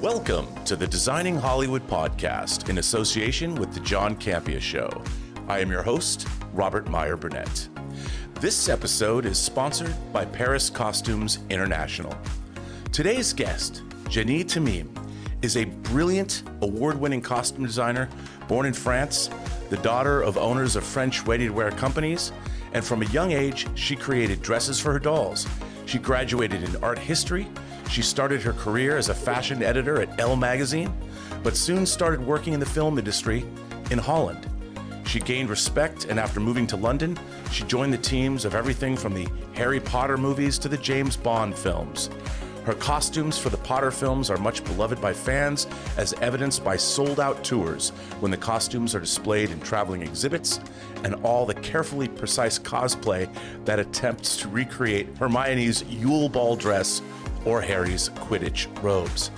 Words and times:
Welcome 0.00 0.46
to 0.64 0.76
the 0.76 0.86
Designing 0.86 1.34
Hollywood 1.34 1.84
podcast 1.88 2.68
in 2.68 2.78
association 2.78 3.56
with 3.56 3.74
The 3.74 3.80
John 3.80 4.14
Campea 4.14 4.60
Show. 4.60 4.88
I 5.48 5.58
am 5.58 5.72
your 5.72 5.82
host, 5.82 6.28
Robert 6.52 6.88
Meyer 6.88 7.16
Burnett. 7.16 7.68
This 8.34 8.68
episode 8.68 9.26
is 9.26 9.40
sponsored 9.40 9.92
by 10.12 10.24
Peris 10.24 10.72
Costumes 10.72 11.40
International. 11.50 12.16
Today's 12.92 13.32
guest, 13.32 13.82
Jany 14.04 14.44
Temime, 14.44 14.88
is 15.42 15.56
a 15.56 15.64
brilliant, 15.64 16.44
award 16.62 17.00
winning 17.00 17.20
costume 17.20 17.66
designer 17.66 18.08
born 18.46 18.66
in 18.66 18.74
France, 18.74 19.30
the 19.68 19.78
daughter 19.78 20.22
of 20.22 20.38
owners 20.38 20.76
of 20.76 20.84
French 20.84 21.24
ready 21.24 21.48
to 21.48 21.52
wear 21.52 21.72
companies, 21.72 22.30
and 22.72 22.84
from 22.84 23.02
a 23.02 23.06
young 23.06 23.32
age, 23.32 23.66
she 23.74 23.96
created 23.96 24.42
dresses 24.42 24.78
for 24.78 24.92
her 24.92 25.00
dolls. 25.00 25.44
She 25.86 25.98
graduated 25.98 26.62
in 26.62 26.84
art 26.84 27.00
history 27.00 27.48
she 27.88 28.02
started 28.02 28.42
her 28.42 28.52
career 28.52 28.96
as 28.96 29.08
a 29.08 29.14
fashion 29.14 29.62
editor 29.62 30.00
at 30.00 30.20
Elle 30.20 30.36
magazine, 30.36 30.92
but 31.42 31.56
soon 31.56 31.86
started 31.86 32.24
working 32.24 32.52
in 32.52 32.60
the 32.60 32.66
film 32.66 32.98
industry 32.98 33.44
in 33.90 33.98
Holland. 33.98 34.46
She 35.06 35.20
gained 35.20 35.48
respect, 35.48 36.04
and 36.04 36.20
after 36.20 36.38
moving 36.38 36.66
to 36.66 36.76
London, 36.76 37.18
she 37.50 37.64
joined 37.64 37.94
the 37.94 37.98
teams 37.98 38.44
of 38.44 38.54
everything 38.54 38.96
from 38.96 39.14
the 39.14 39.26
Harry 39.54 39.80
Potter 39.80 40.18
movies 40.18 40.58
to 40.58 40.68
the 40.68 40.76
James 40.76 41.16
Bond 41.16 41.56
films. 41.56 42.10
Her 42.68 42.74
costumes 42.74 43.38
for 43.38 43.48
the 43.48 43.56
Potter 43.56 43.90
films 43.90 44.28
are 44.28 44.36
much 44.36 44.62
beloved 44.62 45.00
by 45.00 45.14
fans, 45.14 45.66
as 45.96 46.12
evidenced 46.20 46.62
by 46.62 46.76
sold 46.76 47.18
out 47.18 47.42
tours 47.42 47.88
when 48.20 48.30
the 48.30 48.36
costumes 48.36 48.94
are 48.94 49.00
displayed 49.00 49.50
in 49.50 49.58
traveling 49.60 50.02
exhibits 50.02 50.60
and 51.02 51.14
all 51.24 51.46
the 51.46 51.54
carefully 51.54 52.08
precise 52.08 52.58
cosplay 52.58 53.26
that 53.64 53.78
attempts 53.78 54.36
to 54.36 54.48
recreate 54.48 55.08
Hermione's 55.16 55.82
Yule 55.84 56.28
Ball 56.28 56.56
dress 56.56 57.00
or 57.44 57.60
Harry's 57.60 58.08
Quidditch 58.10 58.66
robes. 58.82 59.30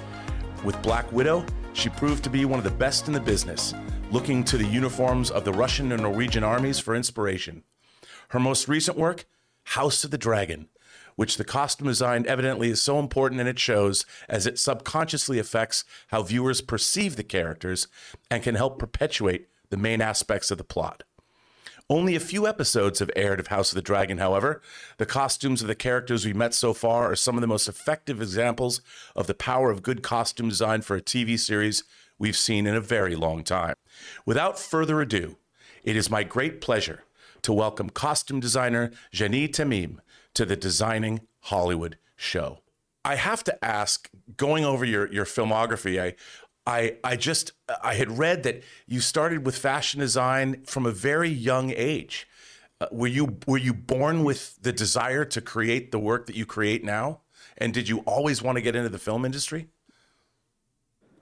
With 0.64 0.80
Black 0.82 1.10
Widow, 1.12 1.44
she 1.72 1.88
proved 1.88 2.24
to 2.24 2.30
be 2.30 2.44
one 2.44 2.58
of 2.58 2.64
the 2.64 2.70
best 2.70 3.06
in 3.06 3.12
the 3.12 3.20
business, 3.20 3.74
looking 4.10 4.44
to 4.44 4.58
the 4.58 4.66
uniforms 4.66 5.30
of 5.30 5.44
the 5.44 5.52
Russian 5.52 5.92
and 5.92 6.02
Norwegian 6.02 6.44
armies 6.44 6.78
for 6.78 6.94
inspiration. 6.94 7.62
Her 8.30 8.40
most 8.40 8.68
recent 8.68 8.96
work, 8.96 9.26
House 9.64 10.04
of 10.04 10.10
the 10.10 10.18
Dragon, 10.18 10.68
which 11.16 11.36
the 11.36 11.44
costume 11.44 11.86
design 11.86 12.24
evidently 12.26 12.70
is 12.70 12.80
so 12.80 12.98
important 12.98 13.40
and 13.40 13.48
it 13.48 13.58
shows 13.58 14.06
as 14.28 14.46
it 14.46 14.58
subconsciously 14.58 15.38
affects 15.38 15.84
how 16.08 16.22
viewers 16.22 16.60
perceive 16.60 17.16
the 17.16 17.24
characters 17.24 17.88
and 18.30 18.42
can 18.42 18.54
help 18.54 18.78
perpetuate 18.78 19.48
the 19.70 19.76
main 19.76 20.00
aspects 20.00 20.50
of 20.50 20.58
the 20.58 20.64
plot. 20.64 21.04
Only 21.90 22.14
a 22.14 22.20
few 22.20 22.46
episodes 22.46 23.00
have 23.00 23.10
aired 23.16 23.40
of 23.40 23.48
House 23.48 23.72
of 23.72 23.74
the 23.74 23.82
Dragon, 23.82 24.18
however. 24.18 24.62
The 24.98 25.06
costumes 25.06 25.60
of 25.60 25.66
the 25.66 25.74
characters 25.74 26.24
we 26.24 26.32
met 26.32 26.54
so 26.54 26.72
far 26.72 27.10
are 27.10 27.16
some 27.16 27.34
of 27.34 27.40
the 27.40 27.48
most 27.48 27.66
effective 27.66 28.22
examples 28.22 28.80
of 29.16 29.26
the 29.26 29.34
power 29.34 29.72
of 29.72 29.82
good 29.82 30.00
costume 30.00 30.48
design 30.48 30.82
for 30.82 30.94
a 30.94 31.02
TV 31.02 31.36
series 31.36 31.82
we've 32.16 32.36
seen 32.36 32.68
in 32.68 32.76
a 32.76 32.80
very 32.80 33.16
long 33.16 33.42
time. 33.42 33.74
Without 34.24 34.56
further 34.56 35.00
ado, 35.00 35.36
it 35.82 35.96
is 35.96 36.08
my 36.08 36.22
great 36.22 36.60
pleasure 36.60 37.02
to 37.42 37.52
welcome 37.52 37.90
costume 37.90 38.38
designer 38.38 38.92
Jany 39.12 39.48
Temime 39.48 39.98
to 40.34 40.46
the 40.46 40.54
Designing 40.54 41.22
Hollywood 41.40 41.98
show. 42.14 42.60
I 43.04 43.16
have 43.16 43.42
to 43.44 43.64
ask, 43.64 44.08
going 44.36 44.64
over 44.64 44.84
your, 44.84 45.12
your 45.12 45.24
filmography, 45.24 46.00
I, 46.00 46.14
I 46.70 46.96
I 47.02 47.16
just 47.16 47.52
I 47.82 47.94
had 47.94 48.16
read 48.16 48.44
that 48.44 48.62
you 48.86 49.00
started 49.00 49.44
with 49.44 49.56
fashion 49.56 49.98
design 50.00 50.62
from 50.64 50.86
a 50.86 50.92
very 50.92 51.28
young 51.28 51.72
age. 51.76 52.28
Uh, 52.80 52.86
were 52.92 53.08
you 53.08 53.36
were 53.46 53.58
you 53.58 53.74
born 53.74 54.22
with 54.22 54.42
the 54.62 54.72
desire 54.72 55.24
to 55.24 55.40
create 55.40 55.90
the 55.90 55.98
work 55.98 56.26
that 56.26 56.36
you 56.36 56.46
create 56.46 56.84
now? 56.84 57.20
And 57.58 57.74
did 57.74 57.88
you 57.88 57.98
always 58.00 58.40
want 58.40 58.56
to 58.56 58.62
get 58.62 58.76
into 58.76 58.88
the 58.88 58.98
film 58.98 59.24
industry? 59.24 59.68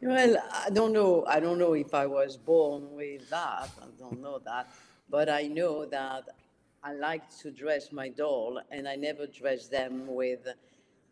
Well, 0.02 0.36
I 0.66 0.70
don't 0.70 0.92
know. 0.92 1.24
I 1.26 1.40
don't 1.40 1.58
know 1.58 1.72
if 1.72 1.92
I 1.94 2.06
was 2.06 2.36
born 2.36 2.82
with 2.92 3.28
that. 3.30 3.70
I 3.86 3.90
don't 3.98 4.20
know 4.20 4.38
that, 4.44 4.68
but 5.08 5.28
I 5.28 5.42
know 5.58 5.86
that 5.86 6.28
I 6.84 6.92
like 6.92 7.24
to 7.40 7.50
dress 7.50 7.90
my 7.90 8.08
doll, 8.10 8.60
and 8.70 8.86
I 8.86 8.96
never 8.96 9.26
dress 9.26 9.66
them 9.66 10.06
with 10.06 10.46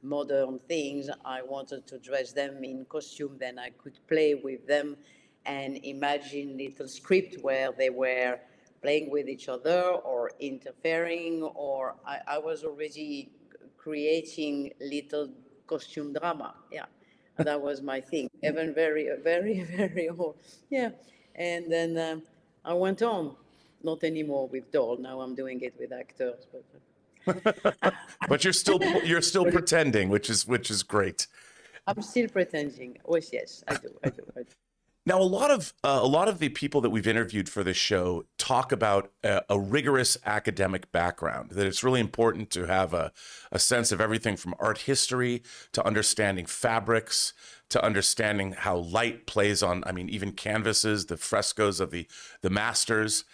modern 0.09 0.59
things. 0.69 1.11
I 1.25 1.43
wanted 1.43 1.87
to 1.89 1.99
dress 1.99 2.33
them 2.33 2.65
in 2.65 2.85
costume, 2.87 3.37
then 3.39 3.59
I 3.59 3.71
could 3.71 3.99
play 4.09 4.35
with 4.35 4.67
them 4.67 4.97
and 5.47 5.79
imagine 5.85 6.57
little 6.59 6.89
script 6.89 7.37
where 7.43 7.71
they 7.73 7.91
were 7.91 8.39
playing 8.83 9.11
with 9.11 9.29
each 9.29 9.49
other 9.49 9.81
or 9.83 10.31
interfering, 10.41 11.43
or 11.43 11.95
I, 12.07 12.19
I 12.27 12.39
was 12.39 12.65
already 12.65 13.31
creating 13.77 14.73
little 14.81 15.31
costume 15.67 16.13
drama. 16.13 16.55
Yeah, 16.71 16.87
that 17.39 17.61
was 17.61 17.81
my 17.83 18.01
thing. 18.01 18.29
Even 18.43 18.75
very, 18.75 19.09
very, 19.23 19.61
very 19.77 20.09
old. 20.09 20.37
Yeah, 20.71 20.91
and 21.35 21.71
then 21.71 21.99
um, 21.99 22.23
I 22.65 22.75
went 22.75 23.03
on. 23.03 23.37
Not 23.83 24.03
anymore 24.03 24.49
with 24.49 24.73
doll. 24.73 24.97
Now 24.97 25.21
I'm 25.21 25.35
doing 25.35 25.61
it 25.63 25.75
with 25.79 25.93
actors, 25.93 26.47
but. 26.53 26.65
But 28.29 28.45
you're 28.45 28.53
still 28.53 28.81
you're 29.05 29.23
still 29.23 29.45
pretending, 29.45 30.09
which 30.09 30.31
is 30.31 30.47
which 30.47 30.71
is 30.71 30.83
great. 30.83 31.27
I'm 31.87 32.03
still 32.03 32.29
pretending. 32.29 32.99
Oh 33.07 33.17
yes, 33.17 33.63
I 33.69 33.75
do. 33.75 33.89
I 34.05 34.11
do. 34.11 34.23
I 34.37 34.41
do. 34.41 34.49
Now, 35.09 35.21
a 35.21 35.23
lot 35.23 35.53
of 35.53 35.73
uh, 35.85 36.01
a 36.03 36.07
lot 36.07 36.27
of 36.27 36.41
the 36.41 36.49
people 36.49 36.81
that 36.81 36.91
we've 36.91 37.07
interviewed 37.07 37.49
for 37.49 37.63
this 37.63 37.77
show 37.77 38.25
talk 38.39 38.73
about 38.73 39.13
a, 39.23 39.43
a, 39.49 39.59
rigorous 39.59 40.19
academic 40.27 40.91
background. 40.91 41.51
That 41.51 41.65
it's 41.65 41.85
really 41.85 42.01
important 42.01 42.51
to 42.51 42.67
have 42.67 42.93
a, 42.93 43.13
a 43.53 43.61
sense 43.61 43.93
of 43.93 44.01
everything 44.01 44.37
from 44.37 44.57
art 44.59 44.79
history 44.79 45.45
to 45.73 45.87
understanding 45.87 46.45
fabrics 46.45 47.35
to 47.69 47.85
understanding 47.85 48.53
how 48.53 48.77
light 48.77 49.27
plays 49.27 49.63
on. 49.63 49.85
I 49.87 49.93
mean, 49.93 50.09
even 50.09 50.33
canvases, 50.33 51.07
the 51.07 51.17
frescoes 51.17 51.79
of 51.79 51.93
the 51.93 52.09
the 52.43 52.51
masters. 52.51 53.25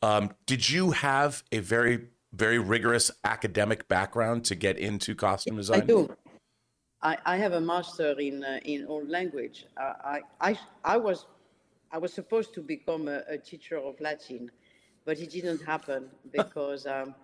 Um, 0.00 0.30
did 0.46 0.70
you 0.70 0.92
have 0.92 1.42
a 1.52 1.58
very 1.58 2.06
very 2.32 2.58
rigorous 2.58 3.10
academic 3.24 3.88
background 3.88 4.44
to 4.46 4.54
get 4.54 4.78
into 4.78 5.14
costume 5.14 5.56
design? 5.56 5.82
I 5.82 5.86
do. 5.86 6.16
I, 7.00 7.16
I 7.24 7.36
have 7.36 7.52
a 7.52 7.60
master 7.60 8.18
in 8.18 8.42
uh, 8.42 8.58
in 8.64 8.86
old 8.86 9.08
language. 9.08 9.66
Uh, 9.76 9.92
I, 10.04 10.20
I 10.40 10.58
I 10.84 10.96
was 10.96 11.26
I 11.92 11.98
was 11.98 12.12
supposed 12.12 12.54
to 12.54 12.60
become 12.60 13.08
a, 13.08 13.22
a 13.28 13.38
teacher 13.38 13.76
of 13.76 14.00
Latin, 14.00 14.50
but 15.04 15.18
it 15.18 15.30
didn't 15.30 15.62
happen 15.64 16.10
because 16.32 16.86
um, 16.86 17.14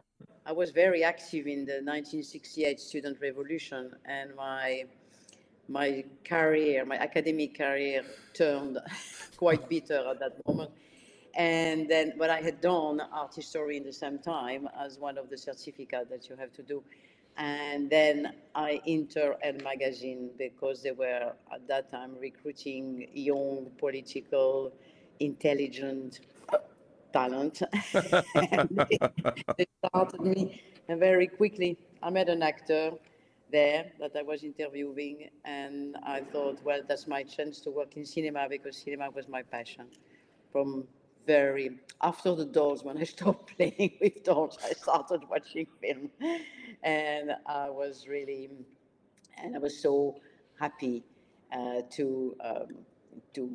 I 0.46 0.52
was 0.52 0.70
very 0.70 1.02
active 1.02 1.46
in 1.46 1.64
the 1.64 1.80
1968 1.82 2.80
student 2.80 3.20
revolution, 3.20 3.92
and 4.04 4.34
my 4.36 4.84
my 5.68 6.04
career, 6.24 6.84
my 6.84 6.96
academic 6.96 7.56
career, 7.56 8.04
turned 8.32 8.78
quite 9.36 9.68
bitter 9.68 10.04
at 10.08 10.20
that 10.20 10.34
moment. 10.46 10.70
And 11.36 11.88
then, 11.88 12.14
but 12.16 12.30
I 12.30 12.40
had 12.40 12.60
done 12.60 13.00
art 13.12 13.34
history 13.34 13.76
in 13.76 13.84
the 13.84 13.92
same 13.92 14.18
time 14.18 14.68
as 14.78 14.98
one 14.98 15.18
of 15.18 15.30
the 15.30 15.36
certificates 15.36 16.08
that 16.10 16.28
you 16.28 16.36
have 16.36 16.52
to 16.54 16.62
do. 16.62 16.82
And 17.36 17.90
then 17.90 18.34
I 18.54 18.80
enter 18.86 19.36
Elle 19.42 19.58
magazine 19.64 20.30
because 20.38 20.82
they 20.82 20.92
were 20.92 21.32
at 21.52 21.66
that 21.68 21.90
time 21.90 22.16
recruiting 22.20 23.08
young, 23.12 23.70
political, 23.78 24.72
intelligent 25.18 26.20
talent. 27.12 27.62
they, 27.92 28.98
they 29.58 29.66
started 29.84 30.20
me 30.20 30.62
and 30.88 31.00
very 31.00 31.26
quickly. 31.26 31.76
I 32.02 32.10
met 32.10 32.28
an 32.28 32.42
actor 32.42 32.92
there 33.50 33.92
that 33.98 34.12
I 34.16 34.22
was 34.22 34.42
interviewing, 34.44 35.30
and 35.44 35.96
I 36.04 36.20
thought, 36.20 36.62
well, 36.64 36.80
that's 36.86 37.06
my 37.06 37.22
chance 37.22 37.60
to 37.62 37.70
work 37.70 37.96
in 37.96 38.04
cinema 38.04 38.48
because 38.48 38.76
cinema 38.76 39.10
was 39.10 39.28
my 39.28 39.42
passion 39.42 39.86
from 40.52 40.84
very 41.26 41.70
after 42.02 42.34
the 42.34 42.44
dolls 42.44 42.84
when 42.84 42.98
i 42.98 43.04
stopped 43.16 43.56
playing 43.56 43.92
with 44.00 44.22
dolls 44.24 44.58
i 44.64 44.72
started 44.72 45.20
watching 45.30 45.66
film. 45.80 46.10
And 46.82 47.32
i 47.46 47.70
was 47.70 48.06
really 48.08 48.50
and 49.42 49.56
i 49.56 49.58
was 49.58 49.80
so 49.80 50.16
happy 50.58 51.04
uh, 51.52 51.82
to 51.90 52.36
um, 52.44 52.68
to 53.32 53.50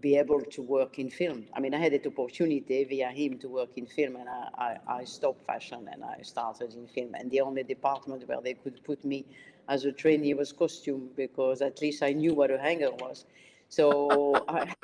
be 0.00 0.16
able 0.16 0.40
to 0.40 0.62
work 0.62 0.98
in 0.98 1.08
film. 1.08 1.46
I 1.54 1.60
mean 1.60 1.74
i 1.74 1.78
had 1.78 1.92
that 1.92 2.06
opportunity 2.06 2.84
via 2.84 3.10
him 3.10 3.38
to 3.38 3.48
work 3.48 3.70
in 3.76 3.86
film 3.86 4.16
and 4.16 4.28
I, 4.28 4.48
I, 4.58 4.94
I 5.00 5.04
stopped 5.04 5.46
fashion 5.46 5.88
and 5.92 6.04
i 6.04 6.20
started 6.22 6.74
in 6.74 6.86
film. 6.88 7.14
And 7.14 7.30
the 7.30 7.40
only 7.40 7.62
department 7.62 8.26
where 8.28 8.40
they 8.40 8.54
could 8.54 8.82
put 8.84 9.04
me 9.04 9.24
as 9.68 9.84
a 9.84 9.92
trainee 9.92 10.34
was 10.34 10.52
costume 10.52 11.10
because 11.16 11.62
at 11.62 11.80
least 11.80 12.02
i 12.02 12.12
knew 12.12 12.34
what 12.34 12.50
a 12.50 12.58
hanger 12.58 12.90
was. 12.90 13.24
So 13.68 14.34
I, 14.48 14.74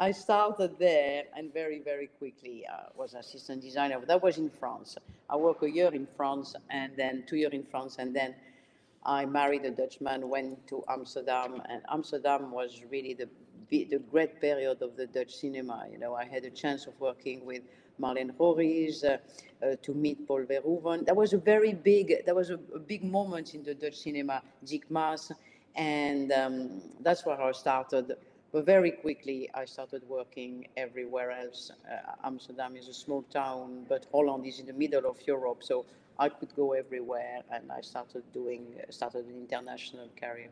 I 0.00 0.12
started 0.12 0.78
there 0.78 1.24
and 1.36 1.52
very, 1.52 1.80
very 1.80 2.08
quickly 2.18 2.64
uh, 2.66 2.90
was 2.96 3.14
assistant 3.14 3.62
designer. 3.62 4.00
That 4.06 4.22
was 4.22 4.38
in 4.38 4.48
France. 4.48 4.96
I 5.28 5.34
worked 5.36 5.64
a 5.64 5.70
year 5.70 5.92
in 5.92 6.06
France 6.16 6.54
and 6.70 6.92
then 6.96 7.24
two 7.26 7.36
years 7.36 7.52
in 7.52 7.64
France 7.64 7.96
and 7.98 8.14
then 8.14 8.34
I 9.04 9.24
married 9.24 9.64
a 9.64 9.70
Dutchman, 9.70 10.28
went 10.28 10.66
to 10.68 10.84
Amsterdam, 10.88 11.62
and 11.68 11.82
Amsterdam 11.90 12.50
was 12.50 12.82
really 12.90 13.14
the 13.14 13.28
the 13.70 14.00
great 14.10 14.40
period 14.40 14.80
of 14.80 14.96
the 14.96 15.06
Dutch 15.06 15.34
cinema. 15.34 15.86
You 15.92 15.98
know, 15.98 16.14
I 16.14 16.24
had 16.24 16.44
a 16.44 16.50
chance 16.50 16.86
of 16.86 16.98
working 17.00 17.44
with 17.44 17.62
Marleen 18.00 18.30
Gorris, 18.34 19.04
uh, 19.04 19.18
uh, 19.64 19.76
to 19.82 19.92
meet 19.92 20.26
Paul 20.26 20.44
Verhoeven. 20.44 21.04
That 21.04 21.16
was 21.16 21.32
a 21.32 21.38
very 21.38 21.74
big, 21.74 22.24
that 22.24 22.34
was 22.34 22.50
a, 22.50 22.58
a, 22.74 22.78
big 22.78 23.04
moment 23.04 23.54
in 23.54 23.62
the 23.62 23.74
Dutch 23.74 23.96
cinema. 23.96 24.42
Dick 24.64 24.90
Maas, 24.90 25.32
And 25.76 26.32
um, 26.32 26.80
that's 27.00 27.26
where 27.26 27.40
I 27.40 27.52
started. 27.52 28.16
But 28.50 28.64
very 28.64 28.92
quickly, 28.92 29.50
I 29.52 29.66
started 29.66 30.02
working 30.08 30.68
everywhere 30.76 31.30
else. 31.30 31.70
Uh, 31.90 32.26
Amsterdam 32.26 32.76
is 32.76 32.88
a 32.88 32.94
small 32.94 33.22
town, 33.22 33.84
but 33.88 34.06
Holland 34.10 34.46
is 34.46 34.58
in 34.58 34.66
the 34.66 34.72
middle 34.72 35.04
of 35.04 35.18
Europe, 35.26 35.62
so 35.62 35.84
I 36.18 36.30
could 36.30 36.54
go 36.56 36.72
everywhere, 36.72 37.42
and 37.50 37.70
I 37.70 37.82
started 37.82 38.22
doing 38.32 38.66
started 38.88 39.26
an 39.26 39.36
international 39.36 40.08
career. 40.18 40.50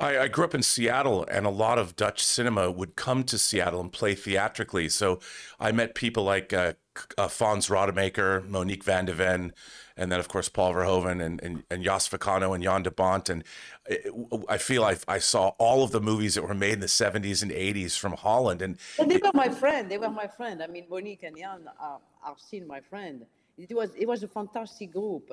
I, 0.00 0.18
I, 0.20 0.28
grew 0.28 0.44
up 0.44 0.54
in 0.54 0.62
Seattle, 0.62 1.26
and 1.30 1.46
a 1.46 1.50
lot 1.50 1.78
of 1.78 1.94
Dutch 1.94 2.24
cinema 2.24 2.70
would 2.70 2.96
come 2.96 3.22
to 3.24 3.38
Seattle 3.38 3.80
and 3.80 3.92
play 3.92 4.14
theatrically. 4.14 4.88
So 4.88 5.20
I 5.60 5.72
met 5.72 5.94
people 5.94 6.24
like 6.24 6.52
uh, 6.52 6.72
uh, 7.18 7.28
Fons 7.28 7.68
Rademakers, 7.68 8.48
Monique 8.48 8.82
van 8.82 9.04
de 9.04 9.12
Ven, 9.12 9.52
and 9.96 10.10
then 10.10 10.18
of 10.18 10.28
course 10.28 10.48
Paul 10.48 10.72
Verhoeven 10.72 11.22
and, 11.22 11.40
and, 11.42 11.62
and 11.70 11.84
Jost 11.84 12.10
Vacano 12.10 12.54
and 12.54 12.64
Jan 12.64 12.82
de 12.82 12.90
Bont. 12.90 13.28
And 13.28 13.44
it, 13.86 14.10
I 14.48 14.56
feel 14.56 14.84
I, 14.84 14.96
I 15.06 15.18
saw 15.18 15.48
all 15.58 15.84
of 15.84 15.90
the 15.90 16.00
movies 16.00 16.34
that 16.34 16.42
were 16.42 16.54
made 16.54 16.74
in 16.74 16.80
the 16.80 16.86
70s 16.86 17.42
and 17.42 17.50
80s 17.50 17.98
from 17.98 18.14
Holland. 18.14 18.62
And, 18.62 18.78
and 18.98 19.10
they 19.10 19.18
were 19.18 19.32
my 19.34 19.50
friend. 19.50 19.90
They 19.90 19.98
were 19.98 20.10
my 20.10 20.26
friend. 20.26 20.62
I 20.62 20.66
mean, 20.66 20.86
Monique 20.88 21.24
and 21.24 21.36
Jan 21.36 21.68
are, 21.78 22.00
are 22.24 22.34
still 22.38 22.66
my 22.66 22.80
friend. 22.80 23.26
It 23.58 23.74
was, 23.74 23.90
it 23.94 24.08
was 24.08 24.22
a 24.22 24.28
fantastic 24.28 24.92
group. 24.92 25.30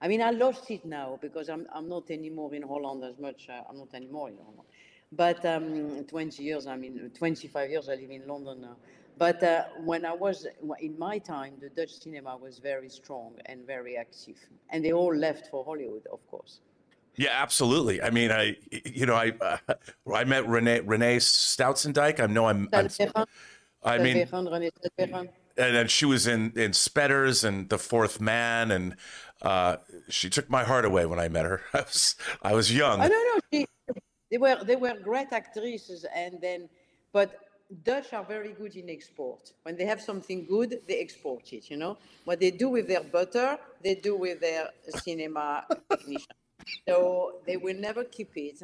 I 0.00 0.08
mean, 0.08 0.22
I 0.22 0.30
lost 0.30 0.70
it 0.70 0.84
now 0.84 1.18
because 1.20 1.48
I'm, 1.48 1.66
I'm 1.74 1.88
not 1.88 2.10
anymore 2.10 2.54
in 2.54 2.62
Holland 2.62 3.02
as 3.04 3.18
much. 3.18 3.48
Uh, 3.48 3.62
I'm 3.68 3.78
not 3.78 3.92
anymore 3.94 4.28
in 4.28 4.36
Holland. 4.36 4.68
But 5.10 5.44
um, 5.44 6.04
20 6.04 6.42
years, 6.42 6.66
I 6.66 6.76
mean, 6.76 7.10
25 7.16 7.70
years 7.70 7.88
I 7.88 7.94
live 7.94 8.10
in 8.10 8.26
London 8.26 8.60
now. 8.60 8.76
But 9.16 9.42
uh, 9.42 9.64
when 9.84 10.04
I 10.04 10.12
was 10.12 10.46
in 10.80 10.96
my 10.96 11.18
time, 11.18 11.54
the 11.60 11.70
Dutch 11.70 11.98
cinema 12.00 12.36
was 12.36 12.60
very 12.60 12.88
strong 12.88 13.32
and 13.46 13.66
very 13.66 13.96
active, 13.96 14.36
and 14.70 14.84
they 14.84 14.92
all 14.92 15.12
left 15.12 15.48
for 15.50 15.64
Hollywood, 15.64 16.06
of 16.12 16.24
course. 16.30 16.60
Yeah, 17.16 17.30
absolutely. 17.32 18.00
I 18.00 18.10
mean, 18.10 18.30
I, 18.30 18.56
you 18.84 19.06
know, 19.06 19.16
I, 19.16 19.32
uh, 19.40 19.56
I 20.14 20.22
met 20.22 20.46
Renee 20.46 20.80
Renee 20.80 21.16
Soutendijk. 21.16 22.20
I 22.20 22.26
know 22.26 22.46
I'm. 22.46 22.68
I'm 22.72 22.88
I 23.82 23.98
mean, 23.98 24.24
and 25.58 25.74
then 25.74 25.88
she 25.88 26.04
was 26.04 26.28
in 26.28 26.52
in 26.54 26.72
Spetters 26.72 27.42
and 27.42 27.68
The 27.68 27.78
Fourth 27.78 28.20
Man, 28.20 28.70
and 28.70 28.94
uh, 29.42 29.76
she 30.08 30.28
took 30.30 30.50
my 30.50 30.64
heart 30.64 30.84
away 30.84 31.06
when 31.06 31.18
I 31.18 31.28
met 31.28 31.44
her. 31.44 31.62
I 31.74 31.80
was 31.80 32.16
I 32.42 32.54
was 32.54 32.74
young. 32.74 33.00
I 33.00 33.08
don't 33.08 33.36
know. 33.36 33.40
She, 33.52 33.66
they 34.30 34.38
were 34.38 34.62
they 34.64 34.76
were 34.76 34.94
great 35.02 35.32
actresses, 35.32 36.04
and 36.14 36.40
then, 36.40 36.68
but 37.12 37.38
Dutch 37.84 38.12
are 38.12 38.24
very 38.24 38.52
good 38.52 38.74
in 38.76 38.90
export. 38.90 39.52
When 39.62 39.76
they 39.76 39.84
have 39.84 40.00
something 40.00 40.46
good, 40.46 40.80
they 40.88 41.00
export 41.00 41.52
it. 41.52 41.70
You 41.70 41.76
know 41.76 41.98
what 42.24 42.40
they 42.40 42.50
do 42.50 42.68
with 42.68 42.88
their 42.88 43.02
butter, 43.02 43.58
they 43.82 43.94
do 43.94 44.16
with 44.16 44.40
their 44.40 44.70
cinema 44.88 45.64
technician. 45.90 46.32
So 46.86 47.36
they 47.46 47.56
will 47.56 47.76
never 47.76 48.04
keep 48.04 48.36
it, 48.36 48.60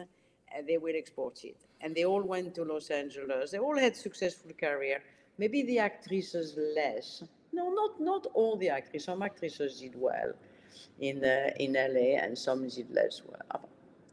and 0.54 0.66
they 0.66 0.76
will 0.78 0.96
export 0.96 1.44
it. 1.44 1.56
And 1.80 1.94
they 1.94 2.04
all 2.04 2.22
went 2.22 2.54
to 2.56 2.64
Los 2.64 2.90
Angeles. 2.90 3.52
They 3.52 3.58
all 3.58 3.78
had 3.78 3.96
successful 3.96 4.50
career. 4.58 5.02
Maybe 5.38 5.62
the 5.62 5.78
actresses 5.78 6.56
less. 6.74 7.22
No, 7.52 7.70
not 7.70 8.00
not 8.00 8.26
all 8.34 8.56
the 8.56 8.70
actresses. 8.70 9.04
Some 9.04 9.22
actresses 9.22 9.80
did 9.80 9.94
well 9.96 10.32
in 10.98 11.24
uh, 11.24 11.50
in 11.58 11.74
LA, 11.74 12.18
and 12.22 12.36
some 12.36 12.68
did 12.68 12.90
less 12.90 13.22
well. 13.26 13.68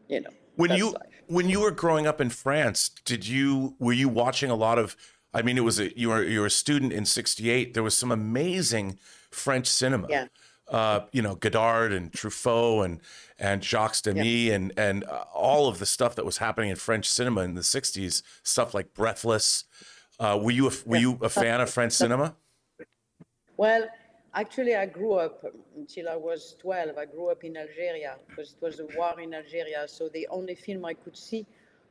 You 0.07 0.21
know 0.21 0.29
when 0.55 0.77
you 0.77 0.91
life. 0.91 1.23
when 1.27 1.49
you 1.49 1.61
were 1.61 1.71
growing 1.71 2.07
up 2.07 2.21
in 2.21 2.29
France, 2.29 2.89
did 3.05 3.27
you 3.27 3.75
were 3.79 3.93
you 3.93 4.09
watching 4.09 4.49
a 4.49 4.55
lot 4.55 4.77
of? 4.77 4.95
I 5.33 5.41
mean, 5.41 5.57
it 5.57 5.63
was 5.63 5.79
a 5.79 5.97
you 5.97 6.09
were 6.09 6.23
you 6.23 6.41
were 6.41 6.47
a 6.47 6.51
student 6.51 6.93
in 6.93 7.05
'68. 7.05 7.73
There 7.73 7.83
was 7.83 7.95
some 7.95 8.11
amazing 8.11 8.99
French 9.29 9.67
cinema. 9.67 10.07
Yeah. 10.09 10.27
Uh, 10.67 11.01
you 11.11 11.21
know 11.21 11.35
Godard 11.35 11.91
and 11.91 12.13
Truffaut 12.13 12.85
and 12.85 13.01
and 13.37 13.61
Jacques 13.61 14.01
Demy 14.03 14.47
yeah. 14.47 14.53
and 14.53 14.71
and 14.77 15.03
uh, 15.03 15.25
all 15.33 15.67
of 15.67 15.79
the 15.79 15.85
stuff 15.85 16.15
that 16.15 16.25
was 16.25 16.37
happening 16.37 16.69
in 16.69 16.77
French 16.77 17.09
cinema 17.09 17.41
in 17.41 17.55
the 17.55 17.61
'60s, 17.61 18.21
stuff 18.43 18.73
like 18.73 18.93
Breathless. 18.93 19.65
Uh, 20.19 20.39
were 20.41 20.51
you 20.51 20.67
a, 20.67 20.71
were 20.85 20.97
you 20.97 21.17
a 21.21 21.29
fan 21.29 21.59
of 21.59 21.69
French 21.69 21.91
cinema? 22.03 22.35
Well, 23.57 23.87
Actually, 24.33 24.75
I 24.75 24.85
grew 24.85 25.15
up 25.15 25.43
until 25.75 26.07
I 26.07 26.15
was 26.15 26.55
12. 26.61 26.97
I 26.97 27.05
grew 27.05 27.29
up 27.29 27.43
in 27.43 27.57
Algeria 27.57 28.15
because 28.29 28.53
it 28.53 28.61
was 28.61 28.79
a 28.79 28.85
war 28.97 29.19
in 29.19 29.33
Algeria. 29.33 29.85
So 29.87 30.07
the 30.07 30.25
only 30.29 30.55
film 30.55 30.85
I 30.85 30.93
could 30.93 31.17
see 31.17 31.45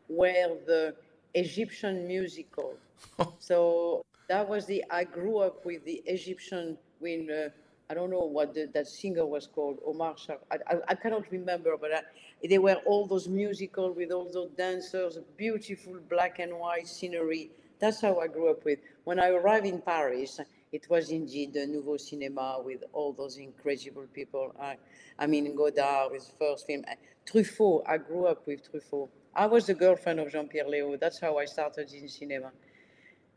were 0.08 0.56
the 0.66 0.94
Egyptian 1.34 2.06
musical. 2.08 2.76
so 3.38 4.02
that 4.28 4.48
was 4.48 4.64
the, 4.64 4.82
I 4.90 5.04
grew 5.04 5.38
up 5.38 5.66
with 5.66 5.84
the 5.84 6.02
Egyptian, 6.06 6.78
when, 6.98 7.30
uh, 7.30 7.50
I 7.90 7.94
don't 7.94 8.10
know 8.10 8.20
what 8.20 8.54
the, 8.54 8.70
that 8.72 8.86
singer 8.86 9.26
was 9.26 9.46
called, 9.46 9.78
Omar 9.84 10.16
Shah. 10.16 10.36
I, 10.50 10.56
I, 10.66 10.76
I 10.88 10.94
cannot 10.94 11.30
remember, 11.30 11.76
but 11.78 11.92
I, 11.94 12.00
they 12.48 12.58
were 12.58 12.76
all 12.86 13.06
those 13.06 13.28
musical 13.28 13.92
with 13.92 14.12
all 14.12 14.30
those 14.32 14.50
dancers, 14.56 15.18
beautiful 15.36 15.98
black 16.08 16.38
and 16.38 16.58
white 16.58 16.88
scenery. 16.88 17.50
That's 17.80 18.00
how 18.00 18.18
I 18.18 18.28
grew 18.28 18.50
up 18.50 18.64
with. 18.64 18.78
When 19.04 19.20
I 19.20 19.28
arrived 19.28 19.66
in 19.66 19.82
Paris, 19.82 20.40
it 20.72 20.88
was 20.88 21.10
indeed 21.10 21.52
the 21.52 21.66
Nouveau 21.66 21.96
Cinema 21.96 22.60
with 22.64 22.84
all 22.92 23.12
those 23.12 23.36
incredible 23.38 24.06
people. 24.12 24.54
I, 24.60 24.76
I 25.18 25.26
mean, 25.26 25.54
Godard, 25.56 26.12
his 26.12 26.32
first 26.38 26.66
film. 26.66 26.84
Truffaut, 27.26 27.82
I 27.86 27.98
grew 27.98 28.26
up 28.26 28.46
with 28.46 28.70
Truffaut. 28.70 29.08
I 29.34 29.46
was 29.46 29.66
the 29.66 29.74
girlfriend 29.74 30.20
of 30.20 30.30
Jean-Pierre 30.30 30.66
Léaud. 30.66 30.98
That's 31.00 31.20
how 31.20 31.38
I 31.38 31.44
started 31.44 31.92
in 31.92 32.08
cinema. 32.08 32.52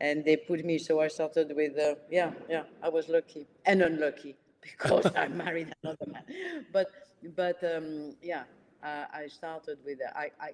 And 0.00 0.24
they 0.24 0.36
put 0.36 0.64
me, 0.64 0.78
so 0.78 1.00
I 1.00 1.08
started 1.08 1.52
with, 1.54 1.78
uh, 1.78 1.94
yeah, 2.10 2.32
yeah, 2.48 2.64
I 2.82 2.88
was 2.88 3.08
lucky 3.08 3.46
and 3.64 3.82
unlucky 3.82 4.36
because 4.60 5.06
I 5.14 5.28
married 5.44 5.72
another 5.82 6.06
man. 6.06 6.24
But, 6.72 6.88
but 7.36 7.62
um, 7.64 8.16
yeah, 8.22 8.44
uh, 8.82 9.04
I 9.12 9.28
started 9.28 9.78
with, 9.84 9.98
uh, 10.02 10.18
I, 10.18 10.30
I, 10.40 10.50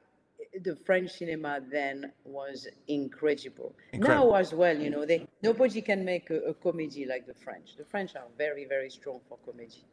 the 0.62 0.76
French 0.76 1.10
cinema 1.12 1.60
then 1.70 2.12
was 2.24 2.68
incredible. 2.88 3.74
incredible. 3.92 4.30
Now 4.30 4.36
as 4.36 4.52
well, 4.52 4.76
you 4.76 4.90
know, 4.90 5.04
they, 5.04 5.26
nobody 5.42 5.80
can 5.80 6.04
make 6.04 6.30
a, 6.30 6.40
a, 6.40 6.54
comedy 6.54 7.06
like 7.06 7.26
the 7.26 7.34
French. 7.34 7.76
The 7.76 7.84
French 7.84 8.16
are 8.16 8.24
very, 8.36 8.64
very 8.64 8.90
strong 8.90 9.20
for 9.28 9.38
comedy. 9.44 9.84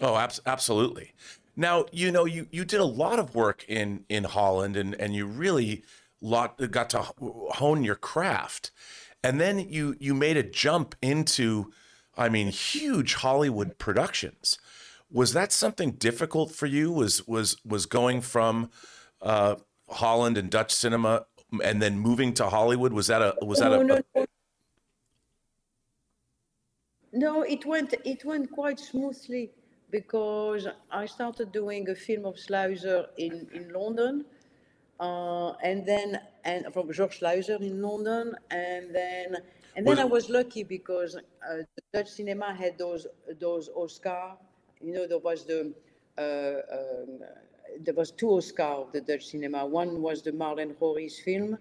Oh, 0.00 0.16
ab- 0.16 0.32
absolutely. 0.46 1.12
Now, 1.56 1.86
you 1.92 2.10
know, 2.10 2.24
you, 2.24 2.46
you 2.50 2.64
did 2.64 2.80
a 2.80 2.84
lot 2.84 3.18
of 3.18 3.34
work 3.34 3.64
in, 3.68 4.04
in 4.08 4.24
Holland 4.24 4.76
and, 4.76 4.94
and 4.94 5.14
you 5.14 5.26
really 5.26 5.84
lot, 6.20 6.58
got 6.70 6.90
to 6.90 7.02
hone 7.20 7.82
your 7.82 7.94
craft. 7.94 8.70
And 9.22 9.40
then 9.40 9.58
you, 9.58 9.96
you 9.98 10.14
made 10.14 10.36
a 10.36 10.42
jump 10.42 10.94
into, 11.00 11.72
I 12.16 12.28
mean, 12.28 12.48
huge 12.48 13.14
Hollywood 13.14 13.78
productions. 13.78 14.58
Was 15.10 15.32
that 15.32 15.52
something 15.52 15.92
difficult 15.92 16.52
for 16.52 16.66
you? 16.66 16.90
Was, 16.90 17.26
was, 17.26 17.56
was 17.64 17.86
going 17.86 18.20
from, 18.20 18.70
uh, 19.22 19.56
Holland 19.88 20.36
and 20.38 20.50
Dutch 20.50 20.72
cinema 20.74 21.26
and 21.62 21.80
then 21.80 21.98
moving 21.98 22.34
to 22.34 22.46
Hollywood? 22.46 22.92
Was 22.92 23.06
that 23.08 23.22
a 23.22 23.44
was 23.44 23.60
that 23.60 23.72
a, 23.72 23.84
no, 23.84 24.00
no. 24.14 24.26
no, 27.12 27.42
it 27.42 27.64
went 27.64 27.94
it 28.04 28.24
went 28.24 28.50
quite 28.50 28.78
smoothly 28.78 29.50
because 29.90 30.66
I 30.90 31.06
started 31.06 31.52
doing 31.52 31.88
a 31.88 31.94
film 31.94 32.24
of 32.26 32.34
Sluizer 32.36 33.06
in, 33.16 33.46
in 33.54 33.72
London. 33.72 34.24
Uh, 34.98 35.52
and 35.62 35.84
then 35.84 36.18
and 36.44 36.72
from 36.72 36.90
George 36.90 37.20
Sluizer 37.20 37.60
in 37.60 37.82
London, 37.82 38.34
and 38.50 38.94
then 38.94 39.36
and 39.76 39.86
then 39.86 39.98
I 39.98 40.06
was 40.06 40.30
lucky 40.30 40.62
because 40.62 41.16
uh, 41.16 41.20
the 41.76 41.82
Dutch 41.92 42.08
cinema 42.08 42.54
had 42.54 42.78
those 42.78 43.06
those 43.38 43.68
Oscar. 43.74 44.32
You 44.80 44.94
know, 44.94 45.06
there 45.06 45.18
was 45.18 45.44
the 45.44 45.74
uh, 46.16 46.22
um, 46.72 47.20
there 47.80 47.94
was 47.94 48.10
two 48.10 48.26
Oscars 48.26 48.86
of 48.86 48.92
the 48.92 49.00
Dutch 49.00 49.26
cinema. 49.26 49.66
One 49.66 50.02
was 50.02 50.22
the 50.22 50.32
Marleen 50.32 50.74
Gorris 50.76 51.20
film. 51.22 51.58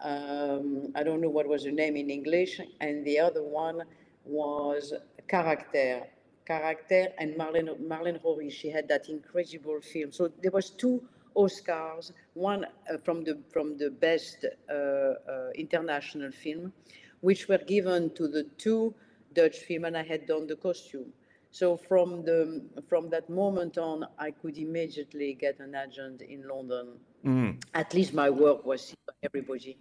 Um, 0.00 0.92
I 0.94 1.02
don't 1.02 1.20
know 1.20 1.28
what 1.28 1.48
was 1.48 1.64
the 1.64 1.72
name 1.72 1.96
in 1.96 2.10
English, 2.10 2.60
and 2.80 3.04
the 3.04 3.18
other 3.18 3.42
one 3.42 3.82
was 4.24 4.92
Character. 5.28 6.06
Character 6.46 7.08
and 7.18 7.34
Marlene 7.34 7.78
Marleen 7.86 8.22
Gorris. 8.22 8.52
She 8.52 8.70
had 8.70 8.88
that 8.88 9.08
incredible 9.08 9.80
film. 9.80 10.12
So 10.12 10.30
there 10.42 10.50
was 10.52 10.70
two 10.70 11.02
Oscars, 11.36 12.12
one 12.34 12.64
uh, 12.64 12.98
from 13.04 13.24
the 13.24 13.38
from 13.52 13.76
the 13.76 13.90
best 13.90 14.44
uh, 14.44 14.72
uh, 14.72 15.14
international 15.54 16.32
film, 16.32 16.72
which 17.20 17.48
were 17.48 17.64
given 17.66 18.10
to 18.14 18.28
the 18.28 18.44
two 18.56 18.94
Dutch 19.34 19.58
film, 19.58 19.84
and 19.84 19.96
I 19.96 20.02
had 20.02 20.26
done 20.26 20.46
the 20.46 20.56
costume. 20.56 21.12
So 21.50 21.76
from 21.76 22.24
the 22.24 22.62
from 22.88 23.08
that 23.10 23.28
moment 23.30 23.78
on, 23.78 24.06
I 24.18 24.30
could 24.30 24.58
immediately 24.58 25.34
get 25.34 25.60
an 25.60 25.74
agent 25.74 26.22
in 26.22 26.46
London. 26.46 26.98
Mm. 27.24 27.62
At 27.74 27.94
least 27.94 28.14
my 28.14 28.30
work 28.30 28.64
was 28.64 28.88
seen 28.88 28.96
by 29.06 29.14
everybody, 29.22 29.78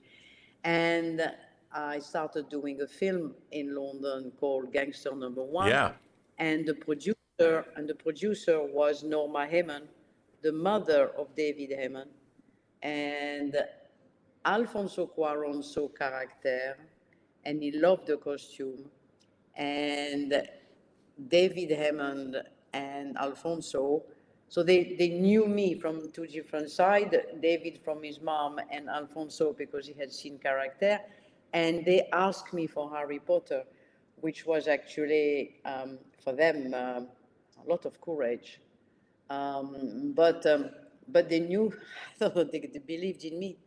and 0.64 1.32
I 1.72 2.00
started 2.00 2.50
doing 2.50 2.82
a 2.82 2.88
film 2.88 3.36
in 3.52 3.76
London 3.76 4.32
called 4.40 4.72
Gangster 4.72 5.14
Number 5.16 5.44
One. 5.44 5.68
Yeah. 5.70 5.92
And 6.40 6.66
the 6.66 6.74
producer 6.74 7.16
and 7.76 7.88
the 7.88 7.96
producer 7.96 8.64
was 8.64 9.04
Norma 9.04 9.48
Heyman, 9.52 9.84
the 10.42 10.54
mother 10.54 11.12
of 11.18 11.36
David 11.36 11.72
Heyman, 11.72 12.08
and 12.82 13.58
Alfonso 14.46 15.12
Cuarón 15.16 15.64
saw 15.64 15.90
character, 15.90 16.78
and 17.46 17.62
he 17.62 17.72
loved 17.72 18.08
the 18.08 18.18
costume, 18.18 18.90
and 19.56 20.42
David 21.28 21.70
Heyman 21.72 22.44
and 22.74 23.18
Alfonso 23.18 24.04
So 24.50 24.64
they, 24.64 24.96
they 24.98 25.10
knew 25.10 25.48
me 25.48 25.76
from 25.80 26.12
two 26.12 26.26
different 26.28 26.70
sides, 26.72 27.16
David 27.42 27.80
from 27.84 28.04
his 28.04 28.22
mom 28.22 28.60
and 28.72 28.90
Alfonso 28.90 29.54
because 29.54 29.88
he 29.88 29.94
had 29.94 30.12
seen 30.12 30.38
character. 30.40 31.00
And 31.54 31.86
they 31.86 32.08
asked 32.14 32.54
me 32.54 32.68
for 32.68 32.90
Harry 32.96 33.20
Potter, 33.20 33.64
which 34.22 34.46
was 34.46 34.68
actually 34.68 35.56
um, 35.66 36.00
for 36.24 36.34
them 36.34 36.74
uh, 36.74 37.02
a 37.02 37.66
lot 37.68 37.86
of 37.86 38.00
courage. 38.02 38.62
Um, 39.30 40.14
but, 40.16 40.46
um, 40.46 40.70
but 41.10 41.30
they 41.30 41.40
knew, 41.42 41.74
they, 42.20 42.70
they 42.74 42.82
believed 42.86 43.24
in 43.26 43.40
me. 43.40 43.58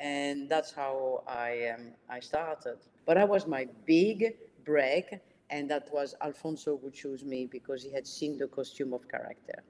And 0.00 0.48
that's 0.48 0.72
how 0.72 1.22
I, 1.26 1.68
um, 1.74 1.92
I 2.08 2.20
started. 2.20 2.78
But 3.06 3.14
that 3.14 3.28
was 3.28 3.46
my 3.46 3.68
big 3.86 4.34
break. 4.64 5.20
And 5.50 5.70
that 5.70 5.88
was 5.92 6.14
Alfonso 6.22 6.78
who 6.78 6.90
chose 6.90 7.24
me 7.24 7.46
because 7.46 7.82
he 7.82 7.92
had 7.92 8.06
seen 8.06 8.38
the 8.38 8.46
costume 8.46 8.92
of 8.92 9.08
character. 9.08 9.62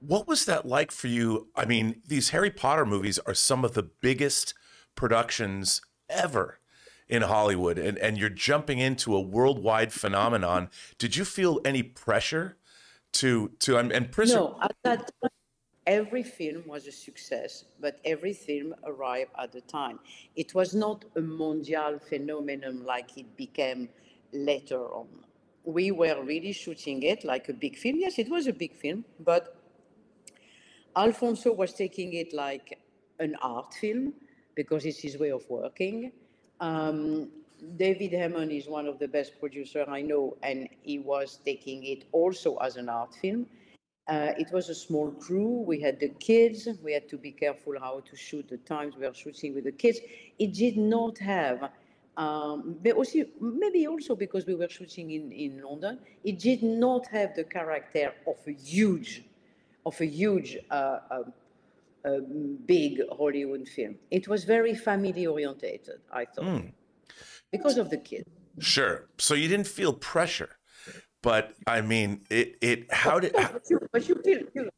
What 0.00 0.28
was 0.28 0.44
that 0.44 0.66
like 0.66 0.92
for 0.92 1.08
you? 1.08 1.48
I 1.56 1.64
mean, 1.64 2.02
these 2.06 2.30
Harry 2.30 2.50
Potter 2.50 2.84
movies 2.84 3.18
are 3.26 3.34
some 3.34 3.64
of 3.64 3.72
the 3.72 3.82
biggest 3.82 4.54
productions 4.94 5.80
ever 6.08 6.60
in 7.08 7.22
Hollywood, 7.22 7.78
and, 7.78 7.96
and 7.98 8.18
you're 8.18 8.28
jumping 8.28 8.78
into 8.78 9.14
a 9.14 9.20
worldwide 9.20 9.92
phenomenon. 9.92 10.68
Did 10.98 11.16
you 11.16 11.24
feel 11.24 11.60
any 11.64 11.82
pressure 11.82 12.56
to 13.14 13.52
to 13.60 13.78
and, 13.78 13.92
and 13.92 14.10
pressure? 14.10 14.34
No, 14.34 14.58
at 14.60 14.76
that 14.82 15.10
time, 15.22 15.30
every 15.86 16.22
film 16.22 16.64
was 16.66 16.86
a 16.86 16.92
success, 16.92 17.64
but 17.80 18.00
every 18.04 18.32
film 18.32 18.74
arrived 18.84 19.30
at 19.38 19.52
the 19.52 19.60
time. 19.62 20.00
It 20.34 20.54
was 20.54 20.74
not 20.74 21.04
a 21.14 21.20
mondial 21.20 22.02
phenomenon 22.02 22.84
like 22.84 23.16
it 23.16 23.36
became 23.36 23.88
later 24.32 24.80
on. 24.80 25.08
We 25.64 25.90
were 25.90 26.22
really 26.22 26.52
shooting 26.52 27.02
it 27.02 27.24
like 27.24 27.48
a 27.48 27.52
big 27.52 27.76
film. 27.76 27.96
Yes, 27.98 28.18
it 28.18 28.28
was 28.30 28.46
a 28.46 28.52
big 28.52 28.74
film, 28.76 29.04
but 29.20 29.56
Alfonso 30.96 31.52
was 31.52 31.72
taking 31.74 32.12
it 32.14 32.32
like 32.32 32.78
an 33.18 33.36
art 33.42 33.74
film 33.74 34.14
because 34.54 34.86
it's 34.86 35.00
his 35.00 35.18
way 35.18 35.30
of 35.30 35.44
working. 35.50 36.12
Um, 36.60 37.28
David 37.76 38.12
Heyman 38.12 38.56
is 38.56 38.68
one 38.68 38.86
of 38.86 38.98
the 38.98 39.08
best 39.08 39.38
producers 39.40 39.86
I 39.88 40.02
know, 40.02 40.36
and 40.42 40.68
he 40.82 40.98
was 40.98 41.40
taking 41.44 41.84
it 41.84 42.04
also 42.12 42.56
as 42.56 42.76
an 42.76 42.88
art 42.88 43.14
film. 43.14 43.46
Uh, 44.08 44.32
it 44.38 44.52
was 44.52 44.68
a 44.68 44.74
small 44.74 45.10
crew. 45.10 45.64
We 45.66 45.80
had 45.80 45.98
the 45.98 46.10
kids. 46.20 46.68
We 46.82 46.92
had 46.92 47.08
to 47.08 47.18
be 47.18 47.32
careful 47.32 47.74
how 47.80 48.00
to 48.00 48.16
shoot 48.16 48.48
the 48.48 48.58
times 48.58 48.94
we 48.96 49.06
were 49.06 49.14
shooting 49.14 49.54
with 49.54 49.64
the 49.64 49.72
kids. 49.72 49.98
It 50.38 50.54
did 50.54 50.76
not 50.76 51.18
have, 51.18 51.70
um, 52.16 52.76
but 52.82 52.92
also, 52.92 53.18
maybe 53.40 53.86
also 53.86 54.16
because 54.16 54.46
we 54.46 54.54
were 54.54 54.68
shooting 54.68 55.10
in, 55.10 55.32
in 55.32 55.62
London, 55.62 55.98
it 56.24 56.38
did 56.38 56.62
not 56.62 57.06
have 57.08 57.34
the 57.34 57.44
character 57.44 58.12
of 58.26 58.36
a 58.46 58.52
huge 58.52 59.22
of 59.86 60.00
a 60.00 60.06
huge, 60.06 60.58
uh, 60.70 60.74
uh, 60.74 61.22
uh, 62.04 62.18
big 62.66 63.00
Hollywood 63.16 63.68
film. 63.68 63.94
It 64.10 64.28
was 64.28 64.44
very 64.44 64.74
family 64.74 65.26
orientated, 65.26 66.00
I 66.12 66.24
thought, 66.24 66.44
mm. 66.44 66.72
because 67.52 67.78
of 67.78 67.88
the 67.90 67.98
kids. 67.98 68.28
Sure. 68.58 69.06
So 69.18 69.34
you 69.34 69.48
didn't 69.48 69.68
feel 69.68 69.92
pressure, 69.92 70.58
but 71.22 71.54
I 71.66 71.80
mean, 71.80 72.22
it. 72.30 72.56
It. 72.60 72.92
How 72.92 73.20
did? 73.20 73.32
But 73.32 73.62
you, 73.70 73.80
but 73.92 74.08
you 74.08 74.14
feel. 74.24 74.40
You, 74.54 74.70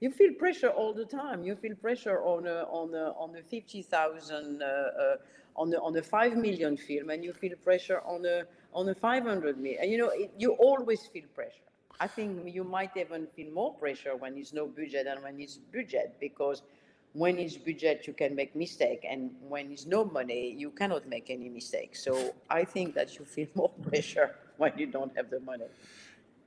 you 0.00 0.10
feel 0.10 0.34
pressure 0.34 0.68
all 0.68 0.92
the 0.92 1.04
time. 1.04 1.44
You 1.44 1.54
feel 1.54 1.76
pressure 1.76 2.20
on 2.22 2.46
a 2.46 2.64
on 2.64 2.92
a 2.94 3.12
on 3.12 3.36
a 3.36 3.42
fifty 3.42 3.82
thousand 3.82 4.62
uh, 4.62 4.66
uh, 4.66 5.16
on 5.56 5.72
a 5.74 5.78
on 5.78 5.96
a 5.96 6.02
five 6.02 6.36
million 6.36 6.76
film, 6.76 7.10
and 7.10 7.24
you 7.24 7.32
feel 7.32 7.56
pressure 7.62 8.00
on 8.04 8.24
a 8.26 8.44
on 8.72 8.88
a 8.88 8.94
five 8.94 9.24
hundred 9.24 9.58
million. 9.58 9.82
And 9.82 9.90
you 9.90 9.98
know, 9.98 10.10
it, 10.10 10.32
you 10.38 10.52
always 10.52 11.06
feel 11.06 11.24
pressure. 11.34 11.68
I 12.00 12.06
think 12.06 12.52
you 12.52 12.64
might 12.64 12.96
even 12.96 13.26
feel 13.26 13.52
more 13.52 13.74
pressure 13.74 14.16
when 14.16 14.36
it's 14.36 14.52
no 14.52 14.66
budget 14.66 15.04
than 15.04 15.22
when 15.22 15.40
it's 15.40 15.56
budget 15.56 16.16
because 16.18 16.62
when 17.12 17.38
it's 17.38 17.56
budget 17.56 18.06
you 18.06 18.12
can 18.14 18.34
make 18.34 18.56
mistake 18.56 19.06
and 19.08 19.30
when 19.48 19.70
it's 19.70 19.86
no 19.86 20.04
money 20.04 20.54
you 20.58 20.70
cannot 20.70 21.06
make 21.08 21.30
any 21.30 21.48
mistake. 21.48 21.94
So 21.94 22.34
I 22.48 22.64
think 22.64 22.94
that 22.94 23.18
you 23.18 23.24
feel 23.24 23.48
more 23.54 23.70
pressure 23.88 24.34
when 24.56 24.72
you 24.76 24.86
don't 24.86 25.14
have 25.16 25.30
the 25.30 25.40
money. 25.40 25.66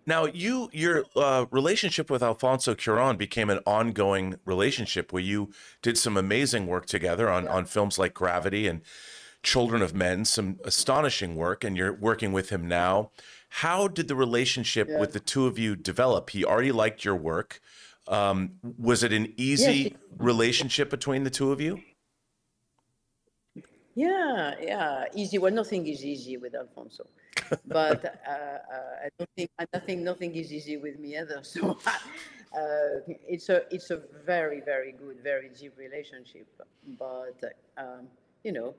Now, 0.08 0.26
you 0.26 0.70
your 0.72 1.06
uh, 1.16 1.46
relationship 1.50 2.10
with 2.10 2.22
Alfonso 2.22 2.76
Cuarón 2.76 3.18
became 3.18 3.50
an 3.50 3.60
ongoing 3.66 4.36
relationship 4.46 5.12
where 5.12 5.24
you 5.24 5.52
did 5.82 5.98
some 5.98 6.16
amazing 6.16 6.68
work 6.68 6.86
together 6.86 7.30
on, 7.30 7.46
yeah. 7.46 7.54
on 7.54 7.66
films 7.66 7.98
like 7.98 8.14
Gravity 8.14 8.68
and 8.68 8.82
Children 9.42 9.82
of 9.82 9.94
Men, 9.94 10.26
some 10.26 10.60
astonishing 10.64 11.36
work, 11.36 11.64
and 11.64 11.78
you're 11.78 11.94
working 11.94 12.34
with 12.34 12.50
him 12.50 12.68
now. 12.68 13.12
How 13.50 13.88
did 13.88 14.08
the 14.08 14.16
relationship 14.16 14.88
yeah. 14.90 15.00
with 15.00 15.14
the 15.14 15.20
two 15.20 15.46
of 15.46 15.60
you 15.60 15.76
develop? 15.76 16.32
He 16.32 16.44
already 16.44 16.72
liked 16.72 17.06
your 17.06 17.16
work. 17.16 17.62
Um, 18.08 18.54
was 18.78 19.04
it 19.04 19.14
an 19.14 19.34
easy 19.38 19.96
relationship 20.18 20.90
between 20.90 21.24
the 21.24 21.30
two 21.30 21.52
of 21.52 21.62
you? 21.62 21.80
Yeah, 23.96 24.56
yeah, 24.62 25.06
easy. 25.16 25.38
Well, 25.38 25.54
nothing 25.54 25.88
is 25.88 26.04
easy 26.04 26.38
with 26.38 26.54
Alfonso, 26.54 27.08
but 27.68 28.20
uh, 28.28 28.32
uh, 28.32 29.06
I 29.06 29.10
don't 29.18 29.30
think 29.36 29.50
nothing 29.74 30.04
nothing 30.04 30.36
is 30.36 30.52
easy 30.52 30.78
with 30.78 31.00
me 31.00 31.18
either. 31.18 31.42
So 31.44 31.78
uh, 32.56 33.02
it's 33.28 33.50
a 33.50 33.64
it's 33.74 33.92
a 33.92 34.02
very 34.26 34.62
very 34.62 34.94
good, 34.94 35.18
very 35.24 35.50
deep 35.50 35.74
relationship. 35.78 36.48
But 36.98 37.40
um, 37.78 38.08
you 38.44 38.52
know, 38.52 38.74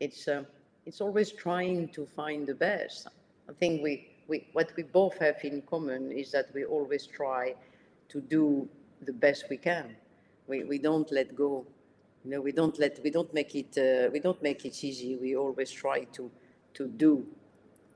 it's 0.00 0.28
uh, 0.28 0.44
it's 0.86 1.00
always 1.00 1.32
trying 1.32 1.88
to 1.88 2.06
find 2.06 2.46
the 2.46 2.54
best. 2.54 3.08
I 3.48 3.52
think 3.52 3.82
we 3.82 4.08
we, 4.28 4.46
what 4.52 4.72
we 4.76 4.82
both 4.82 5.18
have 5.18 5.36
in 5.42 5.62
common 5.62 6.12
is 6.12 6.30
that 6.32 6.46
we 6.54 6.64
always 6.64 7.06
try 7.06 7.54
to 8.08 8.20
do 8.20 8.68
the 9.02 9.12
best 9.12 9.44
we 9.50 9.56
can. 9.56 9.96
We, 10.46 10.64
we 10.64 10.78
don't 10.78 11.10
let 11.12 11.34
go. 11.34 11.66
You 12.24 12.30
know, 12.32 12.40
we 12.40 12.52
don't 12.52 12.78
let 12.78 13.00
we 13.02 13.10
don't 13.10 13.32
make 13.32 13.54
it 13.54 13.76
uh, 13.78 14.10
we 14.10 14.20
don't 14.20 14.42
make 14.42 14.64
it 14.64 14.82
easy. 14.84 15.16
We 15.16 15.36
always 15.36 15.70
try 15.70 16.04
to 16.16 16.30
to 16.74 16.86
do 16.86 17.26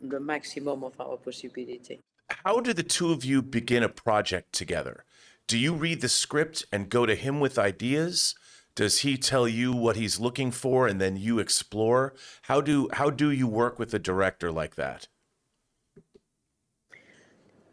the 0.02 0.21
maximum 0.21 0.85
of 0.85 1.00
our 1.00 1.16
possibility. 1.16 2.00
How 2.44 2.61
do 2.61 2.73
the 2.73 2.82
two 2.82 3.12
of 3.12 3.25
you 3.25 3.42
begin 3.42 3.82
a 3.82 3.88
project 3.88 4.52
together? 4.52 5.04
Do 5.47 5.59
you 5.59 5.75
read 5.75 6.00
the 6.00 6.09
script 6.09 6.64
and 6.73 6.88
go 6.88 7.06
to 7.06 7.14
him 7.14 7.40
with 7.40 7.59
ideas? 7.59 8.35
Does 8.75 9.00
he 9.00 9.16
tell 9.16 9.47
you 9.47 9.73
what 9.73 9.97
he's 9.97 10.18
looking 10.18 10.50
for 10.50 10.87
and 10.87 11.00
then 11.00 11.16
you 11.16 11.38
explore? 11.38 12.14
How 12.42 12.61
do 12.61 12.88
how 12.92 13.11
do 13.11 13.30
you 13.30 13.47
work 13.47 13.78
with 13.78 13.92
a 13.92 13.99
director 13.99 14.50
like 14.50 14.76
that? 14.76 15.09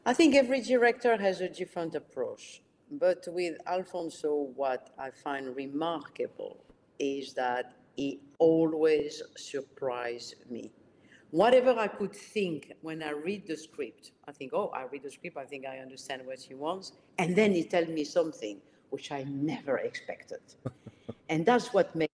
I 0.05 0.13
think 0.13 0.35
every 0.35 0.61
director 0.61 1.15
has 1.17 1.39
a 1.39 1.47
different 1.47 1.95
approach. 1.95 2.61
But 2.91 3.25
with 3.27 3.57
Alfonso, 3.67 4.49
what 4.55 4.89
I 4.97 5.11
find 5.11 5.55
remarkable 5.55 6.57
is 6.97 7.33
that 7.33 7.73
he 7.95 8.19
always 8.39 9.21
surprised 9.37 10.35
me. 10.49 10.71
Whatever 11.31 11.75
I 11.77 11.87
could 11.87 12.15
think 12.15 12.73
when 12.81 13.03
I 13.03 13.11
read 13.11 13.45
the 13.45 13.55
script, 13.55 14.11
I 14.27 14.31
think, 14.31 14.51
oh, 14.53 14.69
I 14.69 14.85
read 14.85 15.03
the 15.03 15.11
script, 15.11 15.37
I 15.37 15.45
think 15.45 15.65
I 15.65 15.77
understand 15.77 16.25
what 16.25 16.39
he 16.39 16.55
wants. 16.55 16.93
And 17.19 17.35
then 17.35 17.51
he 17.53 17.63
tells 17.63 17.87
me 17.87 18.03
something 18.03 18.59
which 18.89 19.11
I 19.11 19.23
never 19.23 19.77
expected. 19.77 20.41
and 21.29 21.45
that's 21.45 21.71
what 21.71 21.95
makes 21.95 22.13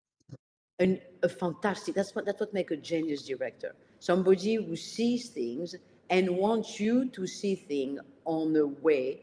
an, 0.80 1.00
a 1.22 1.28
fantastic, 1.28 1.94
that's 1.94 2.12
what, 2.14 2.26
that's 2.26 2.40
what 2.40 2.52
makes 2.52 2.72
a 2.72 2.76
genius 2.76 3.24
director. 3.24 3.76
Somebody 4.00 4.56
who 4.56 4.74
sees 4.74 5.28
things 5.28 5.76
and 6.10 6.28
wants 6.36 6.80
you 6.80 7.08
to 7.10 7.26
see 7.26 7.54
things 7.54 8.00
on 8.24 8.56
a 8.56 8.66
way 8.66 9.22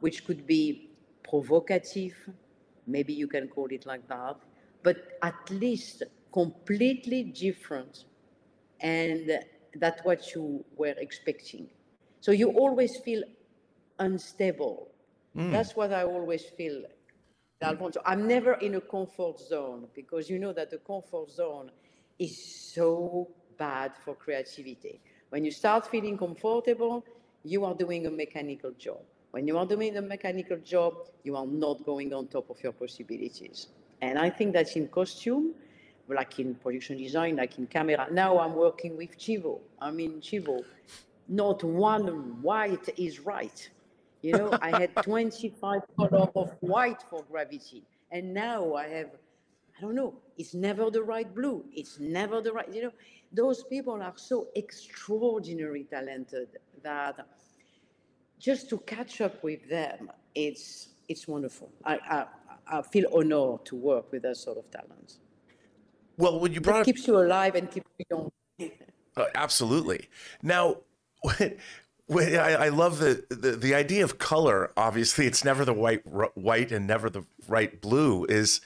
which 0.00 0.24
could 0.24 0.46
be 0.46 0.90
provocative, 1.28 2.14
maybe 2.86 3.12
you 3.12 3.28
can 3.28 3.48
call 3.48 3.66
it 3.66 3.84
like 3.84 4.08
that, 4.08 4.36
but 4.82 5.18
at 5.22 5.50
least 5.50 6.04
completely 6.32 7.22
different 7.22 8.04
and 8.80 9.40
that's 9.76 10.04
what 10.04 10.34
you 10.34 10.64
were 10.76 10.94
expecting. 10.98 11.68
So 12.20 12.32
you 12.32 12.50
always 12.50 12.96
feel 12.96 13.22
unstable. 13.98 14.88
Mm. 15.36 15.52
That's 15.52 15.76
what 15.76 15.92
I 15.92 16.04
always 16.04 16.44
feel, 16.44 16.82
Alfonso. 17.62 18.00
I'm 18.04 18.26
never 18.26 18.54
in 18.54 18.74
a 18.74 18.80
comfort 18.80 19.38
zone 19.40 19.86
because 19.94 20.28
you 20.28 20.38
know 20.38 20.52
that 20.52 20.70
the 20.70 20.78
comfort 20.78 21.30
zone 21.30 21.70
is 22.18 22.36
so 22.74 23.28
bad 23.58 23.92
for 24.04 24.14
creativity. 24.14 25.00
When 25.30 25.44
you 25.44 25.50
start 25.50 25.86
feeling 25.86 26.16
comfortable, 26.16 27.04
you 27.44 27.64
are 27.64 27.74
doing 27.74 28.06
a 28.06 28.10
mechanical 28.10 28.72
job. 28.72 29.00
When 29.30 29.46
you 29.46 29.58
are 29.58 29.66
doing 29.66 29.96
a 29.96 30.02
mechanical 30.02 30.56
job, 30.58 30.94
you 31.22 31.36
are 31.36 31.46
not 31.46 31.84
going 31.84 32.12
on 32.14 32.26
top 32.28 32.48
of 32.50 32.62
your 32.62 32.72
possibilities. 32.72 33.68
And 34.00 34.18
I 34.18 34.30
think 34.30 34.52
that's 34.52 34.76
in 34.76 34.88
costume, 34.88 35.54
like 36.08 36.38
in 36.38 36.54
production 36.54 36.98
design, 36.98 37.36
like 37.36 37.58
in 37.58 37.66
camera. 37.66 38.06
Now 38.10 38.38
I'm 38.38 38.54
working 38.54 38.96
with 38.96 39.18
Chivo. 39.18 39.60
I 39.80 39.90
mean, 39.90 40.20
Chivo, 40.20 40.62
not 41.28 41.64
one 41.64 42.40
white 42.42 42.88
is 42.96 43.20
right. 43.20 43.68
You 44.22 44.32
know, 44.32 44.58
I 44.60 44.70
had 44.80 44.94
25 45.02 45.82
color 45.96 46.28
of 46.34 46.54
white 46.60 47.02
for 47.08 47.22
gravity. 47.30 47.82
And 48.10 48.32
now 48.32 48.74
I 48.74 48.88
have, 48.88 49.10
I 49.76 49.80
don't 49.80 49.94
know, 49.94 50.14
it's 50.38 50.54
never 50.54 50.90
the 50.90 51.02
right 51.02 51.32
blue. 51.34 51.64
It's 51.72 51.98
never 51.98 52.40
the 52.40 52.52
right, 52.52 52.72
you 52.72 52.82
know, 52.82 52.92
those 53.32 53.64
people 53.64 54.00
are 54.02 54.14
so 54.16 54.48
extraordinarily 54.56 55.84
talented 55.84 56.48
that 56.82 57.26
just 58.38 58.68
to 58.70 58.78
catch 58.78 59.20
up 59.20 59.42
with 59.42 59.68
them, 59.68 60.10
it's 60.34 60.88
it's 61.08 61.26
wonderful. 61.26 61.70
I 61.84 61.98
I, 62.68 62.78
I 62.78 62.82
feel 62.82 63.06
honored 63.12 63.64
to 63.66 63.76
work 63.76 64.12
with 64.12 64.22
that 64.22 64.36
sort 64.36 64.58
of 64.58 64.70
talent. 64.70 65.18
Well, 66.16 66.40
when 66.40 66.52
you 66.52 66.60
brought 66.60 66.78
It 66.78 66.80
up 66.80 66.86
keeps 66.86 67.06
you 67.06 67.18
alive 67.18 67.54
and 67.54 67.70
keeps 67.70 67.90
you 67.98 68.30
young. 68.58 68.70
Uh, 69.16 69.24
absolutely. 69.34 70.08
Now, 70.42 70.78
when, 71.22 71.56
when 72.06 72.36
I, 72.36 72.66
I 72.66 72.68
love 72.68 72.98
the, 72.98 73.24
the 73.30 73.52
the 73.52 73.74
idea 73.74 74.04
of 74.04 74.18
color. 74.18 74.72
Obviously, 74.76 75.26
it's 75.26 75.44
never 75.44 75.64
the 75.64 75.72
white 75.72 76.02
r- 76.12 76.32
white 76.34 76.72
and 76.72 76.86
never 76.86 77.10
the 77.10 77.24
right 77.48 77.80
blue. 77.80 78.24
Is 78.26 78.60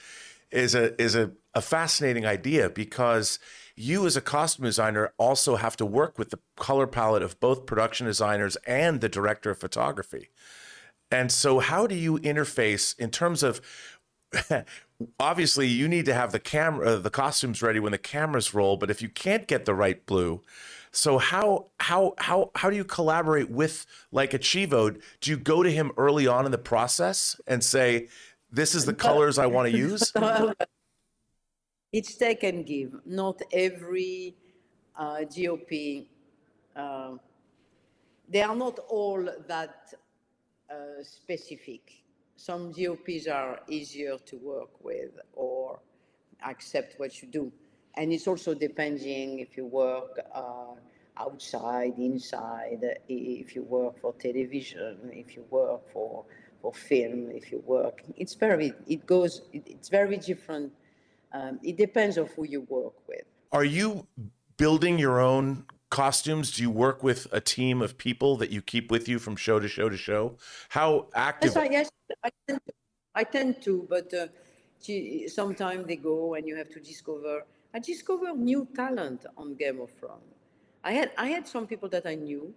is 0.51 0.75
a 0.75 0.99
is 1.01 1.15
a, 1.15 1.31
a 1.53 1.61
fascinating 1.61 2.25
idea 2.25 2.69
because 2.69 3.39
you 3.75 4.05
as 4.05 4.15
a 4.15 4.21
costume 4.21 4.65
designer 4.65 5.13
also 5.17 5.55
have 5.55 5.75
to 5.77 5.85
work 5.85 6.19
with 6.19 6.29
the 6.29 6.39
color 6.55 6.85
palette 6.85 7.23
of 7.23 7.39
both 7.39 7.65
production 7.65 8.05
designers 8.05 8.57
and 8.67 9.01
the 9.01 9.09
director 9.09 9.51
of 9.51 9.59
photography. 9.59 10.29
And 11.09 11.31
so, 11.31 11.59
how 11.59 11.87
do 11.87 11.95
you 11.95 12.19
interface 12.19 12.97
in 12.99 13.09
terms 13.11 13.43
of? 13.43 13.61
obviously, 15.19 15.67
you 15.67 15.87
need 15.87 16.05
to 16.05 16.13
have 16.13 16.31
the 16.31 16.39
camera, 16.39 16.97
the 16.97 17.09
costumes 17.09 17.61
ready 17.61 17.79
when 17.79 17.91
the 17.91 17.97
cameras 17.97 18.53
roll. 18.53 18.77
But 18.77 18.89
if 18.89 19.01
you 19.01 19.09
can't 19.09 19.47
get 19.47 19.65
the 19.65 19.75
right 19.75 20.05
blue, 20.05 20.41
so 20.91 21.17
how 21.17 21.67
how 21.79 22.15
how 22.17 22.51
how 22.55 22.69
do 22.69 22.75
you 22.75 22.83
collaborate 22.83 23.49
with 23.49 23.85
like 24.11 24.33
a 24.33 24.39
Chivo? 24.39 24.99
Do 25.21 25.31
you 25.31 25.37
go 25.37 25.63
to 25.63 25.71
him 25.71 25.91
early 25.97 26.27
on 26.27 26.45
in 26.45 26.51
the 26.51 26.57
process 26.57 27.39
and 27.47 27.63
say, 27.63 28.07
"This 28.51 28.75
is 28.75 28.85
the 28.85 28.93
colors 28.93 29.37
I 29.37 29.45
want 29.47 29.71
to 29.71 29.77
use"? 29.77 30.11
It's 31.93 32.15
take 32.15 32.43
and 32.43 32.65
give. 32.65 32.93
Not 33.05 33.41
every 33.51 34.33
uh, 34.97 35.25
DOP, 35.25 36.05
uh, 36.73 37.17
they 38.29 38.41
are 38.41 38.55
not 38.55 38.79
all 38.87 39.27
that 39.47 39.93
uh, 40.69 41.03
specific. 41.03 42.00
Some 42.41 42.71
DOPs 42.71 43.27
are 43.27 43.59
easier 43.67 44.17
to 44.25 44.35
work 44.37 44.83
with 44.83 45.11
or 45.33 45.79
accept 46.43 46.99
what 46.99 47.21
you 47.21 47.27
do. 47.27 47.51
And 47.93 48.11
it's 48.11 48.27
also 48.27 48.55
depending 48.55 49.37
if 49.37 49.55
you 49.55 49.67
work 49.67 50.19
uh, 50.33 50.73
outside, 51.17 51.93
inside, 51.99 52.83
if 53.07 53.55
you 53.55 53.61
work 53.61 53.99
for 54.01 54.13
television, 54.13 54.97
if 55.13 55.35
you 55.35 55.45
work 55.51 55.87
for, 55.93 56.25
for 56.63 56.73
film, 56.73 57.29
if 57.29 57.51
you 57.51 57.61
work. 57.63 58.01
It's 58.17 58.33
very, 58.33 58.73
it 58.87 59.05
goes, 59.05 59.43
it's 59.53 59.89
very 59.89 60.17
different. 60.17 60.73
Um, 61.33 61.59
it 61.61 61.77
depends 61.77 62.17
of 62.17 62.31
who 62.31 62.47
you 62.47 62.61
work 62.61 62.95
with. 63.07 63.21
Are 63.51 63.65
you 63.65 64.07
building 64.57 64.97
your 64.97 65.19
own 65.19 65.67
costumes? 65.91 66.51
Do 66.51 66.63
you 66.63 66.71
work 66.71 67.03
with 67.03 67.27
a 67.31 67.39
team 67.39 67.81
of 67.83 67.97
people 67.97 68.35
that 68.37 68.49
you 68.49 68.61
keep 68.63 68.89
with 68.89 69.07
you 69.07 69.19
from 69.19 69.35
show 69.35 69.59
to 69.59 69.67
show 69.67 69.87
to 69.89 69.97
show? 69.97 70.37
How 70.69 71.07
active? 71.13 71.53
Yes, 71.53 71.57
I, 71.57 71.65
yes, 71.69 71.91
I 72.23 72.29
tend 72.47 72.61
to, 72.65 72.73
I 73.13 73.23
tend 73.23 73.61
to 73.61 73.87
but 73.87 74.11
uh, 74.13 74.27
sometimes 75.27 75.85
they 75.85 75.97
go 75.97 76.33
and 76.33 76.47
you 76.47 76.55
have 76.55 76.69
to 76.69 76.79
discover. 76.79 77.45
I 77.73 77.79
discover 77.79 78.33
new 78.35 78.67
talent 78.75 79.25
on 79.37 79.55
Game 79.55 79.79
of 79.79 79.91
Thrones. 79.91 80.33
I 80.83 80.93
had 80.93 81.11
I 81.17 81.27
had 81.27 81.47
some 81.47 81.67
people 81.67 81.89
that 81.89 82.05
I 82.07 82.15
knew, 82.15 82.53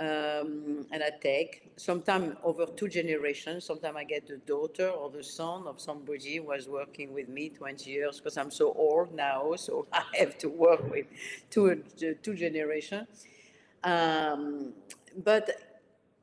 um, 0.00 0.86
and 0.92 1.02
I 1.04 1.10
take 1.22 1.72
sometimes 1.76 2.36
over 2.44 2.66
two 2.66 2.88
generations. 2.88 3.66
Sometimes 3.66 3.96
I 3.98 4.04
get 4.04 4.28
the 4.28 4.38
daughter 4.38 4.88
or 4.88 5.10
the 5.10 5.24
son 5.24 5.68
of 5.68 5.80
somebody 5.80 6.38
who 6.38 6.44
was 6.44 6.68
working 6.68 7.14
with 7.14 7.28
me 7.28 7.50
20 7.50 7.90
years 7.90 8.18
because 8.18 8.38
I'm 8.38 8.50
so 8.50 8.72
old 8.74 9.14
now, 9.14 9.54
so 9.56 9.86
I 9.92 10.04
have 10.18 10.38
to 10.38 10.48
work 10.48 10.90
with 10.90 11.06
two 11.50 11.84
two 12.22 12.34
generations. 12.34 13.26
Um, 13.84 14.74
but 15.24 15.50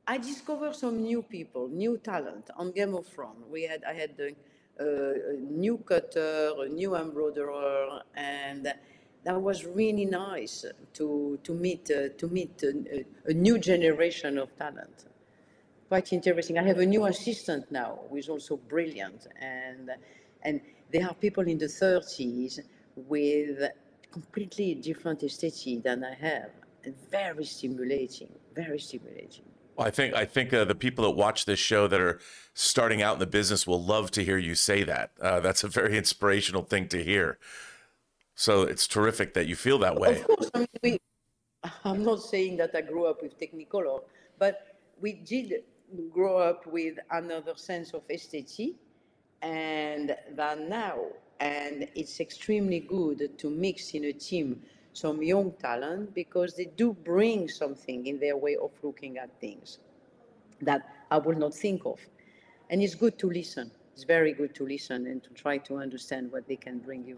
I 0.07 0.17
discovered 0.19 0.75
some 0.75 1.03
new 1.03 1.23
people, 1.23 1.69
new 1.69 1.97
talent 1.97 2.49
on 2.57 2.71
Game 2.71 2.95
of 2.95 3.07
Thrones. 3.07 3.45
We 3.51 3.63
had, 3.63 3.83
I 3.85 3.93
had 3.93 4.11
a, 4.19 4.35
a, 4.83 5.33
a 5.33 5.37
new 5.37 5.77
cutter, 5.79 6.53
a 6.59 6.69
new 6.69 6.95
embroiderer, 6.95 8.03
and 8.15 8.73
that 9.27 9.41
was 9.41 9.65
really 9.65 10.05
nice 10.05 10.63
to 10.93 11.37
to 11.43 11.53
meet 11.53 11.91
uh, 11.91 12.07
to 12.17 12.27
meet 12.29 12.63
a, 12.63 13.03
a 13.25 13.33
new 13.33 13.57
generation 13.59 14.37
of 14.37 14.55
talent. 14.55 14.97
Quite 15.89 16.13
interesting. 16.13 16.57
I 16.57 16.63
have 16.63 16.79
a 16.79 16.85
new 16.85 17.05
assistant 17.05 17.69
now, 17.69 17.99
who 18.09 18.15
is 18.15 18.29
also 18.29 18.55
brilliant, 18.55 19.27
and 19.41 19.91
and 20.43 20.61
there 20.93 21.05
are 21.09 21.13
people 21.13 21.45
in 21.45 21.57
the 21.57 21.65
30s 21.65 22.59
with 22.95 23.59
completely 24.11 24.75
different 24.75 25.21
aesthetic 25.23 25.83
than 25.83 26.05
I 26.05 26.13
have, 26.13 26.51
and 26.85 26.95
very 27.11 27.43
stimulating, 27.43 28.31
very 28.55 28.79
stimulating. 28.79 29.43
Well, 29.75 29.87
I 29.87 29.91
think 29.91 30.13
I 30.15 30.23
think 30.23 30.53
uh, 30.53 30.63
the 30.63 30.79
people 30.85 31.03
that 31.03 31.15
watch 31.25 31.43
this 31.43 31.59
show 31.59 31.87
that 31.87 31.99
are 31.99 32.19
starting 32.53 33.01
out 33.01 33.15
in 33.15 33.19
the 33.19 33.33
business 33.39 33.67
will 33.67 33.83
love 33.83 34.09
to 34.11 34.23
hear 34.23 34.37
you 34.37 34.55
say 34.55 34.83
that. 34.83 35.11
Uh, 35.21 35.41
that's 35.41 35.65
a 35.65 35.67
very 35.67 35.97
inspirational 36.03 36.63
thing 36.63 36.87
to 36.87 37.03
hear. 37.03 37.37
So 38.39 38.61
it's 38.61 38.85
terrific 38.85 39.33
that 39.33 39.47
you 39.47 39.55
feel 39.55 39.79
that 39.79 39.99
way. 39.99 40.19
Of 40.19 40.27
course, 40.27 40.51
I 40.53 40.59
mean, 40.59 40.67
we, 40.83 40.99
I'm 41.83 42.03
not 42.03 42.21
saying 42.21 42.57
that 42.57 42.69
I 42.75 42.81
grew 42.81 43.07
up 43.07 43.23
with 43.23 43.39
Technicolor, 43.39 44.01
but 44.37 44.77
we 45.01 45.13
did 45.13 45.63
grow 46.11 46.37
up 46.37 46.67
with 46.67 46.99
another 47.09 47.53
sense 47.55 47.95
of 47.95 48.03
aesthetic 48.11 48.75
and 49.41 50.15
than 50.35 50.69
now. 50.69 50.99
And 51.39 51.87
it's 51.95 52.19
extremely 52.19 52.81
good 52.81 53.39
to 53.39 53.49
mix 53.49 53.95
in 53.95 54.05
a 54.05 54.13
team 54.13 54.61
some 54.93 55.23
young 55.23 55.51
talent 55.53 56.13
because 56.13 56.53
they 56.53 56.65
do 56.65 56.93
bring 56.93 57.49
something 57.49 58.05
in 58.05 58.19
their 58.19 58.37
way 58.37 58.55
of 58.55 58.69
looking 58.83 59.17
at 59.17 59.31
things 59.41 59.79
that 60.61 60.87
I 61.09 61.17
would 61.17 61.39
not 61.39 61.55
think 61.55 61.87
of. 61.87 61.99
And 62.69 62.83
it's 62.83 62.93
good 62.93 63.17
to 63.17 63.29
listen. 63.31 63.71
It's 63.93 64.03
very 64.03 64.33
good 64.33 64.53
to 64.55 64.63
listen 64.63 65.07
and 65.07 65.23
to 65.23 65.31
try 65.31 65.57
to 65.57 65.77
understand 65.77 66.31
what 66.31 66.47
they 66.47 66.55
can 66.55 66.77
bring 66.77 67.03
you. 67.03 67.17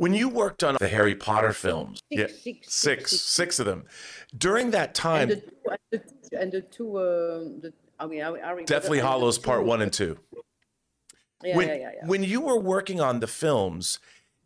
When 0.00 0.14
you 0.14 0.30
worked 0.30 0.64
on 0.64 0.78
the 0.80 0.88
Harry 0.88 1.14
Potter 1.14 1.52
films, 1.52 2.00
Six, 2.10 2.18
yeah, 2.18 2.26
six, 2.26 2.72
six, 2.72 3.20
six, 3.20 3.58
of 3.58 3.66
them, 3.66 3.84
during 4.34 4.70
that 4.70 4.94
time, 4.94 5.30
And 5.30 5.30
the, 5.30 5.36
two- 5.36 5.76
and 5.92 6.02
the, 6.30 6.40
and 6.40 6.52
the 6.52 6.60
two, 6.62 6.98
um, 6.98 7.60
the, 7.60 7.74
I 7.98 8.06
mean, 8.06 8.22
I, 8.22 8.30
I 8.30 8.62
Deathly 8.64 8.98
Hallows 8.98 9.36
Part 9.36 9.66
One 9.66 9.82
and 9.82 9.92
Two. 9.92 10.16
Yeah, 11.44 11.54
when, 11.54 11.68
yeah, 11.68 11.74
yeah, 11.74 11.90
yeah. 11.96 12.06
when 12.06 12.24
you 12.24 12.40
were 12.40 12.58
working 12.58 12.98
on 12.98 13.20
the 13.20 13.26
films, 13.26 13.98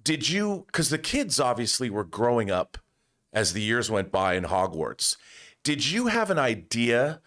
did 0.02 0.28
you, 0.28 0.64
because 0.66 0.90
the 0.90 0.98
kids 0.98 1.38
obviously 1.38 1.88
were 1.88 2.02
growing 2.02 2.50
up 2.50 2.76
as 3.32 3.52
the 3.52 3.62
years 3.62 3.88
went 3.88 4.10
by 4.10 4.34
in 4.34 4.46
Hogwarts, 4.46 5.16
did 5.62 5.88
you 5.88 6.08
have 6.08 6.32
an 6.32 6.38
idea 6.38 7.20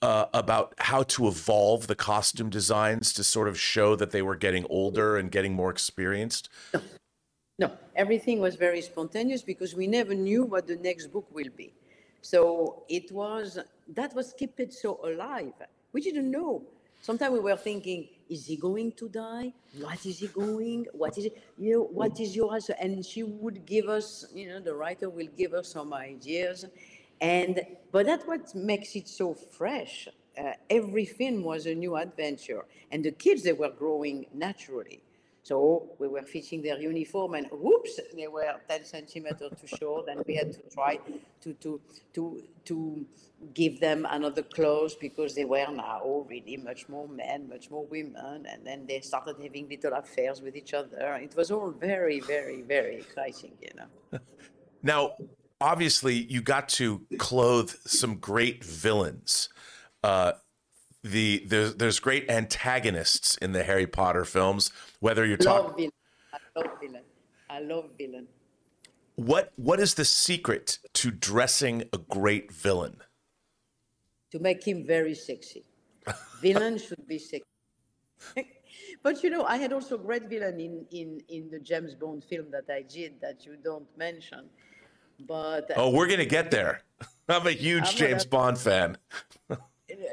uh, 0.00 0.26
about 0.32 0.74
how 0.78 1.02
to 1.02 1.26
evolve 1.26 1.88
the 1.88 1.96
costume 1.96 2.48
designs 2.48 3.12
to 3.14 3.24
sort 3.24 3.48
of 3.48 3.58
show 3.58 3.96
that 3.96 4.12
they 4.12 4.22
were 4.22 4.36
getting 4.36 4.66
older 4.70 5.16
and 5.16 5.32
getting 5.32 5.54
more 5.54 5.70
experienced? 5.70 6.48
No, 7.62 7.70
everything 7.94 8.40
was 8.40 8.56
very 8.56 8.82
spontaneous 8.82 9.42
because 9.42 9.72
we 9.72 9.86
never 9.86 10.14
knew 10.14 10.42
what 10.42 10.66
the 10.66 10.74
next 10.74 11.06
book 11.12 11.28
will 11.32 11.52
be. 11.56 11.72
So 12.20 12.82
it 12.88 13.12
was, 13.12 13.56
that 13.94 14.12
was 14.16 14.34
keep 14.36 14.58
it 14.58 14.72
so 14.72 14.98
alive. 15.04 15.52
We 15.92 16.00
didn't 16.00 16.28
know. 16.28 16.64
Sometimes 17.02 17.32
we 17.34 17.38
were 17.38 17.56
thinking, 17.56 18.08
is 18.28 18.46
he 18.46 18.56
going 18.56 18.90
to 19.00 19.08
die? 19.08 19.52
What 19.78 20.04
is 20.04 20.18
he 20.18 20.26
going? 20.26 20.86
What 20.92 21.16
is 21.18 21.26
it? 21.26 21.40
You 21.56 21.72
know, 21.72 21.82
what 21.84 22.18
is 22.18 22.34
your 22.34 22.52
answer? 22.52 22.74
And 22.80 23.06
she 23.06 23.22
would 23.22 23.64
give 23.64 23.88
us, 23.88 24.26
you 24.34 24.48
know, 24.48 24.58
the 24.58 24.74
writer 24.74 25.08
will 25.08 25.28
give 25.38 25.54
us 25.54 25.68
some 25.68 25.94
ideas. 25.94 26.64
And, 27.20 27.60
but 27.92 28.06
that's 28.06 28.26
what 28.26 28.52
makes 28.56 28.96
it 28.96 29.06
so 29.06 29.34
fresh. 29.34 30.08
Uh, 30.36 30.54
every 30.68 31.04
film 31.04 31.44
was 31.44 31.66
a 31.66 31.74
new 31.76 31.94
adventure. 31.94 32.64
And 32.90 33.04
the 33.04 33.12
kids, 33.12 33.44
they 33.44 33.52
were 33.52 33.70
growing 33.70 34.26
naturally. 34.34 35.00
So 35.44 35.90
we 35.98 36.06
were 36.06 36.22
fitting 36.22 36.62
their 36.62 36.78
uniform 36.78 37.34
and 37.34 37.48
whoops, 37.50 37.98
they 38.14 38.28
were 38.28 38.54
10 38.68 38.84
centimeters 38.84 39.50
too 39.60 39.76
short 39.76 40.08
and 40.08 40.22
we 40.26 40.36
had 40.36 40.52
to 40.52 40.60
try 40.72 41.00
to, 41.40 41.52
to, 41.54 41.80
to, 42.14 42.42
to 42.64 43.06
give 43.52 43.80
them 43.80 44.06
another 44.08 44.42
clothes 44.42 44.94
because 44.94 45.34
they 45.34 45.44
were 45.44 45.66
now 45.68 46.24
really 46.28 46.56
much 46.56 46.88
more 46.88 47.08
men, 47.08 47.48
much 47.48 47.70
more 47.70 47.84
women. 47.86 48.46
And 48.48 48.64
then 48.64 48.86
they 48.86 49.00
started 49.00 49.36
having 49.42 49.68
little 49.68 49.94
affairs 49.94 50.40
with 50.40 50.54
each 50.54 50.74
other. 50.74 51.18
It 51.20 51.34
was 51.34 51.50
all 51.50 51.70
very, 51.72 52.20
very, 52.20 52.62
very 52.62 52.96
exciting, 52.96 53.52
you 53.60 53.70
know. 53.76 54.20
Now, 54.84 55.12
obviously, 55.60 56.14
you 56.14 56.42
got 56.42 56.68
to 56.70 57.02
clothe 57.18 57.70
some 57.86 58.16
great 58.16 58.64
villains. 58.64 59.48
Uh, 60.02 60.32
the 61.02 61.42
there's 61.46 61.74
there's 61.76 62.00
great 62.00 62.30
antagonists 62.30 63.36
in 63.38 63.52
the 63.52 63.62
Harry 63.64 63.86
Potter 63.86 64.24
films. 64.24 64.70
Whether 65.00 65.24
you're 65.24 65.36
talking. 65.36 65.90
I 66.32 66.60
love 66.60 66.70
villain. 66.80 67.02
I 67.50 67.60
love 67.60 67.90
villain. 67.98 68.26
what 69.16 69.52
what 69.56 69.80
is 69.80 69.94
the 69.94 70.04
secret 70.04 70.78
to 70.94 71.10
dressing 71.10 71.82
a 71.92 71.98
great 71.98 72.52
villain? 72.52 73.02
to 74.32 74.38
make 74.38 74.66
him 74.66 74.84
very 74.84 75.14
sexy. 75.14 75.62
villain 76.40 76.78
should 76.84 77.06
be 77.06 77.18
sexy. 77.18 77.44
but 79.02 79.22
you 79.22 79.30
know, 79.30 79.44
I 79.44 79.58
had 79.58 79.72
also 79.72 79.96
great 79.98 80.28
villain 80.28 80.58
in, 80.58 80.86
in, 80.90 81.20
in 81.28 81.50
the 81.50 81.60
James 81.60 81.94
Bond 81.94 82.24
film 82.24 82.46
that 82.50 82.64
I 82.72 82.82
did 82.82 83.20
that 83.20 83.44
you 83.44 83.56
don't 83.62 83.86
mention. 83.96 84.48
But 85.28 85.70
Oh, 85.76 85.90
we're 85.90 86.08
gonna 86.08 86.24
get 86.24 86.50
there. 86.50 86.82
I'm 87.28 87.46
a 87.46 87.52
huge 87.52 87.88
I'm 87.90 87.96
James 87.96 88.24
Bond 88.24 88.58
fan. 88.58 88.96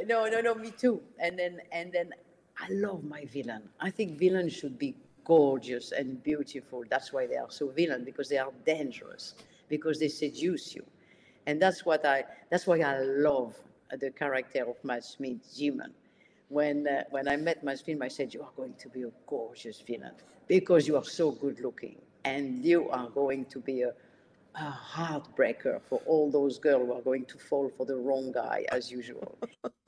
No, 0.05 0.27
no, 0.27 0.41
no, 0.41 0.55
me 0.55 0.71
too. 0.71 1.01
And 1.19 1.39
then, 1.39 1.61
and 1.71 1.91
then, 1.91 2.13
I 2.59 2.67
love 2.71 3.03
my 3.03 3.25
villain. 3.25 3.63
I 3.79 3.89
think 3.91 4.19
villains 4.19 4.53
should 4.53 4.79
be 4.79 4.95
gorgeous 5.25 5.91
and 5.91 6.21
beautiful. 6.23 6.83
That's 6.89 7.13
why 7.13 7.27
they 7.27 7.37
are 7.37 7.51
so 7.51 7.69
villain 7.69 8.03
because 8.05 8.29
they 8.29 8.37
are 8.37 8.51
dangerous 8.65 9.35
because 9.69 9.99
they 9.99 10.09
seduce 10.09 10.75
you, 10.75 10.85
and 11.47 11.61
that's 11.61 11.85
what 11.85 12.05
I. 12.05 12.25
That's 12.49 12.67
why 12.67 12.79
I 12.81 12.99
love 12.99 13.55
the 13.99 14.11
character 14.11 14.63
of 14.69 14.77
Matt 14.83 15.05
Smith, 15.05 15.39
Daemon. 15.57 15.93
When 16.49 16.87
uh, 16.87 17.03
when 17.11 17.27
I 17.29 17.37
met 17.37 17.63
Matt 17.63 17.79
Smith, 17.79 18.01
I 18.01 18.09
said, 18.09 18.33
"You 18.33 18.41
are 18.43 18.51
going 18.57 18.75
to 18.79 18.89
be 18.89 19.03
a 19.03 19.11
gorgeous 19.27 19.81
villain 19.81 20.13
because 20.47 20.87
you 20.87 20.97
are 20.97 21.05
so 21.05 21.31
good 21.31 21.61
looking, 21.61 21.97
and 22.25 22.63
you 22.65 22.89
are 22.89 23.09
going 23.09 23.45
to 23.45 23.59
be 23.59 23.83
a." 23.83 23.93
a 24.55 24.71
heartbreaker 24.71 25.79
for 25.89 26.01
all 26.05 26.31
those 26.31 26.59
girls 26.59 26.87
who 26.87 26.93
are 26.93 27.01
going 27.01 27.25
to 27.25 27.37
fall 27.37 27.71
for 27.77 27.85
the 27.85 27.95
wrong 27.95 28.31
guy 28.31 28.65
as 28.71 28.91
usual. 28.91 29.37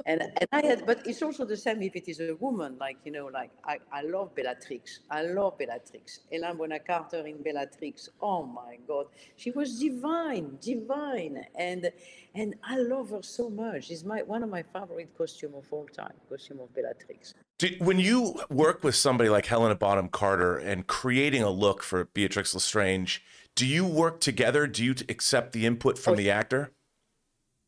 and 0.06 0.22
and 0.22 0.48
I 0.52 0.66
had, 0.66 0.86
but 0.86 1.06
it's 1.06 1.22
also 1.22 1.46
the 1.46 1.58
same 1.58 1.82
if 1.82 1.96
it 1.96 2.10
is 2.10 2.20
a 2.20 2.36
woman. 2.36 2.78
Like 2.80 2.98
you 3.04 3.12
know, 3.12 3.28
like 3.28 3.52
I, 3.66 3.80
I 3.92 4.02
love 4.02 4.36
Bellatrix. 4.36 5.00
I 5.10 5.24
love 5.24 5.58
Bellatrix. 5.58 6.22
Helena 6.32 6.56
Bonham 6.56 6.80
Carter 6.86 7.26
in 7.26 7.42
Bellatrix. 7.42 8.10
Oh 8.22 8.44
my 8.44 8.78
God, 8.88 9.08
she 9.36 9.52
was 9.52 9.80
divine, 9.80 10.58
divine, 10.62 11.44
and 11.56 11.92
and 12.36 12.56
I 12.64 12.78
love 12.78 13.10
her 13.10 13.24
so 13.24 13.50
much. 13.50 13.86
She's 13.86 14.04
my 14.04 14.22
one 14.24 14.44
of 14.44 14.50
my 14.50 14.64
favorite 14.64 15.18
costume 15.18 15.54
of 15.56 15.66
all 15.72 15.88
time. 15.88 16.14
Costume 16.30 16.60
of 16.60 16.74
Bellatrix. 16.74 17.34
when 17.80 18.00
you 18.00 18.40
work 18.50 18.84
with 18.84 18.96
somebody 18.96 19.30
like 19.30 19.46
Helena 19.46 19.76
Bonham 19.76 20.10
Carter 20.10 20.58
and 20.58 20.88
creating 20.88 21.44
a 21.44 21.50
look 21.50 21.84
for 21.84 22.06
Bellatrix 22.06 22.54
Lestrange 22.54 23.24
do 23.56 23.66
you 23.66 23.86
work 23.86 24.20
together? 24.20 24.68
Do 24.68 24.84
you 24.84 24.96
accept 25.10 25.54
the 25.54 25.66
input 25.66 25.98
from 25.98 26.14
oh, 26.14 26.16
the 26.18 26.32
actor? 26.32 26.72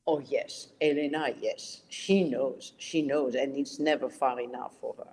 Oh, 0.08 0.20
yes. 0.20 0.70
Elena. 0.82 1.34
yes. 1.40 1.82
She 1.90 2.24
knows. 2.24 2.74
She 2.78 3.02
knows. 3.02 3.36
And 3.36 3.56
it's 3.56 3.80
never 3.80 4.10
far 4.10 4.40
enough 4.40 4.74
for 4.80 4.96
her. 4.98 5.10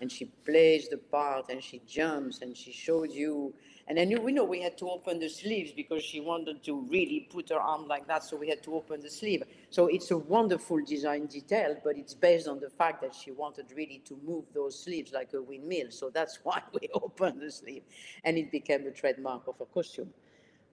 And 0.00 0.10
she 0.10 0.26
plays 0.46 0.88
the 0.88 0.98
part 0.98 1.50
and 1.50 1.62
she 1.62 1.80
jumps 1.86 2.42
and 2.42 2.56
she 2.56 2.72
shows 2.72 3.14
you 3.14 3.54
and 3.88 3.96
then 3.96 4.22
we 4.22 4.32
know 4.32 4.44
we 4.44 4.60
had 4.60 4.76
to 4.78 4.90
open 4.90 5.18
the 5.18 5.30
sleeves 5.30 5.72
because 5.72 6.02
she 6.02 6.20
wanted 6.20 6.62
to 6.64 6.86
really 6.90 7.26
put 7.32 7.48
her 7.48 7.58
arm 7.58 7.88
like 7.88 8.06
that, 8.06 8.22
so 8.22 8.36
we 8.36 8.48
had 8.48 8.62
to 8.64 8.74
open 8.74 9.00
the 9.00 9.08
sleeve. 9.08 9.42
So 9.70 9.86
it's 9.86 10.10
a 10.10 10.18
wonderful 10.18 10.84
design 10.84 11.24
detail, 11.24 11.74
but 11.82 11.96
it's 11.96 12.12
based 12.12 12.48
on 12.48 12.60
the 12.60 12.68
fact 12.68 13.00
that 13.00 13.14
she 13.14 13.30
wanted 13.30 13.72
really 13.74 14.02
to 14.04 14.18
move 14.22 14.44
those 14.52 14.78
sleeves 14.78 15.12
like 15.12 15.32
a 15.32 15.40
windmill. 15.40 15.90
So 15.90 16.10
that's 16.10 16.38
why 16.42 16.62
we 16.72 16.88
opened 16.92 17.40
the 17.40 17.50
sleeve, 17.50 17.82
and 18.24 18.36
it 18.36 18.52
became 18.52 18.86
a 18.86 18.90
trademark 18.90 19.48
of 19.48 19.58
her 19.58 19.64
costume. 19.64 20.12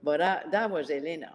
But 0.02 0.20
uh, 0.20 0.40
that 0.52 0.70
was 0.70 0.90
Elena. 0.90 1.34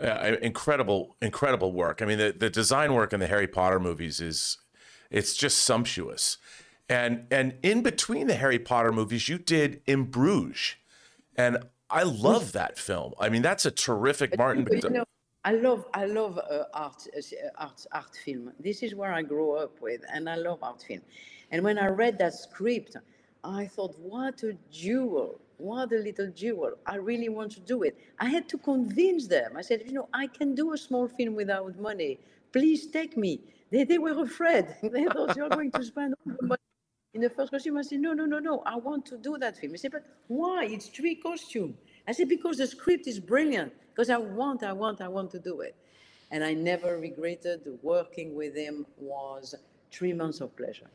Yeah, 0.00 0.36
incredible, 0.42 1.16
incredible 1.20 1.72
work. 1.72 2.02
I 2.02 2.04
mean, 2.04 2.18
the, 2.18 2.32
the 2.32 2.48
design 2.48 2.94
work 2.94 3.12
in 3.12 3.18
the 3.18 3.26
Harry 3.26 3.48
Potter 3.48 3.80
movies 3.80 4.20
is, 4.20 4.58
it's 5.10 5.34
just 5.34 5.58
sumptuous. 5.64 6.38
And 6.88 7.26
and 7.30 7.54
in 7.62 7.82
between 7.82 8.28
the 8.28 8.34
Harry 8.34 8.58
Potter 8.58 8.92
movies, 8.92 9.28
you 9.28 9.38
did 9.38 9.82
In 9.86 10.04
Bruges, 10.04 10.76
and 11.36 11.58
I 11.90 12.02
love 12.02 12.52
that 12.52 12.78
film. 12.78 13.12
I 13.18 13.28
mean, 13.28 13.42
that's 13.42 13.66
a 13.66 13.70
terrific 13.70 14.36
Martin. 14.38 14.66
You 14.70 14.90
know, 14.90 15.04
I 15.44 15.52
love 15.52 15.84
I 15.92 16.06
love 16.06 16.38
uh, 16.38 16.64
art 16.72 17.06
uh, 17.16 17.20
art 17.58 17.86
art 17.92 18.16
film. 18.24 18.52
This 18.58 18.82
is 18.82 18.94
where 18.94 19.12
I 19.12 19.22
grew 19.22 19.52
up 19.52 19.80
with, 19.82 20.02
and 20.12 20.30
I 20.30 20.36
love 20.36 20.62
art 20.62 20.82
film. 20.82 21.00
And 21.50 21.62
when 21.62 21.78
I 21.78 21.88
read 21.88 22.18
that 22.18 22.34
script, 22.34 22.96
I 23.44 23.66
thought, 23.66 23.98
what 23.98 24.42
a 24.42 24.56
jewel! 24.70 25.40
What 25.58 25.92
a 25.92 25.96
little 25.98 26.30
jewel! 26.30 26.72
I 26.86 26.96
really 26.96 27.28
want 27.28 27.52
to 27.52 27.60
do 27.60 27.82
it. 27.82 27.98
I 28.18 28.30
had 28.30 28.48
to 28.50 28.58
convince 28.58 29.26
them. 29.26 29.56
I 29.56 29.62
said, 29.62 29.82
you 29.86 29.92
know, 29.92 30.08
I 30.12 30.26
can 30.26 30.54
do 30.54 30.72
a 30.72 30.78
small 30.78 31.08
film 31.08 31.34
without 31.34 31.78
money. 31.78 32.18
Please 32.52 32.86
take 32.86 33.16
me. 33.16 33.40
They, 33.70 33.84
they 33.84 33.98
were 33.98 34.22
afraid. 34.22 34.66
They 34.82 35.04
thought 35.04 35.36
you're 35.36 35.50
going 35.50 35.72
to 35.72 35.84
spend 35.84 36.14
all 36.26 36.34
the 36.40 36.46
money 36.46 36.67
in 37.14 37.20
the 37.20 37.30
first 37.30 37.50
costume, 37.50 37.78
I 37.78 37.82
said, 37.82 38.00
no, 38.00 38.12
no, 38.12 38.26
no, 38.26 38.38
no, 38.38 38.62
I 38.66 38.76
want 38.76 39.06
to 39.06 39.16
do 39.16 39.38
that 39.38 39.56
film. 39.56 39.72
He 39.72 39.78
said, 39.78 39.92
but 39.92 40.04
why? 40.26 40.64
It's 40.64 40.88
three 40.88 41.14
costumes. 41.14 41.76
I 42.06 42.12
said, 42.12 42.28
because 42.28 42.58
the 42.58 42.66
script 42.66 43.06
is 43.06 43.18
brilliant, 43.18 43.72
because 43.90 44.10
I 44.10 44.18
want, 44.18 44.62
I 44.62 44.72
want, 44.72 45.00
I 45.00 45.08
want 45.08 45.30
to 45.32 45.38
do 45.38 45.60
it. 45.60 45.74
And 46.30 46.44
I 46.44 46.52
never 46.52 46.98
regretted 46.98 47.60
working 47.82 48.34
with 48.34 48.54
him 48.54 48.84
was 48.98 49.54
three 49.90 50.12
months 50.12 50.40
of 50.40 50.54
pleasure. 50.56 50.88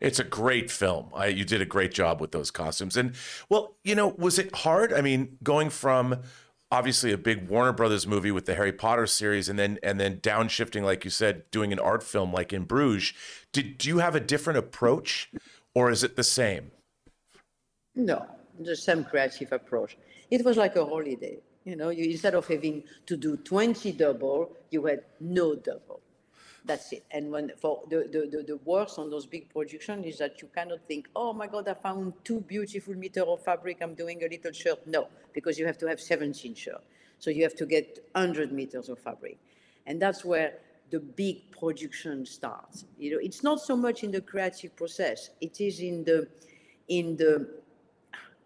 It's 0.00 0.18
a 0.18 0.24
great 0.24 0.70
film. 0.70 1.08
I, 1.14 1.28
you 1.28 1.44
did 1.44 1.62
a 1.62 1.66
great 1.66 1.92
job 1.92 2.20
with 2.20 2.32
those 2.32 2.50
costumes. 2.50 2.98
And 2.98 3.14
well, 3.48 3.76
you 3.82 3.94
know, 3.94 4.08
was 4.18 4.38
it 4.38 4.54
hard? 4.54 4.92
I 4.92 5.00
mean, 5.00 5.38
going 5.42 5.70
from 5.70 6.22
obviously 6.70 7.12
a 7.12 7.18
big 7.18 7.48
Warner 7.48 7.72
Brothers 7.72 8.06
movie 8.06 8.30
with 8.30 8.46
the 8.46 8.54
Harry 8.54 8.72
Potter 8.72 9.06
series, 9.06 9.48
and 9.48 9.58
then 9.58 9.78
and 9.82 10.00
then 10.00 10.18
downshifting, 10.18 10.82
like 10.82 11.04
you 11.04 11.10
said, 11.10 11.50
doing 11.50 11.72
an 11.72 11.78
art 11.78 12.02
film 12.02 12.32
like 12.32 12.52
in 12.52 12.64
Bruges. 12.64 13.12
Did 13.52 13.78
do 13.78 13.88
you 13.88 13.98
have 13.98 14.14
a 14.14 14.20
different 14.20 14.58
approach, 14.58 15.30
or 15.74 15.90
is 15.90 16.02
it 16.02 16.16
the 16.16 16.24
same? 16.24 16.70
No, 17.94 18.26
the 18.58 18.76
same 18.76 19.04
creative 19.04 19.52
approach. 19.52 19.96
It 20.30 20.44
was 20.44 20.56
like 20.56 20.76
a 20.76 20.84
holiday. 20.84 21.38
You 21.64 21.76
know, 21.76 21.88
you, 21.88 22.10
instead 22.10 22.34
of 22.34 22.46
having 22.46 22.84
to 23.06 23.16
do 23.16 23.36
20 23.38 23.90
double, 23.92 24.52
you 24.70 24.86
had 24.86 25.02
no 25.20 25.56
double. 25.56 26.00
That's 26.66 26.92
it. 26.92 27.04
And 27.12 27.30
when 27.30 27.52
for 27.60 27.82
the, 27.88 28.08
the, 28.10 28.28
the, 28.28 28.42
the 28.42 28.56
worst 28.64 28.98
on 28.98 29.08
those 29.08 29.24
big 29.24 29.48
productions 29.50 30.04
is 30.04 30.18
that 30.18 30.42
you 30.42 30.48
cannot 30.52 30.80
think, 30.88 31.08
oh 31.14 31.32
my 31.32 31.46
God, 31.46 31.68
I 31.68 31.74
found 31.74 32.12
two 32.24 32.40
beautiful 32.40 32.94
meter 32.94 33.22
of 33.22 33.44
fabric. 33.44 33.78
I'm 33.80 33.94
doing 33.94 34.24
a 34.24 34.28
little 34.28 34.50
shirt. 34.50 34.84
No, 34.84 35.06
because 35.32 35.58
you 35.58 35.66
have 35.66 35.78
to 35.78 35.86
have 35.86 36.00
17 36.00 36.56
shirt. 36.56 36.82
So 37.18 37.30
you 37.30 37.44
have 37.44 37.54
to 37.56 37.66
get 37.66 38.04
100 38.12 38.50
meters 38.52 38.88
of 38.88 38.98
fabric. 38.98 39.38
And 39.86 40.02
that's 40.02 40.24
where 40.24 40.54
the 40.90 40.98
big 40.98 41.52
production 41.52 42.26
starts. 42.26 42.84
You 42.98 43.12
know, 43.12 43.18
it's 43.22 43.44
not 43.44 43.60
so 43.60 43.76
much 43.76 44.02
in 44.02 44.10
the 44.10 44.20
creative 44.20 44.74
process. 44.74 45.30
It 45.40 45.60
is 45.60 45.80
in 45.80 46.02
the, 46.02 46.26
in 46.88 47.16
the 47.16 47.48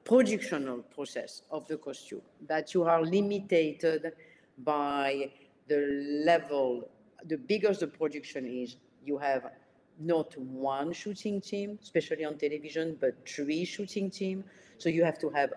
productional 0.04 0.82
process 0.94 1.42
of 1.50 1.66
the 1.68 1.78
costume 1.78 2.22
that 2.46 2.74
you 2.74 2.84
are 2.84 3.02
limited 3.02 4.12
by 4.58 5.30
the 5.68 6.22
level 6.24 6.88
the 7.26 7.36
bigger 7.36 7.72
the 7.72 7.86
production 7.86 8.46
is, 8.46 8.76
you 9.04 9.18
have 9.18 9.50
not 9.98 10.36
one 10.38 10.92
shooting 10.92 11.40
team, 11.40 11.78
especially 11.82 12.24
on 12.24 12.38
television, 12.38 12.96
but 13.00 13.14
three 13.28 13.64
shooting 13.64 14.10
team. 14.10 14.44
So 14.78 14.88
you 14.88 15.04
have 15.04 15.18
to 15.18 15.30
have 15.30 15.52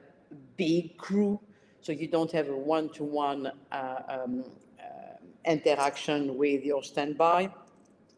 big 0.57 0.97
crew. 0.97 1.39
So 1.81 1.91
you 1.91 2.07
don't 2.07 2.31
have 2.31 2.49
a 2.49 2.55
one-to-one 2.55 3.51
uh, 3.71 3.95
um, 4.07 4.45
uh, 4.79 4.83
interaction 5.45 6.37
with 6.37 6.63
your 6.63 6.83
standby. 6.83 7.49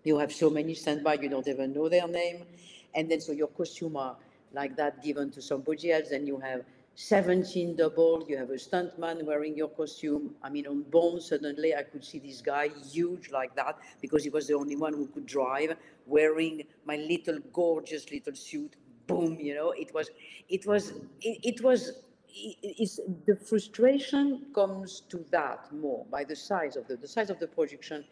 You 0.04 0.18
have 0.20 0.32
so 0.32 0.50
many 0.50 0.76
standby, 0.76 1.16
you 1.16 1.30
don't 1.30 1.48
even 1.48 1.74
know 1.74 1.90
their 1.90 2.08
name. 2.08 2.46
And 2.94 3.10
then 3.10 3.20
so 3.22 3.32
your 3.32 3.48
costume 3.48 3.98
are 3.98 4.16
like 4.54 4.76
that 4.78 5.04
given 5.04 5.32
to 5.32 5.42
somebody 5.42 5.92
else. 5.92 6.10
Then 6.10 6.28
you 6.28 6.40
have 6.40 6.62
17 6.96 7.76
double, 7.76 8.26
you 8.28 8.38
have 8.38 8.50
a 8.52 8.54
stuntman 8.54 9.24
wearing 9.26 9.56
your 9.58 9.68
costume. 9.68 10.34
I 10.42 10.50
mean, 10.50 10.66
on 10.66 10.84
Bond, 10.84 11.22
suddenly 11.22 11.76
I 11.76 11.84
could 11.84 12.06
see 12.06 12.20
this 12.20 12.42
guy 12.42 12.70
huge 12.90 13.32
like 13.32 13.54
that 13.56 13.78
because 14.02 14.24
he 14.24 14.30
was 14.30 14.48
the 14.48 14.54
only 14.54 14.78
one 14.78 14.94
who 14.94 15.08
could 15.08 15.26
drive, 15.26 15.76
wearing 16.06 16.64
my 16.86 16.96
little 16.96 17.40
gorgeous 17.52 18.10
little 18.12 18.34
suit. 18.34 18.78
Boom, 19.08 19.38
you 19.40 19.54
know, 19.54 19.72
it 19.72 19.94
was, 19.94 20.10
it 20.48 20.66
was, 20.66 20.94
it, 21.22 21.40
it 21.44 21.62
was, 21.62 21.92
it, 22.34 23.26
the 23.26 23.36
frustration 23.36 24.46
comes 24.56 25.02
to 25.10 25.26
that 25.32 25.68
more 25.74 26.06
by 26.10 26.24
the 26.24 26.36
size 26.36 26.78
of 26.78 26.88
the, 26.88 26.96
the 26.96 27.08
size 27.08 27.30
of 27.30 27.40
the 27.40 27.48
projection 27.48 28.06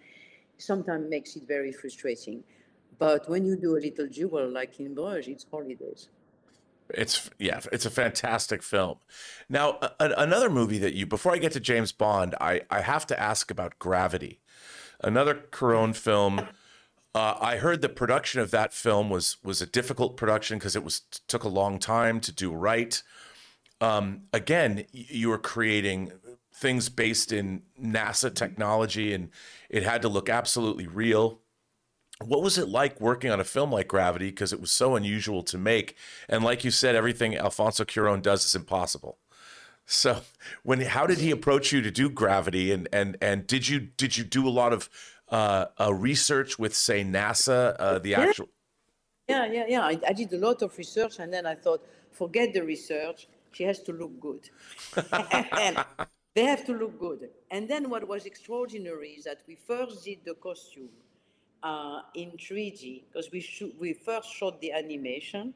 sometimes 0.58 1.10
makes 1.10 1.38
it 1.38 1.48
very 1.48 1.72
frustrating. 1.72 2.44
But 3.00 3.30
when 3.30 3.46
you 3.46 3.56
do 3.56 3.78
a 3.78 3.80
little 3.80 4.08
jewel 4.08 4.50
like 4.50 4.80
in 4.80 4.94
Bruges, 4.94 5.28
it's 5.30 5.46
holidays. 5.50 6.10
It's 6.90 7.30
yeah, 7.40 7.62
it's 7.72 7.86
a 7.86 7.90
fantastic 7.90 8.64
film. 8.64 8.98
Now, 9.50 9.80
a, 9.82 10.12
another 10.18 10.50
movie 10.50 10.78
that 10.80 10.94
you 10.94 11.06
before 11.06 11.34
I 11.34 11.38
get 11.38 11.52
to 11.54 11.60
James 11.60 11.92
Bond, 11.92 12.36
I 12.40 12.62
I 12.70 12.82
have 12.82 13.06
to 13.08 13.20
ask 13.20 13.52
about 13.52 13.80
Gravity, 13.80 14.42
another 15.02 15.36
Cuarón 15.52 15.96
film. 15.96 16.48
Uh, 17.16 17.36
I 17.40 17.58
heard 17.58 17.82
the 17.82 17.90
production 17.90 18.42
of 18.42 18.52
that 18.52 18.74
film 18.74 19.10
was 19.10 19.38
was 19.44 19.62
a 19.62 19.66
difficult 19.68 20.18
production 20.18 20.58
because 20.58 20.76
it 20.76 20.84
was 20.84 21.02
took 21.28 21.44
a 21.44 21.50
long 21.50 21.80
time 21.80 22.20
to 22.22 22.32
do 22.32 22.52
right. 22.52 23.02
Um, 23.82 24.24
again, 24.32 24.86
you 24.92 25.30
were 25.30 25.38
creating 25.38 26.14
things 26.54 26.90
based 26.90 27.32
in 27.32 27.64
NASA 27.82 28.34
technology, 28.34 29.14
and 29.14 29.30
it 29.70 29.84
had 29.84 30.02
to 30.04 30.10
look 30.10 30.30
absolutely 30.30 30.88
real 30.88 31.43
what 32.24 32.42
was 32.42 32.58
it 32.58 32.68
like 32.68 33.00
working 33.00 33.32
on 33.32 33.40
a 33.40 33.44
film 33.44 33.72
like 33.72 33.88
Gravity 33.88 34.30
because 34.30 34.54
it 34.54 34.62
was 34.62 34.72
so 34.72 34.96
unusual 34.96 35.44
to 35.44 35.58
make 35.58 35.96
and 36.28 36.44
like 36.44 36.64
you 36.64 36.72
said 36.72 36.96
everything 36.96 37.38
Alfonso 37.38 37.84
Cuarón 37.84 38.22
does 38.22 38.46
is 38.46 38.56
impossible. 38.56 39.18
So 39.86 40.22
when 40.64 40.82
how 40.82 41.08
did 41.08 41.20
he 41.20 41.32
approach 41.32 41.72
you 41.72 41.82
to 41.82 41.92
do 41.92 42.10
Gravity 42.10 42.72
and 42.72 42.88
and 42.92 43.18
and 43.22 43.48
did 43.48 43.68
you 43.68 43.80
did 43.80 44.18
you 44.18 44.24
do 44.24 44.48
a 44.48 44.52
lot 44.62 44.74
of 44.74 44.90
uh, 45.30 45.66
uh 45.80 45.94
research 45.94 46.60
with 46.60 46.76
say 46.76 47.04
NASA 47.04 47.76
uh, 47.80 48.00
the 48.00 48.16
actual 48.16 48.50
Yeah, 49.28 49.46
yeah, 49.46 49.66
yeah. 49.68 49.82
I, 49.82 50.00
I, 50.08 50.14
did 50.14 50.32
a 50.34 50.38
lot 50.38 50.62
of 50.62 50.78
research 50.78 51.20
and 51.20 51.34
then 51.34 51.46
I 51.46 51.56
thought 51.56 51.82
forget 52.12 52.54
the 52.54 52.62
research 52.62 53.28
she 53.54 53.64
has 53.64 53.80
to 53.84 53.94
look 53.94 54.20
good. 54.20 54.50
and, 55.54 55.78
They 56.36 56.46
have 56.46 56.66
to 56.66 56.74
look 56.74 57.00
good. 57.00 57.30
And 57.52 57.70
then 57.70 57.90
what 57.90 58.08
was 58.08 58.26
extraordinary 58.26 59.10
is 59.10 59.26
that 59.26 59.42
we 59.48 59.56
first 59.56 60.04
did 60.04 60.20
the 60.26 60.34
costume 60.34 60.90
uh, 61.64 62.02
in 62.14 62.32
3D 62.32 63.04
because 63.08 63.32
we 63.32 63.46
we 63.80 63.94
first 63.94 64.34
shot 64.34 64.60
the 64.62 64.72
animation. 64.72 65.54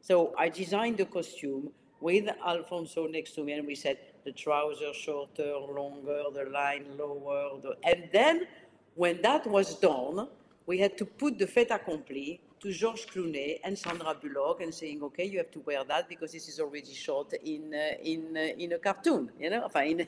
So 0.00 0.34
I 0.36 0.48
designed 0.48 0.96
the 0.98 1.04
costume 1.04 1.70
with 2.00 2.28
Alfonso 2.44 3.06
next 3.06 3.32
to 3.36 3.44
me, 3.44 3.52
and 3.52 3.66
we 3.66 3.76
said 3.76 3.98
the 4.24 4.32
trousers 4.32 4.96
shorter, 4.96 5.54
longer, 5.56 6.24
the 6.34 6.50
line 6.50 6.86
lower, 6.98 7.60
the, 7.62 7.76
and 7.84 8.08
then 8.12 8.46
when 8.94 9.22
that 9.22 9.46
was 9.46 9.78
done, 9.78 10.28
we 10.66 10.78
had 10.78 10.96
to 10.98 11.04
put 11.04 11.38
the 11.38 11.46
fait 11.46 11.70
accompli 11.70 12.40
to 12.60 12.72
Georges 12.72 13.06
Clooney 13.06 13.58
and 13.64 13.76
Sandra 13.76 14.14
Bullock 14.14 14.60
and 14.60 14.72
saying, 14.72 15.02
okay, 15.02 15.24
you 15.24 15.38
have 15.38 15.50
to 15.50 15.60
wear 15.60 15.82
that 15.84 16.08
because 16.08 16.32
this 16.32 16.48
is 16.48 16.60
already 16.60 16.94
shot 16.94 17.32
in 17.44 17.74
uh, 17.74 17.96
in 18.02 18.36
uh, 18.36 18.62
in 18.62 18.72
a 18.72 18.78
cartoon, 18.78 19.30
you 19.38 19.50
know. 19.50 19.68
In 19.76 20.06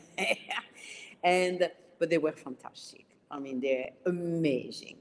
and 1.23 1.71
but 1.99 2.11
they 2.11 2.19
were 2.19 2.33
fantastic. 2.33 3.07
I 3.31 3.39
mean, 3.39 3.61
they're 3.61 3.91
amazing, 4.07 4.99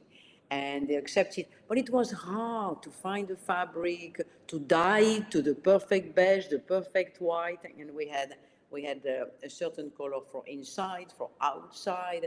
and 0.54 0.80
they 0.88 0.98
accepted. 1.04 1.46
But 1.70 1.78
it 1.84 1.89
was 1.98 2.10
hard 2.12 2.78
to 2.86 2.89
find 3.06 3.26
the 3.28 3.39
fabric, 3.52 4.12
to 4.52 4.58
dye 4.60 5.20
to 5.34 5.39
the 5.48 5.56
perfect 5.72 6.08
beige, 6.16 6.48
the 6.56 6.63
perfect 6.76 7.13
white, 7.30 7.63
and 7.80 7.89
we 8.00 8.06
had 8.18 8.30
we 8.76 8.82
had 8.89 9.02
a, 9.06 9.20
a 9.48 9.50
certain 9.62 9.89
color 10.00 10.22
for 10.32 10.42
inside, 10.58 11.10
for 11.18 11.30
outside 11.52 12.26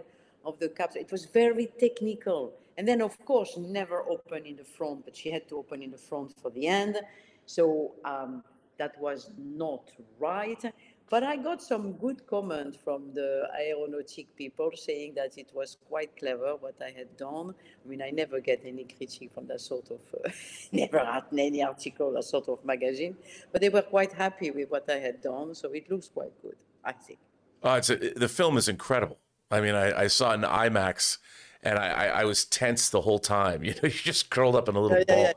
of 0.48 0.54
the 0.62 0.68
caps. 0.78 0.94
It 1.04 1.10
was 1.10 1.24
very 1.42 1.66
technical 1.84 2.42
and 2.76 2.86
then, 2.86 3.00
of 3.00 3.18
course, 3.24 3.56
never 3.56 4.02
open 4.02 4.44
in 4.44 4.56
the 4.56 4.64
front, 4.64 5.04
but 5.04 5.16
she 5.16 5.30
had 5.30 5.48
to 5.48 5.56
open 5.56 5.82
in 5.82 5.90
the 5.90 5.98
front 5.98 6.32
for 6.42 6.50
the 6.50 6.66
end. 6.66 6.98
So 7.46 7.94
um, 8.04 8.42
that 8.78 9.00
was 9.00 9.30
not 9.38 9.90
right. 10.18 10.62
But 11.08 11.22
I 11.22 11.36
got 11.36 11.62
some 11.62 11.92
good 11.92 12.26
comment 12.26 12.76
from 12.82 13.12
the 13.14 13.48
aeronautic 13.56 14.34
people 14.36 14.72
saying 14.74 15.14
that 15.14 15.38
it 15.38 15.50
was 15.54 15.76
quite 15.88 16.16
clever 16.16 16.56
what 16.56 16.74
I 16.82 16.90
had 16.90 17.16
done. 17.16 17.54
I 17.84 17.88
mean, 17.88 18.02
I 18.02 18.10
never 18.10 18.40
get 18.40 18.62
any 18.64 18.84
critique 18.84 19.30
from 19.32 19.46
that 19.46 19.60
sort 19.60 19.88
of, 19.90 20.00
uh, 20.14 20.30
never 20.72 20.98
had 20.98 21.24
any 21.32 21.62
article, 21.62 22.12
that 22.14 22.24
sort 22.24 22.48
of 22.48 22.64
magazine, 22.64 23.16
but 23.52 23.60
they 23.60 23.68
were 23.68 23.82
quite 23.82 24.12
happy 24.12 24.50
with 24.50 24.68
what 24.68 24.90
I 24.90 24.98
had 24.98 25.22
done. 25.22 25.54
So 25.54 25.70
it 25.72 25.88
looks 25.88 26.08
quite 26.08 26.32
good, 26.42 26.56
I 26.84 26.92
think. 26.92 27.20
Oh, 27.62 27.74
it's 27.74 27.90
a, 27.90 27.96
the 27.96 28.28
film 28.28 28.56
is 28.56 28.68
incredible. 28.68 29.18
I 29.48 29.60
mean, 29.60 29.76
I, 29.76 30.02
I 30.02 30.06
saw 30.08 30.32
it 30.32 30.34
in 30.34 30.40
IMAX 30.40 31.18
and 31.62 31.78
I, 31.78 31.88
I, 31.88 32.06
I, 32.20 32.24
was 32.24 32.44
tense 32.44 32.90
the 32.90 33.02
whole 33.02 33.20
time. 33.20 33.62
You 33.64 33.72
know, 33.74 33.80
you 33.84 33.90
just 33.90 34.28
curled 34.30 34.56
up 34.56 34.68
in 34.68 34.74
a 34.74 34.80
little 34.80 34.98
yeah, 34.98 35.04
ball. 35.04 35.18
Yeah, 35.18 35.32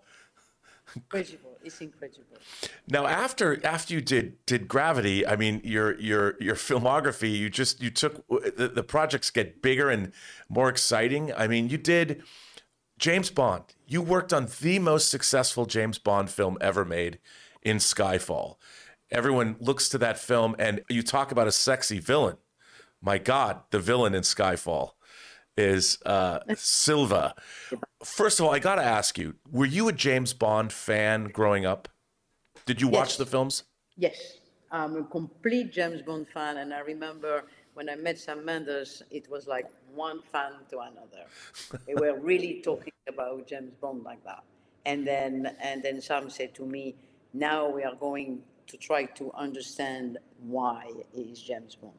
yeah. 1.13 1.48
It's 1.63 1.81
incredible. 1.81 2.37
Now, 2.87 3.05
after 3.05 3.63
after 3.65 3.93
you 3.93 4.01
did 4.01 4.43
did 4.45 4.67
Gravity, 4.67 5.27
I 5.27 5.35
mean, 5.35 5.61
your 5.63 5.99
your 5.99 6.35
your 6.39 6.55
filmography, 6.55 7.37
you 7.37 7.49
just 7.49 7.81
you 7.81 7.89
took 7.89 8.25
the, 8.27 8.71
the 8.73 8.83
projects 8.83 9.29
get 9.29 9.61
bigger 9.61 9.89
and 9.89 10.11
more 10.47 10.69
exciting. 10.69 11.33
I 11.33 11.47
mean, 11.47 11.69
you 11.69 11.77
did 11.77 12.23
James 12.97 13.29
Bond. 13.29 13.63
You 13.87 14.01
worked 14.01 14.33
on 14.33 14.47
the 14.61 14.79
most 14.79 15.09
successful 15.09 15.65
James 15.65 15.97
Bond 15.97 16.29
film 16.29 16.57
ever 16.61 16.85
made 16.85 17.19
in 17.61 17.77
Skyfall. 17.77 18.55
Everyone 19.11 19.57
looks 19.59 19.89
to 19.89 19.97
that 19.97 20.19
film, 20.19 20.55
and 20.59 20.81
you 20.87 21.03
talk 21.03 21.31
about 21.31 21.47
a 21.47 21.51
sexy 21.51 21.99
villain. 21.99 22.37
My 23.01 23.17
God, 23.17 23.61
the 23.71 23.79
villain 23.79 24.13
in 24.13 24.21
Skyfall 24.21 24.91
is 25.57 25.97
uh, 26.05 26.39
Silva. 26.55 27.35
First 28.03 28.39
of 28.39 28.45
all, 28.45 28.53
I 28.53 28.59
got 28.59 28.75
to 28.75 28.83
ask 28.83 29.17
you: 29.17 29.35
Were 29.51 29.65
you 29.65 29.87
a 29.87 29.93
James 29.93 30.33
Bond 30.33 30.71
fan 30.71 31.25
growing 31.25 31.65
up? 31.65 31.87
Did 32.65 32.81
you 32.81 32.87
watch 32.87 33.09
yes. 33.09 33.17
the 33.17 33.25
films? 33.25 33.63
Yes, 33.97 34.37
I'm 34.71 34.95
a 34.95 35.03
complete 35.03 35.71
James 35.71 36.01
Bond 36.01 36.27
fan, 36.27 36.57
and 36.57 36.73
I 36.73 36.79
remember 36.79 37.43
when 37.73 37.89
I 37.89 37.95
met 37.95 38.17
Sam 38.17 38.45
Mendes, 38.45 39.03
it 39.11 39.29
was 39.29 39.47
like 39.47 39.69
one 39.93 40.21
fan 40.31 40.53
to 40.69 40.79
another. 40.79 41.25
they 41.87 41.95
were 41.95 42.19
really 42.21 42.61
talking 42.63 42.93
about 43.07 43.47
James 43.47 43.73
Bond 43.81 44.03
like 44.03 44.23
that, 44.23 44.43
and 44.85 45.05
then 45.05 45.55
and 45.61 45.83
then 45.83 46.01
Sam 46.01 46.29
said 46.29 46.53
to 46.55 46.65
me, 46.65 46.95
"Now 47.33 47.69
we 47.69 47.83
are 47.83 47.95
going 47.95 48.43
to 48.67 48.77
try 48.77 49.05
to 49.05 49.31
understand 49.33 50.19
why 50.41 50.91
he 51.13 51.23
is 51.23 51.41
James 51.41 51.75
Bond." 51.75 51.93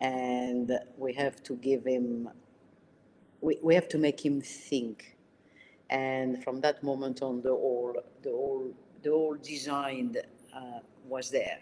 and 0.00 0.78
we 0.98 1.12
have 1.14 1.42
to 1.42 1.56
give 1.56 1.84
him 1.84 2.28
we, 3.40 3.58
we 3.62 3.74
have 3.74 3.88
to 3.88 3.98
make 3.98 4.24
him 4.24 4.40
think. 4.40 5.16
And 5.90 6.42
from 6.42 6.60
that 6.62 6.82
moment 6.82 7.22
on, 7.22 7.42
the 7.42 7.50
whole, 7.50 7.94
the 8.22 8.30
whole, 8.30 8.72
the 9.02 9.10
whole 9.10 9.36
design 9.36 10.16
uh, 10.54 10.80
was 11.08 11.30
there. 11.30 11.58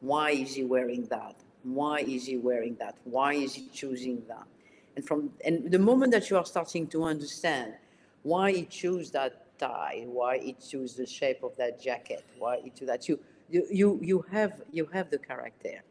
Why 0.00 0.30
is 0.30 0.54
he 0.54 0.64
wearing 0.64 1.04
that? 1.06 1.36
Why 1.62 2.00
is 2.00 2.26
he 2.26 2.36
wearing 2.36 2.76
that? 2.76 2.96
Why 3.04 3.34
is 3.34 3.54
he 3.54 3.68
choosing 3.72 4.22
that? 4.28 4.46
And 4.96 5.04
from 5.04 5.30
and 5.44 5.70
the 5.70 5.78
moment 5.78 6.12
that 6.12 6.30
you 6.30 6.36
are 6.36 6.44
starting 6.44 6.86
to 6.88 7.04
understand 7.04 7.74
why 8.22 8.52
he 8.52 8.64
chose 8.66 9.10
that 9.12 9.58
tie, 9.58 10.04
why 10.06 10.38
he 10.38 10.52
chose 10.54 10.94
the 10.94 11.06
shape 11.06 11.42
of 11.42 11.56
that 11.56 11.80
jacket, 11.80 12.24
why 12.38 12.60
he 12.62 12.70
chose 12.70 12.86
that, 12.88 13.08
you 13.08 13.18
you 13.48 13.66
you 13.70 13.98
you 14.02 14.24
have 14.30 14.62
you 14.72 14.86
have 14.86 15.10
the 15.10 15.18
character, 15.18 15.82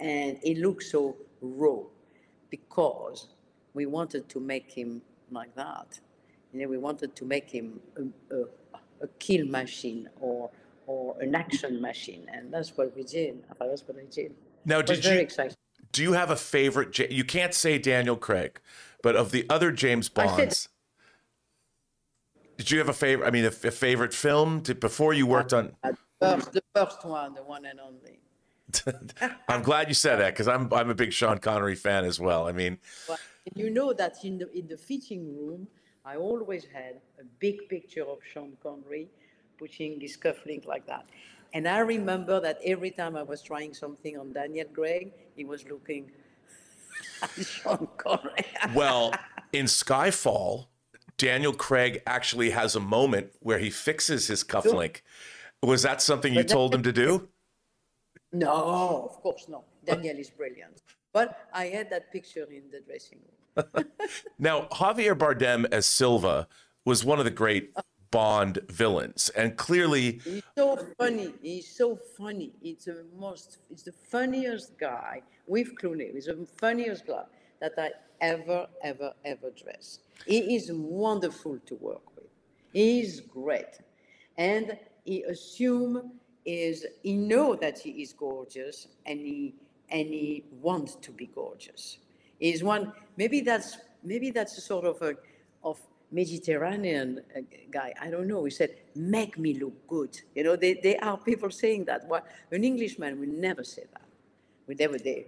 and 0.00 0.38
it 0.42 0.58
looks 0.58 0.90
so 0.90 1.16
raw 1.40 1.80
because 2.50 3.28
we 3.74 3.86
wanted 3.86 4.28
to 4.28 4.40
make 4.40 4.70
him 4.70 5.02
like 5.30 5.54
that. 5.54 6.00
You 6.52 6.60
know, 6.60 6.68
we 6.68 6.78
wanted 6.78 7.14
to 7.16 7.24
make 7.24 7.50
him 7.50 7.80
a, 7.96 8.34
a, 8.34 8.44
a 9.02 9.08
kill 9.18 9.46
machine 9.46 10.08
or 10.20 10.50
or 10.86 11.14
an 11.20 11.34
action 11.36 11.80
machine, 11.80 12.26
and 12.32 12.52
that's 12.52 12.76
what 12.76 12.94
we 12.96 13.04
did. 13.04 13.44
That's 13.60 13.86
what 13.86 13.96
I 13.96 14.06
did. 14.10 14.34
Now, 14.64 14.82
did 14.82 15.04
you? 15.04 15.12
Exciting. 15.12 15.56
Do 15.92 16.02
you 16.02 16.12
have 16.12 16.30
a 16.30 16.36
favorite? 16.36 16.98
You 16.98 17.24
can't 17.24 17.54
say 17.54 17.78
Daniel 17.78 18.16
Craig, 18.16 18.60
but 19.02 19.16
of 19.16 19.30
the 19.30 19.46
other 19.48 19.70
James 19.70 20.08
Bonds, 20.08 20.68
did 22.58 22.70
you 22.70 22.78
have 22.78 22.88
a 22.88 22.92
favorite? 22.92 23.26
I 23.26 23.30
mean, 23.30 23.44
a, 23.44 23.48
a 23.48 23.70
favorite 23.70 24.12
film 24.12 24.62
to, 24.62 24.74
before 24.74 25.12
you 25.12 25.26
worked 25.26 25.52
uh, 25.52 25.58
on? 25.58 25.96
First, 26.20 26.52
the 26.52 26.62
first 26.74 27.04
one, 27.04 27.34
the 27.34 27.42
one 27.42 27.64
and 27.64 27.80
only. 27.80 28.20
I'm 29.48 29.62
glad 29.62 29.88
you 29.88 29.94
said 29.94 30.16
that 30.16 30.34
because 30.34 30.48
I'm 30.48 30.72
I'm 30.72 30.90
a 30.90 30.94
big 30.94 31.12
Sean 31.12 31.38
Connery 31.38 31.74
fan 31.74 32.04
as 32.04 32.20
well. 32.20 32.46
I 32.46 32.52
mean, 32.52 32.78
well, 33.08 33.18
you 33.54 33.70
know 33.70 33.92
that 33.92 34.24
in 34.24 34.38
the 34.38 34.50
in 34.56 34.68
the 34.68 34.76
fitting 34.76 35.36
room, 35.36 35.66
I 36.04 36.16
always 36.16 36.64
had 36.64 37.00
a 37.18 37.24
big 37.38 37.68
picture 37.68 38.02
of 38.02 38.18
Sean 38.32 38.56
Connery, 38.62 39.08
putting 39.58 40.00
his 40.00 40.16
cufflink 40.16 40.66
like 40.66 40.86
that. 40.86 41.06
And 41.52 41.66
I 41.66 41.78
remember 41.78 42.40
that 42.40 42.58
every 42.64 42.90
time 42.90 43.16
I 43.16 43.22
was 43.22 43.42
trying 43.42 43.74
something 43.74 44.16
on 44.16 44.32
Daniel 44.32 44.66
Craig, 44.72 45.12
he 45.34 45.44
was 45.44 45.64
looking 45.68 46.10
at 47.22 47.30
Sean 47.44 47.88
Connery. 47.96 48.44
well, 48.74 49.12
in 49.52 49.66
Skyfall, 49.66 50.66
Daniel 51.18 51.52
Craig 51.52 52.02
actually 52.06 52.50
has 52.50 52.76
a 52.76 52.80
moment 52.80 53.32
where 53.40 53.58
he 53.58 53.68
fixes 53.68 54.28
his 54.28 54.42
cufflink. 54.42 55.02
Was 55.62 55.82
that 55.82 56.00
something 56.00 56.32
you 56.32 56.44
told 56.44 56.74
him 56.74 56.82
to 56.82 56.92
do? 56.92 57.28
No, 58.32 59.08
of 59.10 59.20
course 59.22 59.46
not. 59.48 59.64
Daniel 59.84 60.16
is 60.16 60.30
brilliant. 60.30 60.82
But 61.12 61.48
I 61.52 61.66
had 61.66 61.90
that 61.90 62.12
picture 62.12 62.46
in 62.50 62.70
the 62.70 62.80
dressing 62.80 63.18
room. 63.56 63.84
now, 64.38 64.62
Javier 64.72 65.16
Bardem 65.16 65.66
as 65.72 65.86
Silva 65.86 66.46
was 66.84 67.04
one 67.04 67.18
of 67.18 67.24
the 67.24 67.30
great 67.30 67.74
Bond 68.10 68.58
villains, 68.68 69.28
and 69.36 69.56
clearly 69.56 70.20
he's 70.24 70.42
so 70.56 70.76
funny. 70.98 71.32
He's 71.40 71.68
so 71.68 71.96
funny. 72.18 72.52
It's 72.60 72.86
the 72.86 73.04
most. 73.16 73.58
It's 73.70 73.84
the 73.84 73.92
funniest 73.92 74.76
guy 74.78 75.22
with 75.46 75.76
Clooney. 75.76 76.12
He's 76.12 76.26
the 76.26 76.44
funniest 76.58 77.06
guy 77.06 77.22
that 77.60 77.74
I 77.78 77.90
ever, 78.20 78.66
ever, 78.82 79.12
ever 79.24 79.50
dressed. 79.50 80.00
He 80.26 80.56
is 80.56 80.72
wonderful 80.72 81.60
to 81.66 81.74
work 81.76 82.02
with. 82.16 82.26
He 82.72 83.00
is 83.00 83.20
great, 83.20 83.78
and 84.36 84.76
he 85.04 85.22
assume 85.22 86.18
is 86.44 86.86
he 87.02 87.16
know 87.16 87.54
that 87.54 87.78
he 87.78 87.90
is 88.02 88.12
gorgeous, 88.12 88.88
and 89.06 89.20
he 89.20 89.54
and 89.90 90.08
he 90.08 90.44
wants 90.60 90.94
to 90.96 91.10
be 91.10 91.26
gorgeous. 91.26 91.98
He's 92.38 92.62
one, 92.62 92.92
maybe 93.16 93.40
that's, 93.40 93.78
maybe 94.02 94.30
that's 94.30 94.56
a 94.56 94.60
sort 94.60 94.84
of 94.84 95.02
a, 95.02 95.14
of 95.62 95.78
Mediterranean 96.10 97.20
uh, 97.36 97.40
guy. 97.70 97.92
I 98.00 98.10
don't 98.10 98.26
know. 98.26 98.44
He 98.44 98.50
said, 98.50 98.76
make 98.94 99.38
me 99.38 99.54
look 99.54 99.86
good. 99.88 100.18
You 100.34 100.44
know, 100.44 100.56
they, 100.56 100.74
they 100.74 100.96
are 100.98 101.18
people 101.18 101.50
saying 101.50 101.84
that. 101.84 102.06
Well, 102.08 102.24
an 102.50 102.64
Englishman 102.64 103.20
would 103.20 103.28
never 103.28 103.62
say 103.64 103.82
that. 103.92 104.02
Would 104.66 104.78
never 104.78 104.98
dare. 104.98 105.24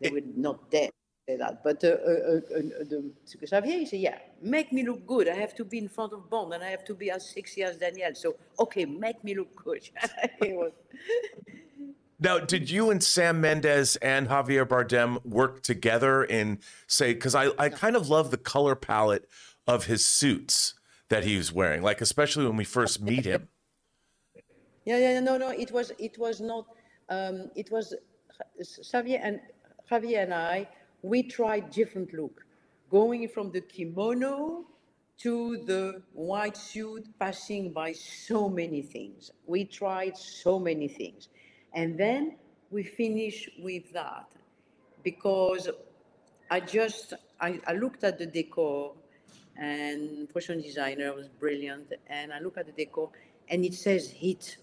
They 0.00 0.10
would 0.10 0.36
not 0.36 0.70
dare 0.70 0.90
say 1.28 1.36
that. 1.36 1.62
But 1.62 1.84
uh, 1.84 1.88
uh, 1.88 1.90
uh, 1.90 2.58
uh 2.58 2.84
the 2.90 3.12
Xavier 3.46 3.78
he 3.78 3.86
said, 3.86 4.00
yeah, 4.00 4.18
make 4.40 4.72
me 4.72 4.82
look 4.84 5.06
good. 5.06 5.28
I 5.28 5.34
have 5.34 5.54
to 5.56 5.64
be 5.64 5.78
in 5.78 5.88
front 5.88 6.12
of 6.12 6.28
Bond 6.30 6.54
and 6.54 6.62
I 6.64 6.70
have 6.70 6.84
to 6.86 6.94
be 6.94 7.10
as 7.10 7.28
sexy 7.28 7.62
as 7.62 7.76
Daniel. 7.76 8.14
So, 8.14 8.36
okay, 8.58 8.84
make 8.84 9.22
me 9.24 9.34
look 9.34 9.54
good. 9.64 9.82
Now, 12.20 12.40
did 12.40 12.68
you 12.68 12.90
and 12.90 13.00
Sam 13.00 13.40
Mendes 13.40 13.94
and 13.96 14.26
Javier 14.26 14.66
Bardem 14.66 15.24
work 15.24 15.62
together 15.62 16.24
in 16.24 16.58
say? 16.88 17.14
Because 17.14 17.36
I 17.36 17.50
I 17.56 17.68
kind 17.68 17.94
of 17.94 18.08
love 18.08 18.32
the 18.32 18.36
color 18.36 18.74
palette 18.74 19.28
of 19.68 19.84
his 19.84 20.04
suits 20.04 20.74
that 21.10 21.22
he 21.22 21.36
was 21.36 21.52
wearing, 21.52 21.80
like 21.80 22.00
especially 22.00 22.44
when 22.44 22.56
we 22.56 22.64
first 22.64 23.00
meet 23.00 23.24
him. 23.24 23.48
Yeah, 24.84 24.96
yeah, 24.96 25.20
no, 25.20 25.36
no. 25.36 25.50
It 25.50 25.70
was 25.70 25.92
it 25.98 26.18
was 26.18 26.40
not. 26.40 26.64
Um, 27.10 27.50
it 27.54 27.70
was 27.70 27.94
Xavier 28.62 29.20
and 29.22 29.38
Javier 29.90 30.22
and 30.22 30.32
I, 30.32 30.66
we 31.02 31.22
tried 31.22 31.70
different 31.70 32.12
look, 32.12 32.44
going 32.90 33.28
from 33.28 33.50
the 33.50 33.60
kimono 33.60 34.64
to 35.18 35.64
the 35.66 36.02
white 36.12 36.56
suit, 36.56 37.06
passing 37.18 37.72
by 37.72 37.92
so 37.92 38.48
many 38.48 38.82
things. 38.82 39.30
We 39.46 39.64
tried 39.64 40.16
so 40.16 40.58
many 40.58 40.88
things. 40.88 41.28
And 41.74 41.98
then 41.98 42.36
we 42.70 42.82
finish 42.82 43.48
with 43.58 43.92
that 43.92 44.30
because 45.02 45.68
I 46.50 46.60
just, 46.60 47.14
I, 47.40 47.60
I 47.66 47.74
looked 47.74 48.04
at 48.04 48.18
the 48.18 48.26
decor 48.26 48.94
and 49.56 50.30
fashion 50.30 50.62
designer 50.62 51.12
was 51.14 51.28
brilliant. 51.28 51.92
And 52.06 52.32
I 52.32 52.38
look 52.38 52.56
at 52.56 52.66
the 52.66 52.72
decor 52.72 53.10
and 53.48 53.64
it 53.64 53.74
says 53.74 54.10
heat. 54.10 54.56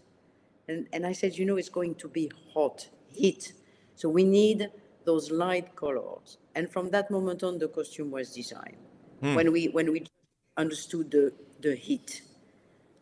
And, 0.68 0.88
and 0.94 1.06
I 1.06 1.12
said, 1.12 1.38
you 1.38 1.46
know, 1.46 1.58
it's 1.58 1.70
going 1.70 1.96
to 1.96 2.08
be 2.08 2.32
hot, 2.54 2.88
heat. 3.14 3.54
So 3.96 4.10
we 4.10 4.24
need 4.24 4.70
those 5.06 5.32
light 5.32 5.76
colors. 5.76 6.38
And 6.56 6.70
from 6.70 6.90
that 6.92 7.10
moment 7.12 7.44
on, 7.44 7.60
the 7.60 7.68
costume 7.68 8.12
was 8.12 8.34
designed. 8.34 8.78
Hmm. 9.22 9.36
When 9.36 9.52
we 9.52 9.68
when 9.68 9.92
we 9.92 10.06
understood 10.58 11.12
the 11.12 11.32
the 11.62 11.76
heat, 11.76 12.22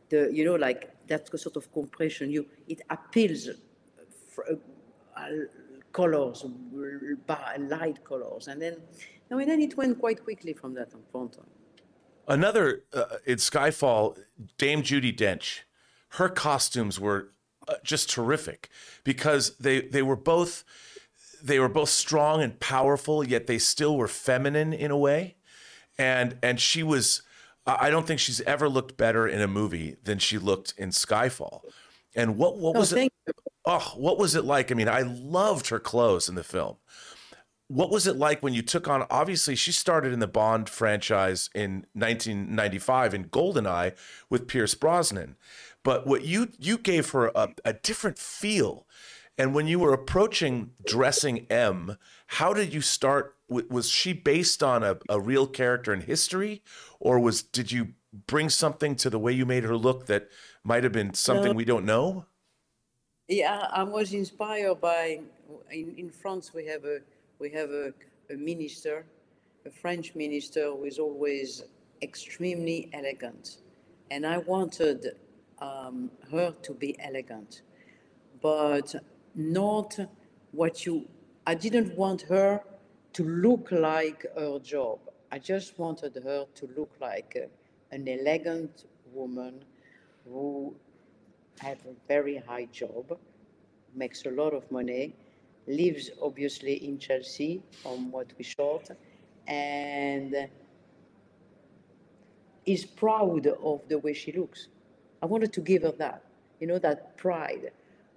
the 0.10 0.30
you 0.32 0.46
know 0.46 0.56
like 0.56 0.94
that 1.08 1.28
sort 1.39 1.56
of 1.56 1.72
compression, 1.74 2.30
you 2.30 2.46
it 2.68 2.82
appeals 2.89 3.50
for, 4.30 4.46
uh, 5.16 5.26
colors, 5.92 6.46
light 7.70 8.04
colors, 8.04 8.48
and 8.48 8.62
then 8.62 8.78
and 9.30 9.50
then 9.50 9.62
it 9.62 9.76
went 9.78 10.00
quite 10.00 10.24
quickly 10.24 10.54
from 10.54 10.74
that 10.76 10.92
point 11.12 11.38
on. 11.38 11.48
Another 12.28 12.84
uh, 12.94 13.18
in 13.26 13.38
Skyfall, 13.38 14.18
Dame 14.58 14.82
Judi 14.82 15.16
Dench, 15.16 15.62
her 16.10 16.30
costumes 16.30 17.00
were 17.00 17.32
uh, 17.68 17.76
just 17.84 18.10
terrific 18.10 18.70
because 19.04 19.58
they 19.58 19.82
they 19.82 20.02
were 20.02 20.16
both 20.16 20.63
they 21.43 21.60
were 21.60 21.69
both 21.69 21.89
strong 21.89 22.41
and 22.41 22.60
powerful, 22.60 23.23
yet 23.23 23.47
they 23.47 23.60
still 23.60 23.97
were 23.97 24.08
feminine 24.08 24.73
in 24.73 24.91
a 24.91 24.97
way, 24.97 25.36
and 25.97 26.38
and 26.41 26.60
she 26.60 26.84
was. 26.84 27.21
I 27.65 27.89
don't 27.89 28.06
think 28.06 28.19
she's 28.19 28.41
ever 28.41 28.67
looked 28.67 28.97
better 28.97 29.25
in 29.25 29.39
a 29.39 29.47
movie 29.47 29.95
than 30.03 30.19
she 30.19 30.38
looked 30.38 30.73
in 30.77 30.89
Skyfall. 30.89 31.62
And 32.13 32.38
what 32.38 32.58
what 32.58 32.75
oh, 32.75 32.79
was 32.79 32.91
it? 32.91 33.03
You. 33.03 33.34
Oh, 33.65 33.93
what 33.95 34.17
was 34.17 34.36
it 34.36 34.43
like? 34.43 34.71
I 34.71 34.75
mean, 34.75 34.89
I 34.89 35.03
loved 35.03 35.69
her 35.69 35.79
clothes 35.79 36.27
in 36.27 36.36
the 36.36 36.43
film 36.43 36.77
what 37.67 37.89
was 37.89 38.06
it 38.06 38.15
like 38.15 38.43
when 38.43 38.53
you 38.53 38.62
took 38.62 38.88
on 38.88 39.06
obviously 39.10 39.56
she 39.56 39.71
started 39.71 40.13
in 40.13 40.19
the 40.19 40.27
bond 40.27 40.69
franchise 40.69 41.49
in 41.56 41.86
1995 41.93 43.13
in 43.13 43.25
goldeneye 43.25 43.95
with 44.29 44.47
pierce 44.47 44.75
brosnan 44.75 45.36
but 45.84 46.06
what 46.06 46.23
you 46.23 46.49
you 46.60 46.77
gave 46.77 47.10
her 47.12 47.32
a, 47.36 47.49
a 47.65 47.73
different 47.73 48.19
feel 48.19 48.86
and 49.38 49.54
when 49.54 49.67
you 49.67 49.80
were 49.80 49.93
approaching 49.93 50.72
dressing 50.86 51.46
m 51.50 51.98
how 52.28 52.54
did 52.54 52.74
you 52.74 52.82
start 52.82 53.36
was 53.48 53.89
she 53.89 54.13
based 54.13 54.63
on 54.63 54.84
a, 54.84 54.98
a 55.10 55.19
real 55.19 55.46
character 55.46 55.93
in 55.93 56.02
history? 56.02 56.63
Or 57.00 57.19
was 57.19 57.43
did 57.43 57.72
you 57.72 57.89
bring 58.28 58.50
something 58.50 58.96
to 58.96 59.10
the 59.10 59.19
way 59.19 59.32
you 59.32 59.46
made 59.46 59.63
her 59.63 59.78
look 59.78 60.08
that 60.08 60.30
might 60.63 60.84
have 60.84 60.93
been 60.93 61.13
something 61.13 61.56
we 61.56 61.65
don't 61.65 61.86
know? 61.86 62.26
Yeah 63.28 63.67
i 63.72 63.84
was 63.84 64.13
inspired 64.13 64.82
by 64.82 65.19
in, 65.72 65.96
in 65.98 66.10
france 66.10 66.54
we 66.54 66.65
have 66.65 66.84
a 66.84 67.00
we 67.39 67.50
have 67.52 67.72
a, 67.72 67.93
a 68.32 68.36
minister, 68.36 69.06
a 69.65 69.69
French 69.69 70.15
minister 70.15 70.72
who 70.72 70.86
is 70.86 70.98
always 71.00 71.63
extremely 72.02 72.89
elegant. 72.93 73.58
And 74.12 74.26
I 74.26 74.38
wanted 74.38 75.17
um, 75.60 76.10
her 76.32 76.54
to 76.62 76.74
be 76.74 76.96
elegant, 77.00 77.62
but 78.41 78.96
not 79.36 79.98
what 80.52 80.86
you, 80.86 81.08
I 81.48 81.56
didn't 81.56 81.96
want 81.98 82.22
her 82.24 82.62
to 83.13 83.24
look 83.24 83.72
like 83.72 84.26
her 84.36 84.60
job. 84.60 85.00
I 85.32 85.39
just 85.39 85.78
wanted 85.80 86.15
her 86.24 86.46
to 86.54 86.69
look 86.78 86.91
like 87.02 87.36
a, 87.36 87.96
an 87.96 88.08
elegant 88.08 88.86
woman 89.12 89.63
who 90.28 90.76
had 91.60 91.78
a 91.86 91.93
very 92.08 92.38
high 92.38 92.65
job, 92.65 93.17
makes 93.96 94.26
a 94.26 94.32
lot 94.32 94.54
of 94.54 94.69
money, 94.72 95.15
lives 95.67 96.10
obviously 96.22 96.86
in 96.86 96.98
Chelsea 96.98 97.62
from 97.82 98.12
what 98.12 98.28
we 98.38 98.43
shot 98.43 98.89
and 99.48 100.36
is 102.65 102.86
proud 102.86 103.48
of 103.48 103.82
the 103.89 103.98
way 104.00 104.13
she 104.13 104.32
looks. 104.32 104.67
I 105.22 105.26
wanted 105.26 105.54
to 105.54 105.62
give 105.62 105.84
her 105.84 105.91
that, 105.93 106.24
you 106.60 106.67
know, 106.67 106.80
that 106.80 107.17
pride 107.17 107.72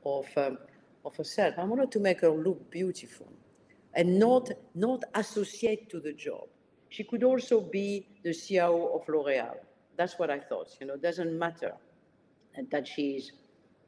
of, 0.04 0.26
um, 0.36 0.58
of 1.06 1.16
herself. 1.16 1.54
I 1.58 1.64
wanted 1.64 1.90
to 1.92 2.00
make 2.00 2.20
her 2.20 2.30
look 2.30 2.70
beautiful 2.70 3.32
and 3.94 4.18
not, 4.18 4.50
not 4.74 5.02
associate 5.14 5.88
to 5.90 6.00
the 6.00 6.12
job. 6.12 6.48
She 6.90 7.04
could 7.04 7.24
also 7.24 7.60
be 7.60 8.06
the 8.22 8.34
CIO 8.34 8.94
of 8.94 9.08
L'Oreal. 9.08 9.56
That's 9.96 10.18
what 10.18 10.30
I 10.30 10.38
thought, 10.38 10.76
you 10.80 10.86
know, 10.86 10.96
doesn't 10.96 11.38
matter 11.38 11.72
that 12.70 12.86
she 12.86 13.16
is 13.16 13.32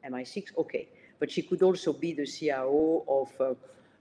MI6, 0.03 0.57
okay 0.57 0.89
but 1.19 1.29
she 1.29 1.41
could 1.41 1.61
also 1.61 1.93
be 1.93 2.13
the 2.13 2.25
CIO 2.25 3.03
of 3.07 3.29
uh, 3.41 3.53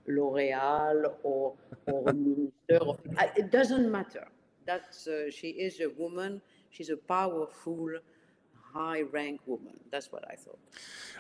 L'Oreal 0.07 1.13
or, 1.23 1.55
or 1.87 2.09
a 2.09 2.15
minister. 2.15 2.77
Of, 2.81 3.01
it 3.37 3.51
doesn't 3.51 3.91
matter. 3.91 4.27
That's, 4.67 5.07
uh, 5.07 5.31
she 5.31 5.49
is 5.49 5.81
a 5.81 5.89
woman. 5.99 6.41
She's 6.71 6.91
a 6.91 6.97
powerful, 6.97 7.91
high-rank 8.79 9.41
woman. 9.47 9.75
That's 9.91 10.12
what 10.12 10.25
I 10.31 10.37
thought. 10.37 10.59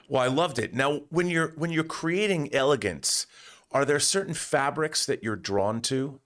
Well, 0.08 0.22
I 0.22 0.28
loved 0.28 0.58
it. 0.58 0.74
Now, 0.74 1.02
when 1.10 1.26
you're 1.28 1.52
when 1.56 1.70
you're 1.70 1.84
creating 1.84 2.54
elegance, 2.54 3.26
are 3.72 3.84
there 3.84 4.00
certain 4.00 4.34
fabrics 4.34 5.06
that 5.06 5.22
you're 5.22 5.36
drawn 5.50 5.80
to 5.82 6.20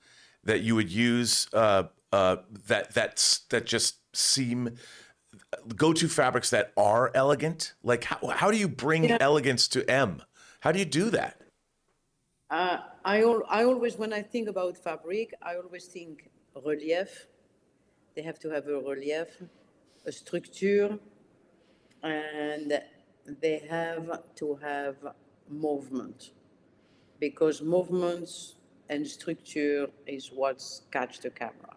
that 0.44 0.60
you 0.60 0.74
would 0.74 0.90
use 0.90 1.48
uh, 1.52 1.84
uh, 2.12 2.36
that 2.68 2.94
that's 2.94 3.40
that 3.50 3.64
just 3.66 3.96
seem 4.14 4.76
go-to 5.76 6.08
fabrics 6.08 6.50
that 6.50 6.72
are 6.76 7.10
elegant? 7.14 7.74
Like 7.82 8.04
how, 8.04 8.18
how 8.28 8.50
do 8.50 8.58
you 8.58 8.68
bring 8.68 9.04
yeah. 9.04 9.18
elegance 9.20 9.68
to 9.68 9.88
M? 9.90 10.22
How 10.60 10.70
do 10.72 10.78
you 10.78 10.84
do 10.84 11.10
that? 11.10 11.40
Uh, 12.50 12.78
I, 13.04 13.22
al- 13.22 13.46
I 13.48 13.64
always, 13.64 13.96
when 13.96 14.12
I 14.12 14.22
think 14.22 14.46
about 14.48 14.76
fabric, 14.76 15.32
I 15.42 15.56
always 15.56 15.86
think 15.86 16.30
relief. 16.54 17.26
They 18.14 18.22
have 18.22 18.38
to 18.40 18.50
have 18.50 18.68
a 18.68 18.78
relief, 18.78 19.28
a 20.04 20.12
structure, 20.12 20.98
and 22.02 22.80
they 23.40 23.58
have 23.70 24.22
to 24.36 24.56
have 24.56 24.96
movement 25.48 26.30
because 27.20 27.62
movements 27.62 28.56
and 28.88 29.06
structure 29.06 29.88
is 30.06 30.30
what's 30.34 30.82
catch 30.90 31.20
the 31.20 31.30
camera. 31.30 31.76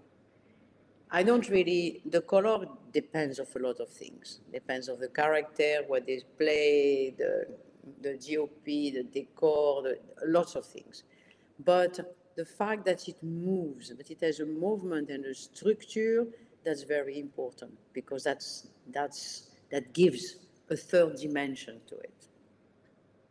I 1.12 1.24
don't 1.24 1.48
really, 1.50 2.02
the 2.06 2.22
color 2.22 2.66
depends 2.92 3.40
of 3.40 3.48
a 3.56 3.60
lot 3.60 3.80
of 3.80 3.90
things. 3.90 4.40
Depends 4.52 4.90
of 4.90 5.00
the 5.00 5.08
character, 5.08 5.82
what 5.88 6.08
they 6.08 6.22
play, 6.38 7.14
the, 7.18 7.48
the 8.02 8.14
DOP, 8.16 8.66
the 8.66 9.04
decor, 9.14 9.84
the, 9.84 10.00
lots 10.26 10.56
of 10.56 10.66
things. 10.66 11.04
But 11.64 12.00
the 12.36 12.46
fact 12.46 12.86
that 12.86 13.08
it 13.08 13.22
moves, 13.24 13.90
that 13.96 14.10
it 14.10 14.20
has 14.22 14.40
a 14.40 14.46
movement 14.46 15.10
and 15.10 15.26
a 15.26 15.34
structure, 15.34 16.26
that's 16.66 16.84
very 16.84 17.20
important 17.20 17.78
because 17.94 18.24
that's, 18.24 18.68
that's, 18.92 19.52
that 19.72 19.94
gives 19.94 20.36
a 20.70 20.76
third 20.76 21.18
dimension 21.18 21.80
to 21.88 21.96
it. 21.98 22.12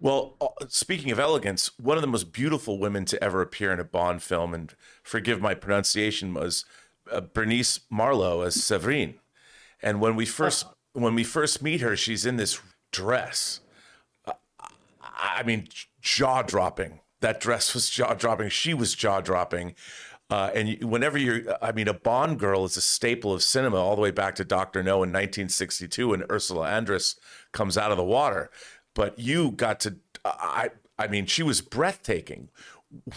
Well, 0.00 0.34
uh, 0.40 0.48
speaking 0.68 1.10
of 1.10 1.18
elegance, 1.18 1.70
one 1.78 1.96
of 1.96 2.02
the 2.02 2.08
most 2.08 2.32
beautiful 2.32 2.78
women 2.78 3.04
to 3.06 3.22
ever 3.24 3.40
appear 3.40 3.72
in 3.72 3.80
a 3.80 3.84
Bond 3.84 4.22
film, 4.22 4.52
and 4.52 4.74
forgive 5.02 5.40
my 5.40 5.54
pronunciation, 5.54 6.34
was 6.34 6.64
uh, 7.10 7.22
Bérénice 7.22 7.80
Marlohe 7.90 8.46
as 8.46 8.62
Severine. 8.62 9.14
And 9.82 10.00
when 10.00 10.16
we 10.16 10.26
first 10.26 10.66
when 10.92 11.14
we 11.14 11.24
first 11.24 11.62
meet 11.62 11.80
her, 11.80 11.96
she's 11.96 12.24
in 12.24 12.36
this 12.36 12.60
dress. 12.92 13.60
Uh, 14.26 14.32
I 15.02 15.42
mean, 15.42 15.68
jaw 16.00 16.42
dropping. 16.42 17.00
That 17.20 17.40
dress 17.40 17.74
was 17.74 17.88
jaw 17.90 18.14
dropping. 18.14 18.50
She 18.50 18.74
was 18.74 18.94
jaw 18.94 19.20
dropping. 19.20 19.74
Uh, 20.30 20.50
and 20.54 20.82
whenever 20.82 21.18
you're, 21.18 21.42
I 21.62 21.72
mean, 21.72 21.86
a 21.86 21.94
Bond 21.94 22.38
girl 22.38 22.64
is 22.64 22.76
a 22.76 22.80
staple 22.80 23.32
of 23.32 23.42
cinema 23.42 23.76
all 23.76 23.94
the 23.94 24.02
way 24.02 24.10
back 24.10 24.34
to 24.36 24.44
Doctor 24.44 24.82
No 24.82 24.94
in 24.96 25.10
1962 25.10 26.08
when 26.08 26.24
Ursula 26.30 26.66
Andress 26.68 27.18
comes 27.52 27.76
out 27.76 27.90
of 27.90 27.96
the 27.96 28.04
water. 28.04 28.50
But 28.94 29.18
you 29.18 29.50
got 29.50 29.80
to, 29.80 29.96
I, 30.24 30.70
I 30.98 31.08
mean, 31.08 31.26
she 31.26 31.42
was 31.42 31.60
breathtaking. 31.60 32.48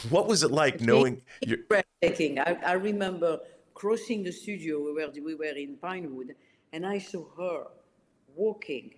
What 0.09 0.27
was 0.27 0.43
it 0.43 0.51
like 0.51 0.81
knowing? 0.81 1.21
You're... 1.45 1.59
Breathtaking. 1.69 2.39
I, 2.39 2.57
I 2.65 2.73
remember 2.73 3.39
crossing 3.73 4.23
the 4.23 4.31
studio, 4.31 4.83
we 4.83 4.91
were, 4.93 5.09
we 5.23 5.35
were 5.35 5.55
in 5.55 5.77
Pinewood, 5.77 6.35
and 6.73 6.85
I 6.85 6.97
saw 6.97 7.23
her 7.37 7.67
walking 8.35 8.95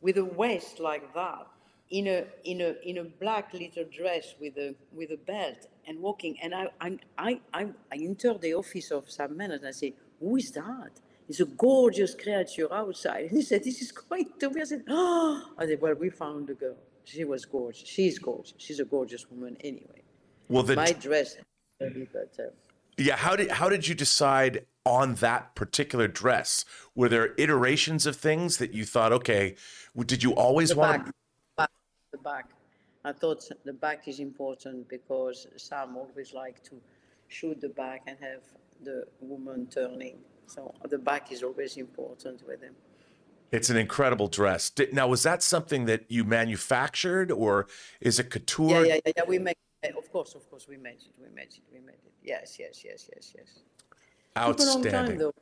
with 0.00 0.18
a 0.18 0.24
waist 0.24 0.78
like 0.78 1.12
that 1.14 1.46
in 1.90 2.06
a 2.06 2.24
in 2.44 2.60
a 2.60 2.74
in 2.88 2.98
a 2.98 3.04
black 3.04 3.52
little 3.54 3.84
dress 3.84 4.34
with 4.40 4.56
a 4.56 4.74
with 4.92 5.10
a 5.10 5.16
belt 5.16 5.66
and 5.86 5.98
walking 6.00 6.36
and 6.42 6.54
I 6.54 6.68
I 6.80 6.98
I 7.16 7.40
I, 7.54 7.68
I 7.92 7.96
entered 7.96 8.40
the 8.40 8.54
office 8.54 8.90
of 8.90 9.10
Sam 9.10 9.36
Mendes 9.36 9.60
and 9.60 9.68
I 9.68 9.72
said, 9.72 9.92
Who 10.20 10.36
is 10.36 10.50
that? 10.52 10.92
It's 11.28 11.40
a 11.40 11.44
gorgeous 11.44 12.14
creature 12.14 12.72
outside. 12.72 13.24
And 13.24 13.30
he 13.38 13.42
said, 13.42 13.64
This 13.64 13.80
is 13.80 13.92
quite 13.92 14.38
to 14.40 14.50
me. 14.50 14.60
I 14.60 14.64
said, 14.64 14.84
Oh 14.88 15.42
I 15.56 15.66
said, 15.66 15.80
Well, 15.80 15.94
we 15.94 16.10
found 16.10 16.48
the 16.48 16.54
girl. 16.54 16.76
She 17.04 17.24
was 17.24 17.46
gorgeous. 17.46 17.88
She's 17.88 18.18
gorgeous. 18.18 18.54
She's 18.58 18.80
a 18.80 18.84
gorgeous 18.84 19.30
woman 19.30 19.56
anyway. 19.60 20.02
Well, 20.48 20.62
the 20.62 20.76
my 20.76 20.92
dress, 20.92 21.36
but. 21.78 22.36
Uh, 22.38 22.50
yeah, 22.98 23.16
how 23.16 23.36
did 23.36 23.50
how 23.50 23.68
did 23.68 23.86
you 23.86 23.94
decide 23.94 24.66
on 24.84 25.14
that 25.16 25.54
particular 25.54 26.08
dress? 26.08 26.64
Were 26.94 27.08
there 27.08 27.34
iterations 27.38 28.06
of 28.06 28.16
things 28.16 28.56
that 28.58 28.74
you 28.74 28.84
thought, 28.84 29.12
okay, 29.12 29.54
did 30.04 30.22
you 30.22 30.32
always 30.32 30.74
want 30.74 31.04
back, 31.06 31.14
the 32.18 32.22
back? 32.22 32.46
I 33.04 33.12
thought 33.12 33.44
the 33.64 33.72
back 33.72 34.08
is 34.08 34.18
important 34.20 34.88
because 34.88 35.46
some 35.56 35.96
always 35.96 36.34
like 36.34 36.62
to 36.64 36.80
shoot 37.28 37.60
the 37.60 37.68
back 37.68 38.02
and 38.06 38.16
have 38.20 38.42
the 38.82 39.06
woman 39.20 39.66
turning. 39.70 40.18
So 40.46 40.74
the 40.88 40.98
back 40.98 41.30
is 41.30 41.42
always 41.42 41.76
important 41.76 42.46
with 42.46 42.60
them. 42.60 42.74
It's 43.50 43.70
an 43.70 43.76
incredible 43.76 44.28
dress. 44.28 44.70
Now, 44.92 45.08
was 45.08 45.22
that 45.22 45.42
something 45.42 45.86
that 45.86 46.04
you 46.08 46.24
manufactured, 46.24 47.32
or 47.32 47.66
is 48.00 48.18
it 48.18 48.30
couture? 48.30 48.84
Yeah, 48.84 48.94
yeah, 48.94 49.00
yeah. 49.06 49.12
yeah. 49.16 49.22
We 49.26 49.38
make, 49.38 49.56
of 49.96 50.12
course, 50.12 50.34
of 50.34 50.48
course, 50.50 50.68
we 50.68 50.76
made 50.76 51.00
it. 51.00 51.14
We 51.18 51.34
made 51.34 51.44
it. 51.44 51.60
We 51.72 51.80
made 51.80 51.94
it. 51.94 52.12
Yes, 52.22 52.58
yes, 52.58 52.82
yes, 52.84 53.08
yes, 53.14 53.32
yes. 53.34 53.60
Outstanding. 54.36 54.82
Took 54.82 54.92
a 54.92 54.96
long 54.96 55.06
time, 55.06 55.18
though. 55.18 55.32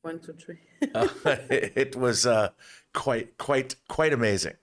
One, 0.00 0.18
two, 0.20 0.32
three. 0.32 0.60
uh, 0.94 1.08
it 1.50 1.94
was 1.96 2.24
uh, 2.24 2.50
quite, 2.94 3.36
quite, 3.36 3.74
quite 3.88 4.14
amazing. 4.14 4.54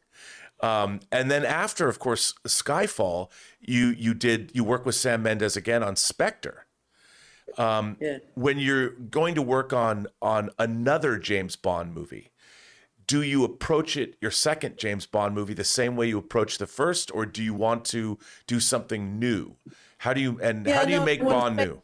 Um, 0.63 1.01
and 1.11 1.29
then 1.29 1.43
after, 1.43 1.89
of 1.89 1.99
course, 1.99 2.33
Skyfall, 2.47 3.29
you 3.59 3.87
you 3.87 4.13
did 4.13 4.51
you 4.53 4.63
work 4.63 4.85
with 4.85 4.95
Sam 4.95 5.21
Mendes 5.21 5.57
again 5.57 5.83
on 5.83 5.97
Spectre. 5.97 6.65
Um, 7.57 7.97
yeah. 7.99 8.19
When 8.35 8.57
you're 8.57 8.91
going 8.91 9.35
to 9.35 9.41
work 9.41 9.73
on 9.73 10.07
on 10.21 10.51
another 10.57 11.19
James 11.19 11.57
Bond 11.57 11.93
movie, 11.93 12.31
do 13.05 13.21
you 13.21 13.43
approach 13.43 13.97
it 13.97 14.15
your 14.21 14.31
second 14.31 14.77
James 14.77 15.05
Bond 15.05 15.35
movie 15.35 15.53
the 15.53 15.65
same 15.65 15.97
way 15.97 16.07
you 16.07 16.17
approach 16.17 16.57
the 16.57 16.65
first, 16.65 17.11
or 17.13 17.25
do 17.25 17.43
you 17.43 17.53
want 17.53 17.83
to 17.85 18.17
do 18.47 18.61
something 18.61 19.19
new? 19.19 19.57
How 19.97 20.13
do 20.13 20.21
you 20.21 20.39
and 20.41 20.65
yeah, 20.65 20.77
how 20.77 20.85
do 20.85 20.93
you 20.93 21.01
make 21.01 21.21
Bond 21.21 21.57
new? 21.57 21.81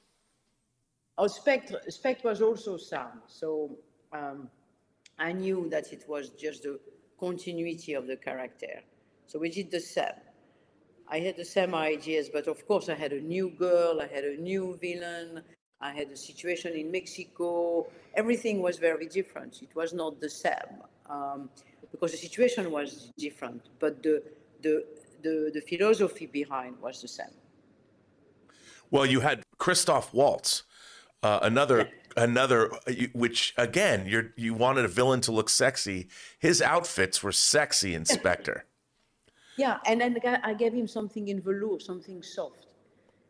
Oh, 1.17 1.27
Spectre, 1.27 1.81
Spectre 1.89 2.29
was 2.29 2.41
also 2.41 2.77
sound, 2.77 3.19
so 3.27 3.77
um, 4.13 4.49
I 5.17 5.33
knew 5.33 5.67
that 5.69 5.91
it 5.91 6.05
was 6.07 6.29
just 6.29 6.63
the 6.63 6.79
continuity 7.19 7.93
of 7.93 8.07
the 8.07 8.15
character. 8.15 8.81
So 9.27 9.37
we 9.39 9.49
did 9.49 9.69
the 9.69 9.79
same. 9.79 10.19
I 11.07 11.19
had 11.19 11.35
the 11.37 11.45
same 11.45 11.73
ideas, 11.73 12.29
but 12.31 12.47
of 12.47 12.67
course 12.67 12.87
I 12.89 12.95
had 12.95 13.13
a 13.13 13.21
new 13.21 13.49
girl, 13.49 14.01
I 14.01 14.07
had 14.07 14.23
a 14.23 14.37
new 14.37 14.77
villain, 14.79 15.41
I 15.81 15.91
had 15.91 16.09
a 16.09 16.17
situation 16.17 16.73
in 16.73 16.91
Mexico. 16.91 17.87
Everything 18.15 18.61
was 18.61 18.77
very 18.77 19.07
different. 19.07 19.61
It 19.61 19.73
was 19.75 19.93
not 19.93 20.19
the 20.19 20.29
same 20.29 20.73
um, 21.09 21.49
because 21.91 22.11
the 22.11 22.17
situation 22.17 22.71
was 22.71 23.11
different, 23.17 23.61
but 23.79 24.03
the, 24.03 24.21
the, 24.61 24.85
the, 25.23 25.51
the 25.53 25.61
philosophy 25.61 26.27
behind 26.27 26.75
was 26.81 27.01
the 27.01 27.07
same. 27.07 27.35
Well, 28.91 29.05
you 29.05 29.19
had 29.19 29.43
Christoph 29.57 30.13
Waltz, 30.13 30.63
uh, 31.23 31.39
another. 31.43 31.89
Another 32.17 32.73
uh, 32.73 32.93
which 33.13 33.53
again 33.57 34.05
you 34.05 34.31
you 34.35 34.53
wanted 34.53 34.85
a 34.85 34.87
villain 34.87 35.21
to 35.21 35.31
look 35.31 35.49
sexy. 35.49 36.07
His 36.39 36.61
outfits 36.61 37.21
were 37.23 37.31
sexy, 37.31 37.93
in 37.93 38.05
Spectre. 38.05 38.65
yeah, 39.57 39.77
and 39.85 40.01
then 40.01 40.17
I 40.43 40.53
gave 40.53 40.73
him 40.73 40.87
something 40.87 41.27
in 41.27 41.41
velour, 41.41 41.79
something 41.79 42.21
soft, 42.23 42.67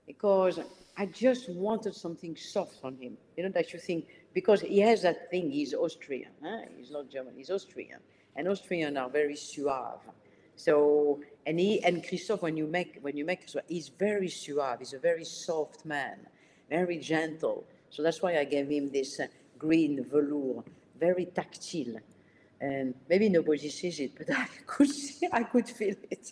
because 0.07 0.59
I 0.97 1.05
just 1.05 1.49
wanted 1.49 1.95
something 1.95 2.35
soft 2.35 2.79
on 2.83 2.95
him. 2.97 3.17
You 3.37 3.43
know 3.43 3.49
that 3.49 3.73
you 3.73 3.79
think 3.79 4.07
because 4.33 4.61
he 4.61 4.79
has 4.79 5.01
that 5.03 5.29
thing. 5.31 5.49
He's 5.51 5.73
Austrian. 5.73 6.31
Huh? 6.43 6.61
He's 6.77 6.91
not 6.91 7.09
German. 7.09 7.33
He's 7.35 7.49
Austrian, 7.49 7.99
and 8.35 8.47
Austrian 8.47 8.97
are 8.97 9.09
very 9.09 9.35
suave. 9.35 10.01
So 10.55 11.21
and 11.45 11.57
he 11.57 11.81
and 11.83 12.05
Christophe, 12.05 12.41
when 12.41 12.57
you 12.57 12.67
make 12.67 12.99
when 13.01 13.15
you 13.15 13.23
make 13.23 13.49
he's 13.67 13.89
very 13.89 14.27
suave. 14.27 14.79
He's 14.79 14.93
a 14.93 14.99
very 14.99 15.23
soft 15.23 15.85
man, 15.85 16.17
very 16.69 16.97
gentle. 16.97 17.65
So 17.89 18.03
that's 18.03 18.21
why 18.21 18.37
I 18.37 18.43
gave 18.43 18.69
him 18.69 18.91
this 18.91 19.19
uh, 19.19 19.27
green 19.57 20.05
velour, 20.05 20.63
very 20.99 21.25
tactile. 21.25 21.99
And 22.61 22.93
maybe 23.09 23.29
nobody 23.29 23.69
sees 23.69 23.99
it, 23.99 24.11
but 24.17 24.29
I 24.35 24.47
could 24.65 24.89
see, 24.89 25.27
I 25.31 25.43
could 25.43 25.67
feel 25.67 25.95
it. 26.09 26.31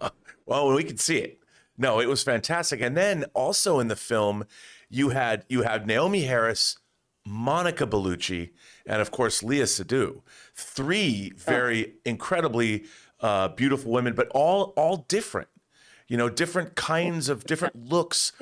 well, 0.46 0.72
we 0.72 0.84
could 0.84 1.00
see 1.00 1.18
it. 1.18 1.38
No, 1.78 2.00
it 2.00 2.08
was 2.08 2.22
fantastic. 2.22 2.80
And 2.80 2.96
then 2.96 3.24
also 3.34 3.80
in 3.80 3.88
the 3.88 3.96
film, 3.96 4.44
you 4.90 5.10
had 5.10 5.44
you 5.48 5.62
had 5.62 5.86
Naomie 5.86 6.26
Harris, 6.26 6.78
Monica 7.26 7.86
Bellucci, 7.86 8.50
and 8.86 9.00
of 9.00 9.10
course 9.10 9.42
Léa 9.42 9.62
Seydoux. 9.62 10.20
Three 10.54 11.32
very 11.36 11.86
oh. 11.86 11.90
incredibly 12.04 12.84
uh, 13.20 13.48
beautiful 13.48 13.90
women, 13.90 14.14
but 14.14 14.28
all 14.34 14.74
all 14.76 15.06
different. 15.08 15.48
You 16.08 16.18
know, 16.18 16.28
different 16.28 16.74
kinds 16.74 17.30
of 17.30 17.44
different 17.44 17.88
looks. 17.88 18.32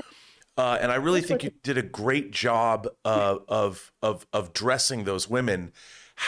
Uh, 0.61 0.77
and 0.83 0.93
I 0.93 0.97
really 0.97 1.23
think 1.23 1.43
you 1.43 1.53
did 1.63 1.79
a 1.79 1.83
great 1.83 2.33
job 2.33 2.87
uh, 3.03 3.37
of 3.49 3.93
of 4.03 4.27
of 4.31 4.53
dressing 4.53 5.05
those 5.05 5.27
women. 5.27 5.73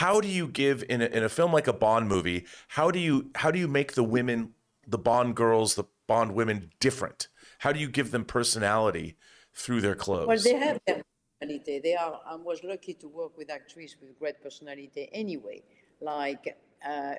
How 0.01 0.19
do 0.21 0.27
you 0.27 0.47
give 0.47 0.83
in 0.89 1.03
a, 1.03 1.05
in 1.05 1.23
a 1.23 1.29
film 1.29 1.53
like 1.53 1.67
a 1.67 1.73
Bond 1.73 2.07
movie? 2.07 2.47
How 2.69 2.89
do 2.89 2.97
you 2.97 3.29
how 3.35 3.51
do 3.51 3.59
you 3.59 3.67
make 3.67 3.93
the 3.93 4.03
women, 4.03 4.53
the 4.87 4.97
Bond 4.97 5.35
girls, 5.35 5.75
the 5.75 5.83
Bond 6.07 6.33
women 6.33 6.71
different? 6.79 7.27
How 7.59 7.71
do 7.71 7.79
you 7.79 7.87
give 7.87 8.09
them 8.09 8.25
personality 8.25 9.17
through 9.53 9.81
their 9.81 9.93
clothes? 9.93 10.25
Well, 10.25 10.39
they 10.39 10.55
have 10.55 10.79
their 10.87 11.03
personality. 11.39 11.79
They 11.83 11.93
are. 11.93 12.19
I 12.25 12.33
was 12.33 12.63
lucky 12.63 12.95
to 12.95 13.07
work 13.07 13.37
with 13.37 13.51
actresses 13.51 13.97
with 14.01 14.17
great 14.17 14.41
personality. 14.41 15.09
Anyway, 15.13 15.61
like 16.01 16.57
uh, 16.83 17.13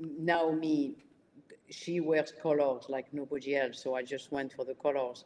Naomie, 0.00 0.94
she 1.68 1.98
wears 1.98 2.32
colors 2.40 2.84
like 2.88 3.12
nobody 3.12 3.56
else, 3.56 3.82
so 3.82 3.96
I 3.96 4.04
just 4.04 4.30
went 4.30 4.52
for 4.52 4.64
the 4.64 4.74
colors. 4.74 5.24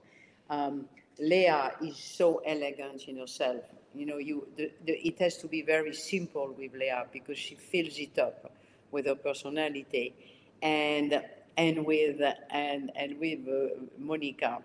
Um, 0.49 0.89
Léa 1.21 1.73
is 1.83 1.97
so 1.97 2.41
elegant 2.45 3.09
in 3.09 3.19
herself. 3.19 3.65
You 3.95 4.07
know, 4.07 4.19
you 4.19 4.47
the, 4.57 4.71
the, 4.85 4.93
it 5.07 5.19
has 5.19 5.39
to 5.39 5.49
be 5.49 5.63
very 5.63 5.95
simple 5.95 6.55
with 6.57 6.75
Léa 6.75 7.07
because 7.13 7.39
she 7.39 7.55
fills 7.55 7.99
it 7.99 8.19
up 8.19 8.53
with 8.91 9.07
her 9.07 9.17
personality, 9.17 10.15
and 10.63 11.23
and 11.57 11.85
with 11.85 12.21
and 12.51 12.93
and 12.95 13.19
with 13.19 13.41
uh, 13.49 13.81
Monica, 13.99 14.59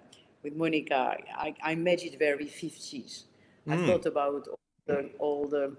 with 0.43 0.55
Monica, 0.55 1.17
I, 1.35 1.55
I 1.63 1.75
made 1.75 2.03
it 2.03 2.19
very 2.19 2.45
50s. 2.45 3.23
Mm. 3.67 3.73
I 3.73 3.77
hmm. 3.77 3.85
thought 3.87 4.05
about 4.05 4.47
all 4.47 4.59
the, 4.85 5.09
all 5.19 5.47
the 5.47 5.75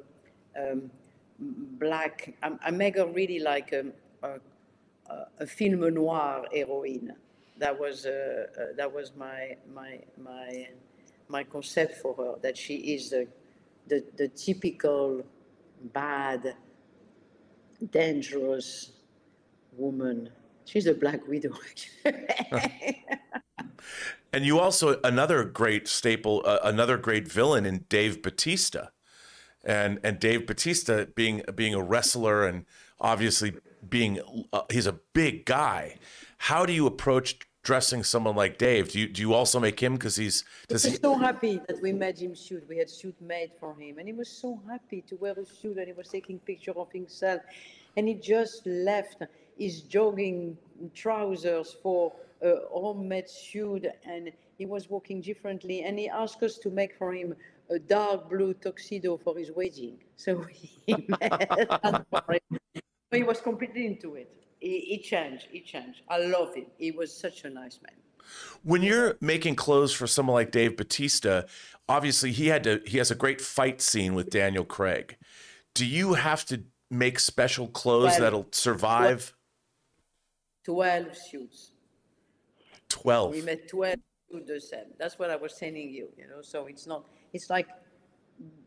um, 0.58 0.90
black. 1.38 2.34
I, 2.42 2.52
I, 2.64 2.70
make 2.70 2.96
her 2.96 3.06
really 3.06 3.38
like 3.38 3.72
a, 3.72 3.84
a, 4.22 4.40
a 5.38 5.46
film 5.46 5.80
noir 5.94 6.46
heroine 6.52 7.14
that 7.58 7.78
was 7.78 8.06
uh, 8.06 8.46
uh, 8.58 8.62
that 8.76 8.92
was 8.92 9.12
my 9.16 9.56
my 9.72 10.00
my 10.18 10.68
my 11.28 11.44
concept 11.44 11.96
for 11.96 12.14
her 12.14 12.34
that 12.42 12.56
she 12.56 12.74
is 12.94 13.10
the 13.10 13.26
the, 13.86 14.04
the 14.16 14.28
typical 14.28 15.22
bad 15.92 16.54
dangerous 17.90 18.92
woman. 19.76 20.30
She's 20.64 20.86
a 20.86 20.94
black 20.94 21.26
widow. 21.28 21.52
And 24.34 24.44
you 24.44 24.58
also 24.58 24.98
another 25.04 25.44
great 25.44 25.86
staple 25.86 26.42
uh, 26.44 26.58
another 26.64 26.96
great 26.96 27.30
villain 27.30 27.64
in 27.64 27.84
Dave 27.88 28.20
Batista 28.20 28.88
and 29.64 30.00
and 30.02 30.18
Dave 30.18 30.44
Batista 30.44 31.04
being 31.14 31.42
being 31.54 31.72
a 31.72 31.80
wrestler 31.80 32.44
and 32.44 32.66
obviously 33.00 33.54
being 33.88 34.20
uh, 34.52 34.62
he's 34.72 34.88
a 34.88 34.98
big 35.12 35.44
guy 35.44 35.98
how 36.44 36.66
do 36.66 36.74
you 36.74 36.86
approach 36.86 37.38
dressing 37.62 38.04
someone 38.04 38.36
like 38.36 38.58
Dave? 38.58 38.92
Do 38.92 38.98
you 38.98 39.08
do 39.08 39.22
you 39.22 39.32
also 39.32 39.58
make 39.58 39.80
him 39.80 39.94
because 39.94 40.16
he's? 40.16 40.44
Does 40.68 40.84
he 40.84 40.90
was 40.90 41.00
so 41.00 41.16
happy 41.16 41.58
that 41.68 41.80
we 41.80 41.90
made 41.92 42.18
him 42.18 42.34
shoot. 42.34 42.62
We 42.68 42.76
had 42.76 42.90
shoot 42.90 43.16
made 43.18 43.52
for 43.58 43.74
him, 43.74 43.96
and 43.98 44.06
he 44.06 44.12
was 44.12 44.28
so 44.28 44.60
happy 44.68 45.00
to 45.08 45.16
wear 45.16 45.32
a 45.32 45.46
suit, 45.46 45.78
and 45.78 45.86
he 45.86 45.94
was 45.94 46.08
taking 46.08 46.38
picture 46.40 46.72
of 46.76 46.92
himself, 46.92 47.40
and 47.96 48.06
he 48.06 48.14
just 48.14 48.66
left 48.66 49.22
his 49.58 49.80
jogging 49.94 50.58
trousers 50.94 51.76
for 51.82 52.12
a 52.42 52.56
homemade 52.70 53.30
suit, 53.30 53.86
and 54.04 54.30
he 54.58 54.66
was 54.66 54.90
walking 54.90 55.22
differently, 55.22 55.84
and 55.84 55.98
he 55.98 56.10
asked 56.10 56.42
us 56.42 56.58
to 56.58 56.68
make 56.68 56.94
for 56.98 57.14
him 57.14 57.34
a 57.70 57.78
dark 57.78 58.28
blue 58.28 58.52
tuxedo 58.52 59.16
for 59.16 59.34
his 59.38 59.50
wedding. 59.50 59.96
So 60.16 60.44
he 60.86 60.94
made 61.08 61.32
that 61.40 62.04
for 62.10 62.34
him. 62.34 62.58
He 63.12 63.22
was 63.22 63.40
completely 63.40 63.86
into 63.86 64.16
it 64.16 64.43
he, 64.64 64.80
he 64.80 64.98
changed. 64.98 65.46
He 65.50 65.60
changed. 65.60 66.00
I 66.08 66.18
love 66.18 66.54
him. 66.54 66.66
He 66.78 66.90
was 66.90 67.14
such 67.14 67.44
a 67.44 67.50
nice 67.50 67.78
man. 67.82 67.94
When 68.62 68.82
you're 68.82 69.16
making 69.20 69.56
clothes 69.56 69.92
for 69.92 70.06
someone 70.06 70.34
like 70.34 70.50
Dave 70.50 70.76
Batista, 70.76 71.42
obviously 71.88 72.32
he 72.32 72.46
had 72.48 72.64
to. 72.64 72.80
He 72.86 72.96
has 72.98 73.10
a 73.10 73.14
great 73.14 73.40
fight 73.40 73.82
scene 73.82 74.14
with 74.14 74.30
Daniel 74.30 74.64
Craig. 74.64 75.18
Do 75.74 75.84
you 75.84 76.14
have 76.14 76.46
to 76.46 76.62
make 76.90 77.20
special 77.20 77.68
clothes 77.68 78.16
12, 78.16 78.20
that'll 78.20 78.46
survive? 78.52 79.34
12 80.64 81.14
suits. 81.14 81.72
12. 82.88 83.32
We 83.32 83.42
made 83.42 83.68
12 83.68 83.96
the 84.46 84.60
same. 84.60 84.86
That's 84.98 85.18
what 85.18 85.30
I 85.30 85.36
was 85.36 85.54
telling 85.54 85.90
you, 85.90 86.08
you 86.16 86.26
know. 86.26 86.40
So 86.40 86.66
it's 86.66 86.86
not, 86.86 87.04
it's 87.34 87.50
like 87.50 87.68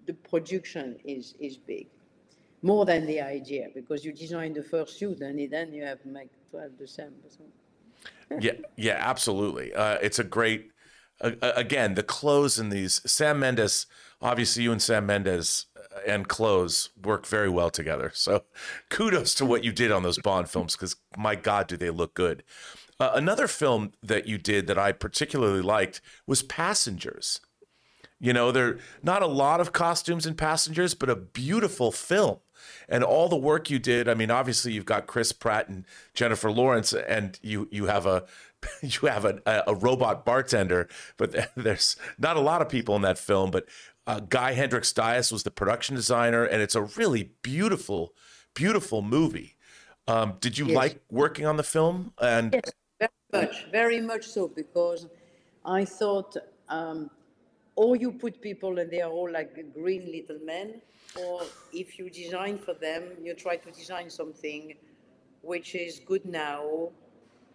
the 0.05 0.13
production 0.13 0.97
is 1.03 1.33
is 1.39 1.57
big 1.57 1.87
more 2.61 2.85
than 2.85 3.05
the 3.05 3.21
idea 3.21 3.67
because 3.73 4.03
you 4.03 4.11
design 4.11 4.53
the 4.53 4.63
first 4.63 4.97
suit 4.97 5.21
and 5.21 5.39
then 5.51 5.73
you 5.73 5.83
have 5.83 6.03
make 6.05 6.29
12 6.49 6.71
the 6.79 6.87
same. 6.87 7.11
yeah, 8.39 8.53
yeah, 8.75 8.97
absolutely. 8.99 9.73
Uh, 9.73 9.97
it's 10.01 10.19
a 10.19 10.23
great, 10.23 10.71
uh, 11.21 11.31
again, 11.41 11.93
the 11.93 12.03
clothes 12.03 12.59
in 12.59 12.69
these 12.69 13.01
Sam 13.09 13.39
Mendes, 13.39 13.85
obviously 14.21 14.63
you 14.63 14.71
and 14.71 14.81
Sam 14.81 15.05
Mendes 15.05 15.67
uh, 15.77 15.99
and 16.07 16.27
clothes 16.27 16.89
work 17.01 17.25
very 17.25 17.49
well 17.49 17.69
together. 17.69 18.11
So 18.13 18.43
kudos 18.89 19.33
to 19.35 19.45
what 19.45 19.63
you 19.63 19.71
did 19.71 19.91
on 19.91 20.03
those 20.03 20.19
Bond 20.19 20.49
films 20.49 20.75
because 20.75 20.95
my 21.15 21.35
God, 21.35 21.67
do 21.67 21.77
they 21.77 21.89
look 21.89 22.13
good. 22.13 22.43
Uh, 22.99 23.11
another 23.13 23.47
film 23.47 23.91
that 24.01 24.27
you 24.27 24.39
did 24.39 24.65
that 24.67 24.79
I 24.79 24.91
particularly 24.91 25.61
liked 25.61 26.01
was 26.25 26.41
Passengers. 26.41 27.39
You 28.19 28.33
know, 28.33 28.51
there 28.51 28.67
are 28.67 28.79
not 29.03 29.21
a 29.21 29.27
lot 29.27 29.61
of 29.61 29.71
costumes 29.71 30.25
in 30.25 30.33
Passengers, 30.33 30.95
but 30.95 31.09
a 31.09 31.15
beautiful 31.15 31.91
film. 31.91 32.39
And 32.89 33.03
all 33.03 33.29
the 33.29 33.37
work 33.37 33.69
you 33.69 33.79
did, 33.79 34.07
I 34.07 34.13
mean, 34.13 34.31
obviously 34.31 34.73
you've 34.73 34.85
got 34.85 35.07
Chris 35.07 35.31
Pratt 35.31 35.69
and 35.69 35.85
Jennifer 36.13 36.51
Lawrence, 36.51 36.93
and 36.93 37.39
you 37.41 37.67
you 37.71 37.85
have 37.85 38.05
a 38.05 38.25
you 38.81 39.07
have 39.07 39.25
a, 39.25 39.41
a 39.67 39.75
robot 39.75 40.25
bartender, 40.25 40.87
but 41.17 41.35
there's 41.55 41.95
not 42.17 42.37
a 42.37 42.41
lot 42.41 42.61
of 42.61 42.69
people 42.69 42.95
in 42.95 43.01
that 43.03 43.17
film. 43.17 43.51
But 43.51 43.65
uh, 44.05 44.21
Guy 44.21 44.53
Hendrix 44.53 44.93
Dyas 44.93 45.31
was 45.31 45.43
the 45.43 45.51
production 45.51 45.95
designer, 45.95 46.43
and 46.43 46.61
it's 46.61 46.75
a 46.75 46.81
really 46.81 47.31
beautiful, 47.41 48.13
beautiful 48.53 49.01
movie. 49.01 49.55
Um, 50.07 50.35
did 50.39 50.57
you 50.57 50.67
yes. 50.67 50.75
like 50.75 51.01
working 51.11 51.45
on 51.45 51.57
the 51.57 51.63
film? 51.63 52.13
And 52.21 52.53
yes, 52.53 52.71
very 52.99 53.11
much, 53.33 53.65
very 53.71 54.01
much 54.01 54.25
so, 54.25 54.47
because 54.47 55.07
I 55.65 55.83
thought, 55.83 56.37
um, 56.69 57.09
or 57.75 57.97
you 57.97 58.13
put 58.13 58.41
people 58.41 58.79
and 58.79 58.89
they 58.89 59.01
are 59.01 59.11
all 59.11 59.29
like 59.29 59.53
green 59.73 60.09
little 60.09 60.39
men, 60.45 60.81
or 61.15 61.43
if 61.71 61.97
you 61.97 62.09
design 62.09 62.57
for 62.57 62.73
them, 62.73 63.03
you 63.23 63.33
try 63.33 63.55
to 63.55 63.71
design 63.71 64.09
something 64.09 64.75
which 65.41 65.75
is 65.75 66.01
good 66.05 66.25
now 66.25 66.89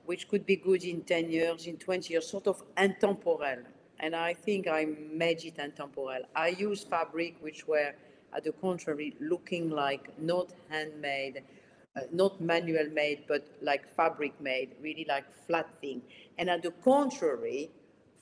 which 0.05 0.29
could 0.29 0.45
be 0.45 0.57
good 0.57 0.85
in 0.85 1.03
10 1.03 1.31
years, 1.31 1.67
in 1.67 1.77
20 1.77 2.13
years, 2.13 2.29
sort 2.29 2.47
of 2.47 2.63
intemporal. 2.77 3.59
And 4.01 4.17
I 4.17 4.35
think 4.35 4.67
I 4.67 4.87
made 5.13 5.45
it 5.45 5.59
intemporal. 5.59 6.23
I 6.35 6.49
used 6.49 6.89
fabric 6.89 7.37
which 7.41 7.69
were, 7.69 7.93
at 8.35 8.45
the 8.45 8.53
contrary, 8.53 9.15
looking 9.21 9.71
like 9.71 10.19
not 10.19 10.53
handmade, 10.69 11.43
uh, 11.95 12.01
not 12.11 12.41
manual 12.41 12.89
made, 12.93 13.25
but 13.29 13.47
like 13.61 13.89
fabric 13.95 14.33
made, 14.41 14.71
really 14.81 15.07
like 15.09 15.25
flat 15.47 15.73
thing. 15.81 16.03
And 16.39 16.51
at 16.51 16.63
the 16.63 16.73
contrary, 16.83 17.71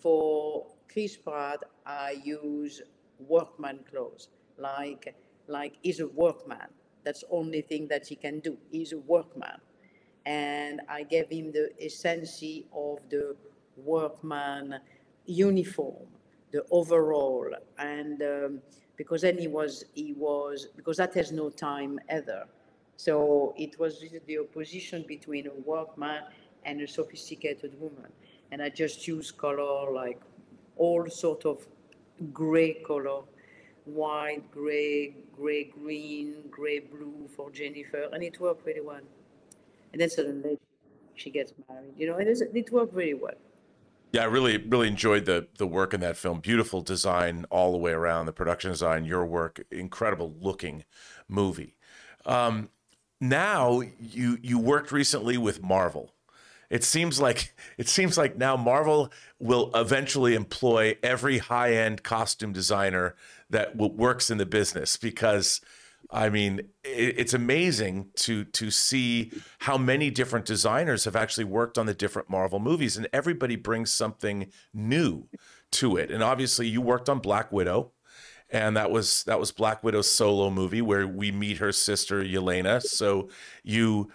for 0.01 0.67
Chris 0.93 1.17
Pratt, 1.17 1.63
I 1.87 2.21
use 2.25 2.83
workman 3.19 3.81
clothes, 3.91 4.29
like 4.61 5.15
like 5.49 5.75
he's 5.83 6.01
a 6.01 6.09
workman. 6.09 6.69
That's 7.05 7.25
only 7.31 7.63
thing 7.63 7.89
that 7.89 8.07
he 8.07 8.17
can 8.17 8.41
do. 8.41 8.59
He's 8.71 8.93
a 8.93 8.99
workman 8.99 9.61
and 10.27 10.81
I 10.89 11.03
gave 11.05 11.31
him 11.31 11.53
the 11.53 11.71
essence 11.81 12.43
of 12.73 12.99
the 13.11 13.37
workman 13.77 14.81
uniform, 15.27 16.07
the 16.53 16.65
overall, 16.71 17.49
and 17.79 18.23
um, 18.23 18.61
because 18.97 19.23
then 19.23 19.39
he 19.39 19.49
was 19.49 19.85
he 19.95 20.13
was 20.15 20.69
because 20.77 20.99
that 20.99 21.15
has 21.15 21.33
no 21.33 21.51
time 21.51 22.01
either. 22.11 22.47
So 22.97 23.55
it 23.57 23.79
was 23.79 24.05
the 24.27 24.39
opposition 24.39 25.05
between 25.09 25.47
a 25.47 25.55
workman 25.65 26.25
and 26.65 26.83
a 26.83 26.89
sophisticated 26.89 27.81
woman, 27.81 28.13
and 28.53 28.63
I 28.63 28.69
just 28.69 29.09
used 29.09 29.39
color 29.39 29.91
like 29.93 30.21
all 30.77 31.09
sort 31.09 31.47
of 31.47 31.67
gray 32.33 32.75
color, 32.75 33.23
white, 33.85 34.51
gray, 34.51 35.15
gray, 35.37 35.65
green, 35.65 36.35
gray, 36.51 36.81
blue 36.81 37.29
for 37.35 37.51
Jennifer, 37.51 38.09
and 38.13 38.23
it 38.23 38.41
worked 38.41 38.67
really 38.67 38.81
well 38.81 39.01
and 39.93 40.01
then 40.01 40.11
suddenly 40.11 40.59
she 41.15 41.31
gets 41.31 41.53
married. 41.69 41.93
You 41.97 42.09
know, 42.09 42.19
is 42.19 42.41
it 42.41 42.73
worked 42.73 42.95
really 42.95 43.15
well. 43.15 43.35
Yeah, 44.13 44.23
I 44.23 44.27
really 44.27 44.57
really 44.57 44.89
enjoyed 44.89 45.25
the 45.25 45.49
the 45.59 45.67
work 45.67 45.95
in 45.95 46.01
that 46.01 46.17
film. 46.17 46.41
Beautiful 46.41 46.81
design 46.81 47.47
all 47.51 47.73
the 47.73 47.79
way 47.79 47.93
around. 47.93 48.27
The 48.27 48.33
production 48.33 48.71
design, 48.71 49.05
your 49.05 49.25
work, 49.25 49.63
incredible 49.71 50.35
looking 50.41 50.85
movie. 51.29 51.77
Um, 52.27 52.71
now 53.21 53.83
you 54.01 54.39
you 54.43 54.59
worked 54.59 54.91
recently 54.91 55.39
with 55.39 55.63
Marvel. 55.63 56.13
It 56.71 56.83
seems 56.83 57.21
like 57.21 57.55
it 57.79 57.89
seems 57.89 58.19
like 58.19 58.37
now 58.37 58.57
Marvel 58.57 59.13
will 59.39 59.71
eventually 59.75 60.35
employ 60.35 60.97
every 61.03 61.39
high 61.39 61.75
end 61.75 62.03
costume 62.03 62.53
designer 62.53 63.15
that 63.51 63.77
works 63.77 64.31
in 64.31 64.39
the 64.39 64.47
business 64.47 64.97
because 64.97 65.61
I 66.11 66.29
mean, 66.29 66.63
it's 66.83 67.35
amazing 67.35 68.09
to 68.17 68.45
to 68.45 68.71
see 68.71 69.33
how 69.61 69.77
many 69.79 70.11
different 70.11 70.47
designers 70.47 71.05
have 71.05 71.15
actually 71.15 71.45
worked 71.45 71.79
on 71.79 71.87
the 71.87 71.95
different 71.95 72.29
Marvel 72.29 72.59
movies, 72.59 72.97
and 72.97 73.09
everybody 73.13 73.57
brings 73.57 73.93
something 73.93 74.51
new 74.73 75.29
to 75.73 75.97
it. 75.97 76.11
And 76.11 76.23
obviously, 76.23 76.67
you 76.67 76.81
worked 76.81 77.09
on 77.09 77.21
Black 77.21 77.53
Widow, 77.53 77.93
and 78.51 78.77
that 78.77 78.91
was 78.91 79.23
that 79.25 79.39
was 79.39 79.53
Black 79.53 79.85
Widow's 79.85 80.11
solo 80.11 80.51
movie 80.51 80.83
where 80.83 81.07
we 81.07 81.31
meet 81.31 81.59
her 81.59 81.71
sister 81.71 82.25
Yelena. 82.25 82.83
So 82.83 83.29
you 83.63 84.11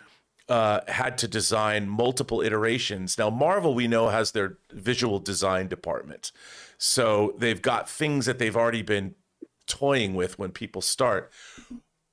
uh, 0.50 0.82
had 0.88 1.18
to 1.20 1.28
design 1.28 1.88
multiple 1.88 2.42
iterations. 2.42 3.18
Now, 3.18 3.30
Marvel, 3.30 3.74
we 3.74 3.88
know, 3.88 4.10
has 4.10 4.32
their 4.32 4.58
visual 4.72 5.20
design 5.20 5.68
department, 5.68 6.34
so 6.78 7.36
they've 7.38 7.62
got 7.62 7.90
things 7.90 8.26
that 8.26 8.38
they've 8.38 8.58
already 8.58 8.82
been 8.82 9.16
toying 9.68 10.14
with 10.14 10.38
when 10.40 10.52
people 10.52 10.82
start. 10.82 11.32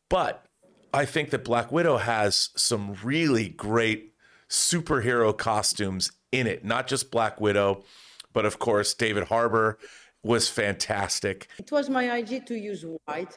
But 0.09 0.47
I 0.93 1.05
think 1.05 1.31
that 1.31 1.45
Black 1.45 1.73
Widow 1.73 1.99
has 1.99 2.51
some 2.57 2.97
really 3.03 3.49
great 3.49 4.15
superhero 4.49 5.37
costumes 5.37 6.13
in 6.31 6.47
it, 6.47 6.65
not 6.65 6.87
just 6.87 7.11
Black 7.11 7.41
Widow, 7.41 7.85
but 8.33 8.45
of 8.45 8.59
course, 8.59 8.95
David 8.95 9.25
Harbour 9.25 9.79
was 10.23 10.49
fantastic. 10.49 11.49
It 11.59 11.73
was 11.73 11.89
my 11.89 12.11
idea 12.11 12.41
to 12.41 12.59
use 12.59 12.85
white. 13.07 13.35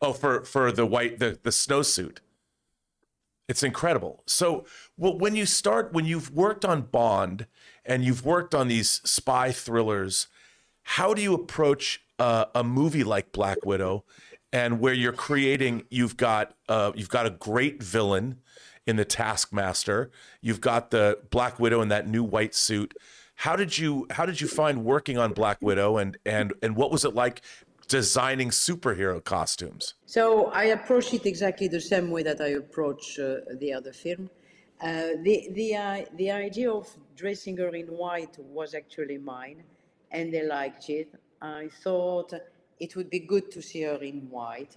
Oh, 0.00 0.12
for 0.12 0.44
for 0.44 0.72
the 0.72 0.86
white 0.86 1.18
the 1.18 1.38
the 1.42 1.50
snowsuit. 1.50 2.18
It's 3.46 3.62
incredible. 3.62 4.22
So, 4.26 4.64
well, 4.96 5.18
when 5.18 5.36
you 5.36 5.44
start, 5.44 5.92
when 5.92 6.06
you've 6.06 6.30
worked 6.30 6.64
on 6.64 6.82
Bond 6.82 7.46
and 7.84 8.02
you've 8.02 8.24
worked 8.24 8.54
on 8.54 8.68
these 8.68 9.02
spy 9.04 9.52
thrillers, 9.52 10.28
how 10.82 11.12
do 11.12 11.20
you 11.20 11.34
approach 11.34 12.03
uh, 12.18 12.46
a 12.54 12.64
movie 12.64 13.04
like 13.04 13.32
Black 13.32 13.64
Widow 13.64 14.04
and 14.54 14.78
where 14.78 14.94
you're 14.94 15.12
creating 15.12 15.84
you've 15.90 16.16
got 16.16 16.54
uh, 16.68 16.92
you've 16.94 17.08
got 17.08 17.26
a 17.26 17.30
great 17.30 17.82
villain 17.82 18.38
in 18.86 18.96
the 18.96 19.04
taskmaster. 19.04 20.10
You've 20.40 20.60
got 20.60 20.90
the 20.90 21.18
black 21.30 21.58
widow 21.58 21.80
in 21.82 21.88
that 21.88 22.06
new 22.06 22.22
white 22.22 22.54
suit. 22.54 22.94
How 23.34 23.56
did 23.56 23.76
you 23.76 24.06
how 24.10 24.24
did 24.26 24.40
you 24.40 24.46
find 24.46 24.84
working 24.84 25.18
on 25.18 25.32
black 25.32 25.58
widow 25.60 25.98
and 25.98 26.16
and 26.24 26.54
and 26.62 26.76
what 26.76 26.92
was 26.92 27.04
it 27.04 27.14
like 27.14 27.42
designing 27.88 28.50
superhero 28.50 29.22
costumes? 29.22 29.94
So 30.06 30.46
i 30.52 30.64
approach 30.78 31.12
it 31.12 31.26
exactly 31.26 31.68
the 31.68 31.80
same 31.80 32.10
way 32.10 32.22
that 32.22 32.40
i 32.40 32.50
approach 32.64 33.18
uh, 33.18 33.36
the 33.58 33.72
other 33.72 33.92
film. 33.92 34.30
Uh, 34.80 35.08
the 35.22 35.48
the 35.52 35.74
uh, 35.74 36.04
the 36.16 36.30
idea 36.30 36.70
of 36.70 36.86
dressing 37.16 37.56
her 37.56 37.74
in 37.74 37.86
white 37.86 38.36
was 38.38 38.74
actually 38.74 39.18
mine 39.18 39.64
and 40.12 40.32
they 40.32 40.46
liked 40.46 40.88
it 40.90 41.08
i 41.44 41.68
thought 41.82 42.32
it 42.80 42.96
would 42.96 43.10
be 43.10 43.20
good 43.20 43.50
to 43.50 43.60
see 43.60 43.82
her 43.82 44.00
in 44.02 44.18
white 44.30 44.76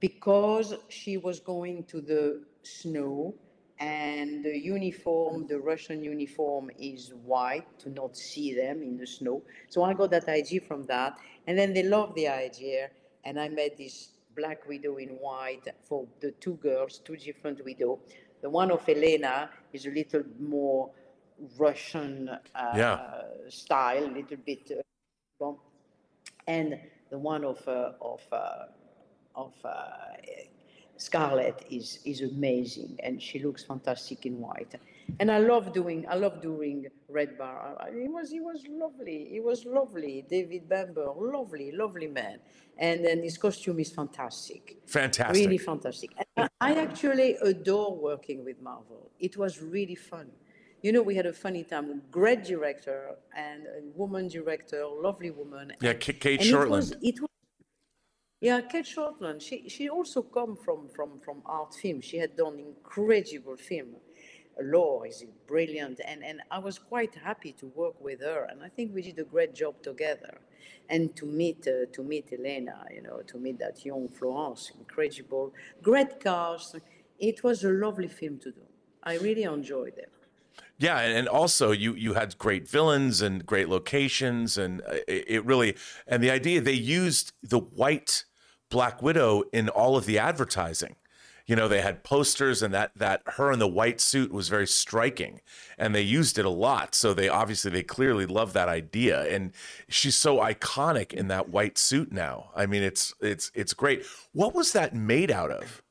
because 0.00 0.74
she 0.88 1.16
was 1.16 1.40
going 1.40 1.84
to 1.84 2.00
the 2.00 2.42
snow 2.62 3.34
and 3.78 4.42
the 4.42 4.56
uniform, 4.58 5.46
the 5.46 5.58
Russian 5.58 6.02
uniform 6.02 6.70
is 6.78 7.12
white 7.24 7.78
to 7.80 7.90
not 7.90 8.16
see 8.16 8.54
them 8.54 8.82
in 8.82 8.96
the 8.96 9.06
snow. 9.06 9.42
So 9.68 9.82
I 9.82 9.92
got 9.92 10.10
that 10.12 10.28
idea 10.28 10.60
from 10.62 10.84
that. 10.84 11.18
And 11.46 11.58
then 11.58 11.74
they 11.74 11.82
loved 11.82 12.14
the 12.14 12.28
idea. 12.28 12.88
And 13.24 13.38
I 13.38 13.48
made 13.48 13.76
this 13.76 14.12
black 14.34 14.66
widow 14.66 14.96
in 14.96 15.10
white 15.10 15.68
for 15.82 16.06
the 16.20 16.30
two 16.32 16.54
girls, 16.54 17.00
two 17.04 17.16
different 17.16 17.62
widows. 17.64 17.98
The 18.40 18.48
one 18.48 18.70
of 18.70 18.88
Elena 18.88 19.50
is 19.72 19.86
a 19.86 19.90
little 19.90 20.22
more 20.38 20.90
Russian 21.58 22.30
uh, 22.30 22.72
yeah. 22.74 23.22
style, 23.48 24.04
a 24.04 24.12
little 24.12 24.38
bit. 24.38 24.72
Uh, 25.42 25.52
and 26.46 26.78
the 27.10 27.18
one 27.18 27.44
of 27.44 27.66
uh, 27.68 27.92
of 28.00 28.22
uh, 28.32 28.66
of 29.34 29.52
uh, 29.64 29.86
Scarlett 30.96 31.64
is 31.70 32.00
is 32.04 32.22
amazing, 32.22 32.98
and 33.02 33.22
she 33.22 33.38
looks 33.38 33.62
fantastic 33.64 34.26
in 34.26 34.40
white. 34.40 34.74
And 35.20 35.30
I 35.30 35.38
love 35.38 35.72
doing 35.72 36.04
I 36.08 36.16
love 36.16 36.40
doing 36.42 36.86
Red 37.08 37.38
Bar. 37.38 37.76
He 37.92 38.08
was 38.08 38.30
he 38.30 38.40
was 38.40 38.64
lovely. 38.68 39.28
He 39.30 39.40
was 39.40 39.64
lovely. 39.64 40.24
David 40.28 40.68
Bamber, 40.68 41.06
lovely, 41.16 41.72
lovely 41.72 42.08
man. 42.08 42.38
And 42.78 43.04
then 43.04 43.22
his 43.22 43.38
costume 43.38 43.80
is 43.80 43.90
fantastic. 43.90 44.76
Fantastic. 44.86 45.36
Really 45.36 45.58
fantastic. 45.58 46.10
And 46.36 46.50
I 46.60 46.74
actually 46.74 47.36
adore 47.36 47.96
working 47.96 48.44
with 48.44 48.60
Marvel. 48.60 49.10
It 49.18 49.36
was 49.36 49.62
really 49.62 49.94
fun 49.94 50.30
you 50.86 50.92
know, 50.92 51.02
we 51.02 51.16
had 51.16 51.26
a 51.26 51.32
funny 51.32 51.64
time. 51.64 52.00
Great 52.12 52.44
director 52.44 53.16
and 53.36 53.66
a 53.66 53.80
woman 53.98 54.28
director, 54.28 54.86
lovely 55.08 55.32
woman. 55.32 55.72
Yeah, 55.80 55.94
Cate 55.94 56.24
and 56.24 56.40
Shortland. 56.40 56.66
It 56.68 56.70
was, 56.70 56.96
it 57.10 57.20
was, 57.22 57.30
yeah, 58.40 58.60
Cate 58.60 58.84
Shortland. 58.94 59.42
She 59.42 59.68
she 59.68 59.88
also 59.88 60.22
come 60.22 60.54
from 60.64 60.80
from 60.94 61.10
from 61.24 61.38
art 61.44 61.74
film. 61.74 62.00
She 62.00 62.18
had 62.18 62.36
done 62.36 62.60
incredible 62.60 63.56
film. 63.56 63.96
Lore 64.72 65.08
is 65.08 65.24
brilliant, 65.48 66.00
and, 66.10 66.24
and 66.24 66.40
I 66.56 66.60
was 66.60 66.78
quite 66.78 67.14
happy 67.28 67.52
to 67.60 67.66
work 67.82 67.96
with 68.00 68.20
her, 68.20 68.40
and 68.50 68.62
I 68.62 68.68
think 68.68 68.94
we 68.94 69.02
did 69.02 69.18
a 69.18 69.28
great 69.34 69.52
job 69.62 69.74
together. 69.82 70.34
And 70.88 71.14
to 71.16 71.26
meet 71.26 71.66
uh, 71.66 71.86
to 71.96 72.00
meet 72.12 72.26
Elena, 72.32 72.76
you 72.94 73.02
know, 73.02 73.18
to 73.30 73.36
meet 73.38 73.58
that 73.58 73.84
young 73.84 74.08
Florence, 74.08 74.70
incredible, 74.78 75.52
great 75.82 76.12
cast. 76.20 76.76
It 77.18 77.42
was 77.42 77.64
a 77.64 77.70
lovely 77.70 78.08
film 78.20 78.38
to 78.44 78.50
do. 78.52 78.64
I 79.02 79.14
really 79.26 79.44
enjoyed 79.44 79.96
it. 80.06 80.12
Yeah, 80.78 81.00
and 81.00 81.26
also 81.26 81.72
you 81.72 81.94
you 81.94 82.14
had 82.14 82.36
great 82.36 82.68
villains 82.68 83.22
and 83.22 83.46
great 83.46 83.68
locations, 83.68 84.58
and 84.58 84.82
uh, 84.82 84.98
it, 85.08 85.44
really 85.44 85.74
and 86.06 86.22
the 86.22 86.30
idea 86.30 86.60
they 86.60 86.72
used 86.72 87.32
the 87.42 87.58
white 87.58 88.24
Black 88.68 89.00
Widow 89.00 89.44
in 89.52 89.68
all 89.68 89.96
of 89.96 90.06
the 90.06 90.18
advertising. 90.18 90.96
You 91.46 91.54
know 91.54 91.68
they 91.68 91.80
had 91.80 92.02
posters 92.02 92.60
and 92.60 92.74
that 92.74 92.90
that 92.96 93.22
her 93.26 93.52
in 93.52 93.60
the 93.60 93.68
white 93.68 94.00
suit 94.00 94.32
was 94.32 94.48
very 94.48 94.66
striking 94.66 95.40
and 95.78 95.94
they 95.94 96.02
used 96.02 96.38
it 96.38 96.44
a 96.44 96.50
lot. 96.50 96.94
So 96.94 97.14
they 97.14 97.28
obviously 97.28 97.70
they 97.70 97.84
clearly 97.84 98.26
love 98.26 98.52
that 98.54 98.68
idea 98.68 99.22
and 99.32 99.52
she's 99.88 100.16
so 100.16 100.38
iconic 100.38 101.12
in 101.12 101.28
that 101.28 101.48
white 101.48 101.78
suit 101.78 102.12
now. 102.12 102.50
I 102.56 102.66
mean 102.66 102.82
it's 102.82 103.14
it's 103.20 103.52
it's 103.54 103.74
great. 103.74 104.04
What 104.32 104.56
was 104.56 104.72
that 104.72 104.92
made 104.92 105.30
out 105.30 105.52
of 105.52 105.82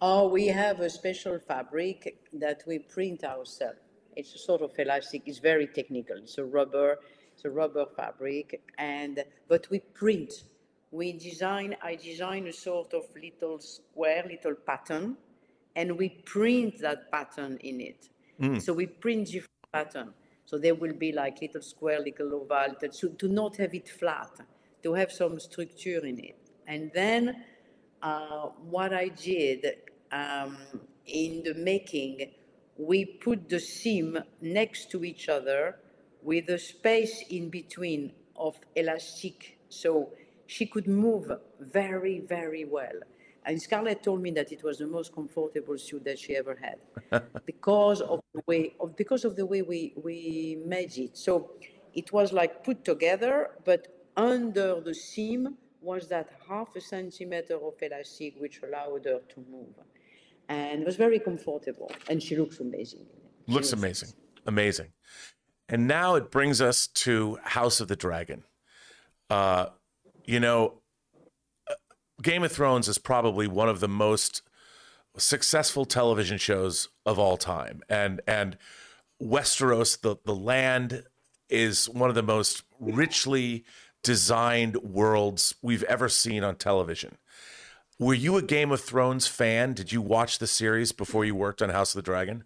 oh 0.00 0.28
we 0.28 0.46
have 0.46 0.80
a 0.80 0.90
special 0.90 1.38
fabric 1.38 2.18
that 2.32 2.62
we 2.66 2.78
print 2.78 3.24
ourselves 3.24 3.78
it's 4.16 4.34
a 4.34 4.38
sort 4.38 4.62
of 4.62 4.70
elastic 4.78 5.22
it's 5.26 5.38
very 5.38 5.66
technical 5.66 6.16
it's 6.16 6.38
a 6.38 6.44
rubber 6.44 6.98
it's 7.32 7.44
a 7.44 7.50
rubber 7.50 7.86
fabric 7.96 8.62
and 8.78 9.24
but 9.48 9.68
we 9.70 9.78
print 9.78 10.44
we 10.90 11.12
design, 11.12 11.76
I 11.82 11.94
design 11.94 12.48
a 12.48 12.52
sort 12.52 12.94
of 12.94 13.04
little 13.14 13.60
square, 13.60 14.24
little 14.28 14.54
pattern, 14.54 15.16
and 15.76 15.96
we 15.96 16.08
print 16.08 16.80
that 16.80 17.10
pattern 17.12 17.58
in 17.62 17.80
it. 17.80 18.08
Mm. 18.40 18.60
So 18.60 18.72
we 18.72 18.86
print 18.86 19.28
different 19.28 19.72
pattern. 19.72 20.12
So 20.46 20.58
there 20.58 20.74
will 20.74 20.94
be 20.94 21.12
like 21.12 21.40
little 21.40 21.62
square, 21.62 22.00
little 22.00 22.34
oval, 22.34 22.74
so 22.90 23.08
to 23.08 23.28
not 23.28 23.56
have 23.58 23.72
it 23.72 23.88
flat, 23.88 24.32
to 24.82 24.94
have 24.94 25.12
some 25.12 25.38
structure 25.38 26.04
in 26.04 26.18
it. 26.18 26.50
And 26.66 26.90
then 26.92 27.44
uh, 28.02 28.48
what 28.68 28.92
I 28.92 29.08
did 29.08 29.64
um, 30.12 30.56
in 31.06 31.42
the 31.42 31.54
making, 31.54 32.30
we 32.76 33.04
put 33.04 33.48
the 33.48 33.60
seam 33.60 34.18
next 34.40 34.90
to 34.90 35.04
each 35.04 35.28
other 35.28 35.76
with 36.22 36.48
a 36.48 36.58
space 36.58 37.24
in 37.30 37.48
between 37.50 38.12
of 38.36 38.58
elastic. 38.74 39.58
So 39.68 40.10
she 40.46 40.66
could 40.66 40.88
move 40.88 41.30
very, 41.60 42.20
very 42.20 42.64
well. 42.64 43.00
And 43.44 43.60
Scarlett 43.60 44.02
told 44.02 44.20
me 44.20 44.30
that 44.32 44.52
it 44.52 44.62
was 44.62 44.78
the 44.78 44.86
most 44.86 45.14
comfortable 45.14 45.78
suit 45.78 46.04
that 46.04 46.18
she 46.18 46.36
ever 46.36 46.58
had 46.60 47.22
because 47.46 48.00
of 48.02 48.20
the 48.34 48.42
way 48.46 48.74
of, 48.80 48.96
because 48.96 49.24
of 49.24 49.34
the 49.36 49.46
way 49.46 49.62
we, 49.62 49.94
we 50.02 50.62
made 50.66 50.96
it. 50.98 51.16
So 51.16 51.52
it 51.94 52.12
was 52.12 52.32
like 52.32 52.64
put 52.64 52.84
together, 52.84 53.50
but 53.64 53.88
under 54.16 54.80
the 54.80 54.94
seam 54.94 55.56
was 55.80 56.08
that 56.08 56.28
half 56.48 56.76
a 56.76 56.80
centimeter 56.80 57.56
of 57.56 57.74
elastic 57.80 58.34
which 58.38 58.60
allowed 58.62 59.06
her 59.06 59.20
to 59.34 59.44
move. 59.50 59.74
And 60.50 60.82
it 60.82 60.86
was 60.86 60.96
very 60.96 61.18
comfortable. 61.18 61.90
And 62.10 62.22
she 62.22 62.36
looks 62.36 62.60
amazing. 62.60 63.06
She 63.46 63.52
looks, 63.52 63.70
looks 63.70 63.72
amazing. 63.72 64.10
Amazing. 64.46 64.88
And 65.68 65.86
now 65.86 66.16
it 66.16 66.30
brings 66.30 66.60
us 66.60 66.88
to 66.88 67.38
House 67.44 67.80
of 67.80 67.88
the 67.88 67.96
Dragon. 67.96 68.42
Uh, 69.30 69.66
you 70.26 70.40
know, 70.40 70.82
Game 72.20 72.42
of 72.42 72.52
Thrones 72.52 72.88
is 72.88 72.98
probably 72.98 73.46
one 73.46 73.68
of 73.68 73.80
the 73.80 73.88
most 73.88 74.42
successful 75.16 75.84
television 75.84 76.38
shows 76.38 76.88
of 77.06 77.18
all 77.18 77.36
time, 77.36 77.80
and 77.88 78.20
and 78.26 78.58
Westeros, 79.22 80.00
the 80.00 80.16
the 80.24 80.34
land, 80.34 81.04
is 81.48 81.88
one 81.88 82.08
of 82.08 82.14
the 82.14 82.22
most 82.22 82.62
richly 82.78 83.64
designed 84.02 84.76
worlds 84.76 85.54
we've 85.62 85.82
ever 85.84 86.08
seen 86.08 86.44
on 86.44 86.56
television. 86.56 87.16
Were 88.00 88.14
you 88.14 88.38
a 88.38 88.42
Game 88.42 88.72
of 88.72 88.80
Thrones 88.80 89.26
fan? 89.26 89.74
Did 89.74 89.92
you 89.92 90.00
watch 90.00 90.38
the 90.38 90.46
series 90.46 90.90
before 90.90 91.26
you 91.26 91.34
worked 91.34 91.60
on 91.60 91.68
House 91.68 91.94
of 91.94 91.98
the 91.98 92.02
Dragon? 92.02 92.44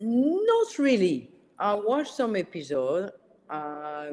Not 0.00 0.78
really. 0.78 1.30
I 1.58 1.74
watched 1.74 2.14
some 2.14 2.36
episode. 2.36 3.10
Uh, 3.50 4.12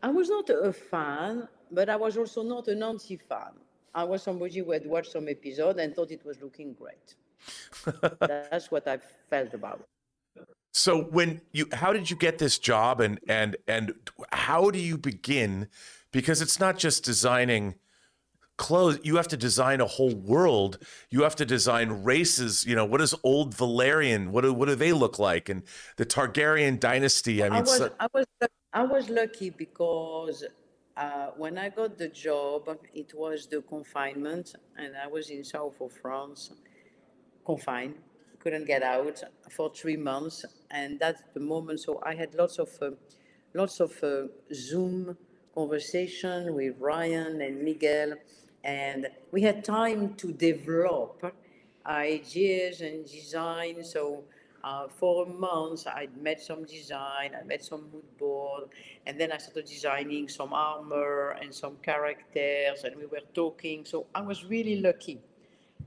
I 0.00 0.10
was 0.10 0.28
not 0.28 0.48
a 0.48 0.72
fan, 0.72 1.48
but 1.72 1.88
I 1.88 1.96
was 1.96 2.16
also 2.16 2.44
not 2.44 2.68
an 2.68 2.84
anti-fan. 2.84 3.50
I 3.96 4.04
was 4.04 4.22
somebody 4.22 4.60
who 4.60 4.70
had 4.70 4.86
watched 4.86 5.10
some 5.10 5.26
episode 5.28 5.80
and 5.80 5.92
thought 5.92 6.12
it 6.12 6.24
was 6.24 6.40
looking 6.40 6.74
great. 6.74 7.16
That's 8.20 8.70
what 8.70 8.86
I 8.86 9.00
felt 9.28 9.54
about. 9.54 9.82
So 10.72 11.02
when 11.02 11.40
you 11.50 11.66
how 11.72 11.92
did 11.92 12.08
you 12.08 12.16
get 12.16 12.38
this 12.38 12.60
job 12.60 13.00
and 13.00 13.18
and 13.28 13.56
and 13.66 13.92
how 14.30 14.70
do 14.70 14.78
you 14.78 14.96
begin 14.96 15.68
because 16.12 16.40
it's 16.40 16.60
not 16.60 16.78
just 16.78 17.04
designing 17.04 17.74
clothes 18.68 18.98
you 19.08 19.14
have 19.20 19.30
to 19.34 19.38
design 19.48 19.78
a 19.88 19.90
whole 19.96 20.16
world. 20.34 20.72
You 21.14 21.20
have 21.26 21.36
to 21.42 21.46
design 21.56 21.88
races 22.12 22.52
you 22.68 22.74
know 22.78 22.86
what 22.92 23.00
is 23.06 23.12
old 23.32 23.48
Valyrian 23.60 24.22
what 24.32 24.42
do, 24.44 24.50
what 24.58 24.68
do 24.70 24.76
they 24.84 24.92
look 25.04 25.16
like? 25.30 25.44
And 25.52 25.60
the 26.00 26.06
Targaryen 26.14 26.74
dynasty 26.90 27.36
I 27.42 27.48
mean 27.48 27.58
I 27.58 27.60
was, 27.60 27.76
so- 27.76 27.94
I 28.06 28.08
was 28.16 28.26
I 28.80 28.84
was 28.94 29.04
lucky 29.20 29.50
because 29.64 30.38
uh, 30.96 31.28
when 31.36 31.58
I 31.58 31.68
got 31.70 31.98
the 31.98 32.08
job, 32.08 32.68
it 32.94 33.12
was 33.14 33.46
the 33.46 33.60
confinement, 33.62 34.54
and 34.76 34.94
I 34.96 35.06
was 35.06 35.30
in 35.30 35.42
south 35.44 35.80
of 35.80 35.92
France, 35.92 36.52
confined, 37.46 37.94
couldn't 38.40 38.66
get 38.66 38.82
out 38.82 39.22
for 39.50 39.70
three 39.74 39.96
months, 39.96 40.44
and 40.70 40.98
that's 41.00 41.22
the 41.34 41.40
moment. 41.40 41.80
So 41.80 42.00
I 42.04 42.14
had 42.14 42.34
lots 42.34 42.58
of 42.58 42.70
uh, 42.80 42.90
lots 43.54 43.80
of 43.80 43.92
uh, 44.02 44.28
Zoom 44.52 45.16
conversation 45.54 46.54
with 46.54 46.74
Ryan 46.78 47.40
and 47.40 47.62
Miguel, 47.62 48.14
and 48.64 49.08
we 49.30 49.42
had 49.42 49.64
time 49.64 50.14
to 50.14 50.32
develop 50.32 51.34
ideas 51.86 52.80
and 52.80 53.04
design. 53.06 53.82
So 53.84 54.24
uh, 54.64 54.86
for 54.88 55.26
months, 55.26 55.86
I 55.86 56.08
made 56.20 56.40
some 56.40 56.64
design, 56.64 57.32
I 57.38 57.44
made 57.44 57.62
some 57.62 57.90
mood 57.92 58.16
board, 58.18 58.68
and 59.06 59.18
then 59.18 59.32
I 59.32 59.38
started 59.38 59.66
designing 59.66 60.28
some 60.28 60.52
armor 60.52 61.36
and 61.40 61.52
some 61.52 61.76
characters, 61.82 62.84
and 62.84 62.96
we 62.96 63.06
were 63.06 63.26
talking. 63.34 63.84
So 63.84 64.06
I 64.14 64.20
was 64.20 64.44
really 64.44 64.80
lucky 64.80 65.20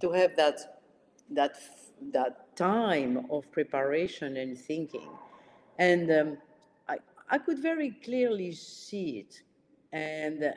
to 0.01 0.11
have 0.11 0.36
that 0.36 0.82
that 1.32 1.57
that 2.11 2.55
time 2.55 3.26
of 3.32 3.49
preparation 3.51 4.38
and 4.38 4.57
thinking, 4.57 5.09
and 5.80 6.11
um, 6.11 6.38
I 6.89 6.97
I 7.30 7.38
could 7.38 7.59
very 7.59 7.91
clearly 8.03 8.51
see 8.51 9.19
it, 9.19 9.41
and 9.93 10.43
uh, 10.43 10.51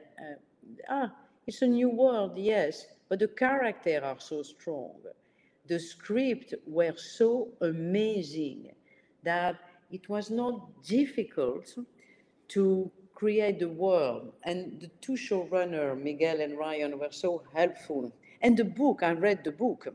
ah, 0.90 1.12
it's 1.48 1.62
a 1.62 1.68
new 1.68 1.90
world, 1.90 2.38
yes, 2.38 2.86
but 3.08 3.20
the 3.20 3.28
characters 3.28 4.02
are 4.04 4.20
so 4.20 4.42
strong 4.44 5.02
the 5.68 5.80
script 5.80 6.54
were 6.66 6.94
so 6.96 7.48
amazing 7.62 8.72
that 9.24 9.56
it 9.90 10.08
was 10.08 10.30
not 10.30 10.82
difficult 10.84 11.76
to 12.48 12.90
create 13.14 13.60
the 13.60 13.68
world. 13.68 14.32
And 14.44 14.80
the 14.80 14.88
two 15.02 15.14
showrunners, 15.14 16.02
Miguel 16.02 16.40
and 16.40 16.58
Ryan, 16.58 16.98
were 16.98 17.12
so 17.12 17.42
helpful. 17.54 18.12
And 18.42 18.56
the 18.56 18.64
book, 18.64 19.02
I 19.02 19.12
read 19.12 19.44
the 19.44 19.52
book. 19.52 19.88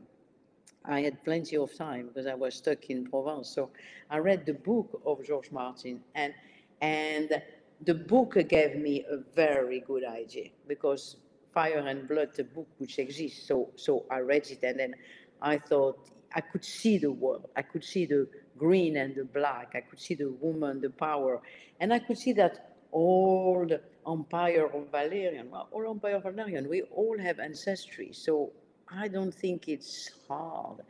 I 0.84 1.02
had 1.02 1.24
plenty 1.24 1.56
of 1.56 1.74
time 1.76 2.08
because 2.08 2.26
I 2.26 2.34
was 2.34 2.54
stuck 2.56 2.90
in 2.90 3.06
Provence. 3.06 3.50
So 3.50 3.70
I 4.10 4.18
read 4.18 4.46
the 4.46 4.54
book 4.54 5.00
of 5.06 5.24
George 5.26 5.50
Martin, 5.52 6.00
and 6.14 6.34
and 6.82 7.42
the 7.86 7.94
book 7.94 8.36
gave 8.48 8.76
me 8.76 9.04
a 9.10 9.18
very 9.34 9.80
good 9.80 10.04
idea 10.04 10.50
because 10.68 11.16
Fire 11.54 11.78
and 11.78 12.08
Blood, 12.08 12.34
the 12.34 12.44
book 12.44 12.68
which 12.78 12.98
exists. 12.98 13.46
So 13.46 13.70
so 13.76 14.04
I 14.10 14.18
read 14.18 14.46
it, 14.50 14.62
and 14.62 14.78
then 14.78 14.94
I 15.40 15.58
thought 15.58 15.98
I 16.34 16.40
could 16.40 16.64
see 16.64 16.98
the 16.98 17.12
world. 17.12 17.48
I 17.56 17.62
could 17.62 17.84
see 17.84 18.06
the 18.06 18.28
green 18.58 18.96
and 18.96 19.14
the 19.14 19.24
black. 19.24 19.72
I 19.74 19.80
could 19.80 20.00
see 20.00 20.14
the 20.14 20.30
woman, 20.30 20.80
the 20.80 20.90
power. 20.90 21.40
And 21.80 21.92
I 21.92 22.00
could 22.00 22.18
see 22.18 22.32
that 22.34 22.76
all 22.90 23.66
the 23.68 23.80
empire 24.06 24.66
of 24.66 24.90
Valyrian, 24.90 25.50
well, 25.50 25.68
all 25.70 25.90
empire 25.90 26.16
of 26.16 26.24
Valyrian, 26.24 26.68
we 26.68 26.82
all 26.82 27.18
have 27.18 27.38
ancestry. 27.38 28.10
So 28.12 28.52
I 28.88 29.08
don't 29.08 29.34
think 29.34 29.68
it's 29.68 30.10
hard. 30.28 30.80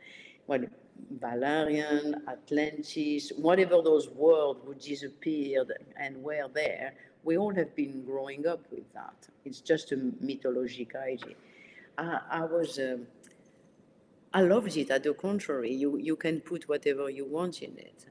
Well, 0.47 0.65
Valyrian, 1.19 2.21
Atlantis, 2.27 3.31
whatever 3.37 3.81
those 3.81 4.09
worlds 4.09 4.61
who 4.65 4.75
disappeared 4.75 5.71
and 5.99 6.21
were 6.23 6.47
there, 6.53 6.93
we 7.25 7.37
all 7.37 7.53
have 7.55 7.75
been 7.75 8.05
growing 8.05 8.47
up 8.47 8.61
with 8.71 8.91
that. 8.93 9.27
It's 9.43 9.59
just 9.59 9.91
a 9.91 9.97
mythological 10.21 11.01
idea. 11.01 11.35
I, 11.97 12.19
I 12.31 12.45
was. 12.45 12.79
Um, 12.79 13.07
I 14.33 14.41
loved 14.41 14.75
it. 14.75 14.91
At 14.91 15.03
the 15.03 15.13
contrary, 15.13 15.73
you, 15.73 15.97
you 15.97 16.17
can 16.17 16.41
put 16.41 16.67
whatever 16.67 17.09
you 17.09 17.25
want 17.25 17.61
in 17.61 17.77
it. 17.77 18.05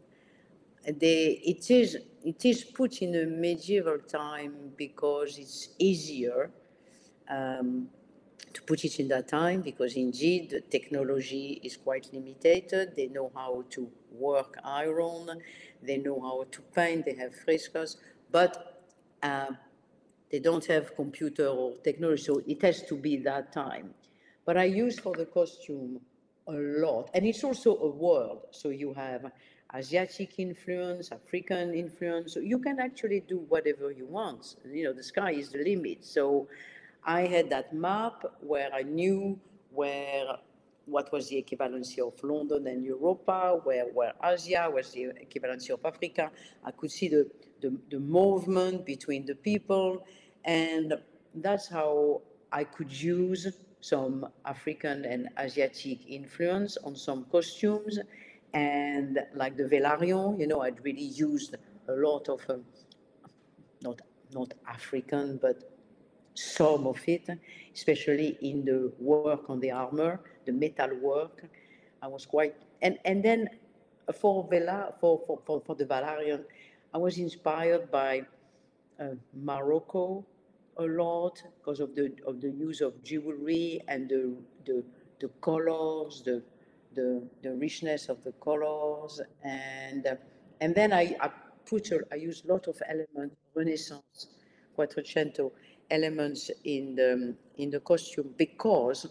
They, 0.98 1.40
it 1.44 1.70
is 1.70 1.98
it 2.24 2.44
is 2.44 2.64
put 2.64 3.02
in 3.02 3.14
a 3.14 3.26
medieval 3.26 3.98
time 3.98 4.72
because 4.76 5.38
it's 5.38 5.68
easier 5.78 6.50
um, 7.28 7.88
to 8.54 8.62
put 8.62 8.84
it 8.84 8.98
in 9.00 9.08
that 9.08 9.28
time 9.28 9.60
because 9.60 9.96
indeed 9.96 10.50
the 10.50 10.60
technology 10.62 11.60
is 11.62 11.76
quite 11.76 12.08
limited. 12.12 12.94
They 12.96 13.08
know 13.08 13.30
how 13.34 13.64
to 13.70 13.90
work 14.10 14.56
iron, 14.64 15.42
they 15.82 15.98
know 15.98 16.20
how 16.20 16.46
to 16.50 16.60
paint, 16.74 17.04
they 17.04 17.14
have 17.16 17.34
frescoes, 17.34 17.98
but 18.30 18.73
uh, 19.24 19.46
they 20.30 20.38
don't 20.38 20.64
have 20.66 20.94
computer 20.94 21.46
or 21.46 21.76
technology, 21.82 22.22
so 22.22 22.42
it 22.46 22.60
has 22.62 22.82
to 22.82 22.94
be 22.94 23.16
that 23.16 23.52
time. 23.52 23.94
But 24.44 24.56
I 24.58 24.64
use 24.64 24.98
for 24.98 25.14
the 25.14 25.24
costume 25.24 26.00
a 26.46 26.52
lot, 26.52 27.10
and 27.14 27.24
it's 27.24 27.42
also 27.42 27.76
a 27.78 27.88
world. 27.88 28.46
So 28.50 28.68
you 28.68 28.92
have 28.94 29.32
Asiatic 29.74 30.38
influence, 30.38 31.10
African 31.10 31.74
influence. 31.74 32.34
So 32.34 32.40
you 32.40 32.58
can 32.60 32.78
actually 32.78 33.20
do 33.26 33.38
whatever 33.48 33.90
you 33.90 34.06
want. 34.06 34.56
You 34.64 34.84
know, 34.84 34.92
the 34.92 35.02
sky 35.02 35.32
is 35.32 35.50
the 35.50 35.64
limit. 35.64 36.04
So 36.04 36.46
I 37.04 37.22
had 37.22 37.50
that 37.50 37.74
map 37.74 38.24
where 38.40 38.70
I 38.72 38.82
knew 38.82 39.38
where 39.70 40.26
what 40.86 41.10
was 41.12 41.28
the 41.28 41.42
equivalency 41.42 41.98
of 41.98 42.22
London 42.22 42.66
and 42.66 42.84
Europa, 42.84 43.58
where, 43.64 43.86
where 43.86 44.12
Asia 44.22 44.70
was 44.72 44.92
the 44.92 45.06
equivalency 45.26 45.70
of 45.70 45.84
Africa. 45.84 46.30
I 46.64 46.70
could 46.70 46.90
see 46.90 47.08
the, 47.08 47.28
the, 47.64 47.72
the 47.90 47.98
movement 47.98 48.84
between 48.84 49.24
the 49.24 49.34
people, 49.34 50.04
and 50.44 50.94
that's 51.46 51.66
how 51.66 52.20
I 52.52 52.62
could 52.64 52.92
use 52.92 53.42
some 53.80 54.26
African 54.44 55.04
and 55.06 55.28
Asiatic 55.38 56.00
influence 56.06 56.76
on 56.84 56.94
some 56.94 57.24
costumes. 57.32 57.98
And 58.52 59.18
like 59.34 59.56
the 59.56 59.64
Velaryon, 59.64 60.38
you 60.40 60.46
know, 60.46 60.60
I'd 60.60 60.84
really 60.84 61.08
used 61.28 61.56
a 61.88 61.92
lot 61.92 62.28
of, 62.28 62.40
um, 62.50 62.64
not, 63.82 64.00
not 64.32 64.52
African, 64.68 65.38
but 65.40 65.56
some 66.34 66.86
of 66.86 67.00
it, 67.06 67.26
especially 67.74 68.36
in 68.42 68.64
the 68.64 68.92
work 68.98 69.48
on 69.48 69.58
the 69.60 69.70
armor, 69.70 70.20
the 70.44 70.52
metal 70.52 70.90
work. 71.00 71.44
I 72.02 72.08
was 72.08 72.26
quite, 72.26 72.54
and, 72.82 72.98
and 73.06 73.22
then 73.24 73.48
for, 74.20 74.46
Vela, 74.50 74.94
for, 75.00 75.22
for, 75.26 75.40
for, 75.46 75.62
for 75.66 75.74
the 75.74 75.86
Velaryon, 75.86 76.44
I 76.94 76.98
was 76.98 77.18
inspired 77.18 77.90
by 77.90 78.22
uh, 79.00 79.08
Morocco 79.34 80.24
a 80.78 80.84
lot 80.84 81.42
because 81.58 81.80
of 81.80 81.94
the 81.94 82.12
of 82.26 82.40
the 82.40 82.50
use 82.50 82.80
of 82.80 83.02
jewelry 83.02 83.80
and 83.88 84.08
the 84.08 84.36
the, 84.66 84.84
the 85.20 85.28
colors, 85.40 86.22
the, 86.24 86.42
the 86.94 87.22
the 87.42 87.54
richness 87.54 88.08
of 88.08 88.22
the 88.24 88.32
colors, 88.32 89.20
and 89.44 90.06
uh, 90.06 90.16
and 90.60 90.74
then 90.74 90.92
I, 90.92 91.16
I 91.20 91.30
put 91.66 91.90
a, 91.90 92.00
I 92.12 92.16
use 92.16 92.44
a 92.48 92.52
lot 92.52 92.68
of 92.68 92.80
elements 92.88 93.36
Renaissance, 93.54 94.28
Quattrocento, 94.76 95.52
elements 95.90 96.50
in 96.64 96.96
the, 96.96 97.34
in 97.58 97.70
the 97.70 97.80
costume 97.80 98.34
because 98.36 99.06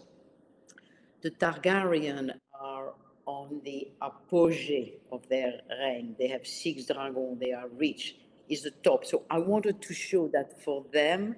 the 1.22 1.30
Targaryen 1.30 2.32
on 3.44 3.60
the 3.64 3.88
apogee 4.02 4.94
of 5.12 5.28
their 5.28 5.60
reign. 5.80 6.16
They 6.18 6.28
have 6.28 6.46
six 6.46 6.86
dragons, 6.86 7.40
they 7.40 7.52
are 7.52 7.68
rich, 7.68 8.16
is 8.48 8.62
the 8.62 8.70
top. 8.70 9.04
So 9.04 9.22
I 9.30 9.38
wanted 9.38 9.80
to 9.82 9.94
show 9.94 10.28
that 10.28 10.62
for 10.62 10.84
them, 10.92 11.36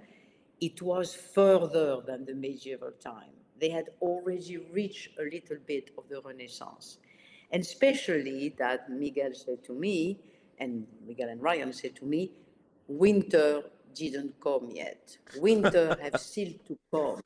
it 0.61 0.80
was 0.82 1.14
further 1.14 2.00
than 2.07 2.24
the 2.24 2.34
medieval 2.34 2.92
time. 3.02 3.34
They 3.61 3.70
had 3.70 3.86
already 4.00 4.59
reached 4.72 5.18
a 5.18 5.22
little 5.22 5.59
bit 5.66 5.90
of 5.98 6.04
the 6.09 6.20
Renaissance. 6.20 6.98
And 7.50 7.62
especially 7.62 8.54
that 8.59 8.90
Miguel 8.90 9.32
said 9.34 9.64
to 9.64 9.72
me, 9.72 10.18
and 10.59 10.86
Miguel 11.07 11.28
and 11.28 11.42
Ryan 11.42 11.72
said 11.72 11.96
to 11.96 12.04
me, 12.04 12.32
winter 12.88 13.62
didn't 13.94 14.34
come 14.40 14.70
yet. 14.72 15.16
Winter 15.38 15.96
have 16.02 16.20
still 16.20 16.52
to 16.68 16.78
come. 16.92 17.20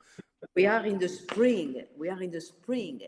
We 0.55 0.65
are 0.65 0.85
in 0.85 0.99
the 0.99 1.09
spring. 1.09 1.83
We 1.97 2.09
are 2.09 2.21
in 2.21 2.31
the 2.31 2.41
spring. 2.41 3.01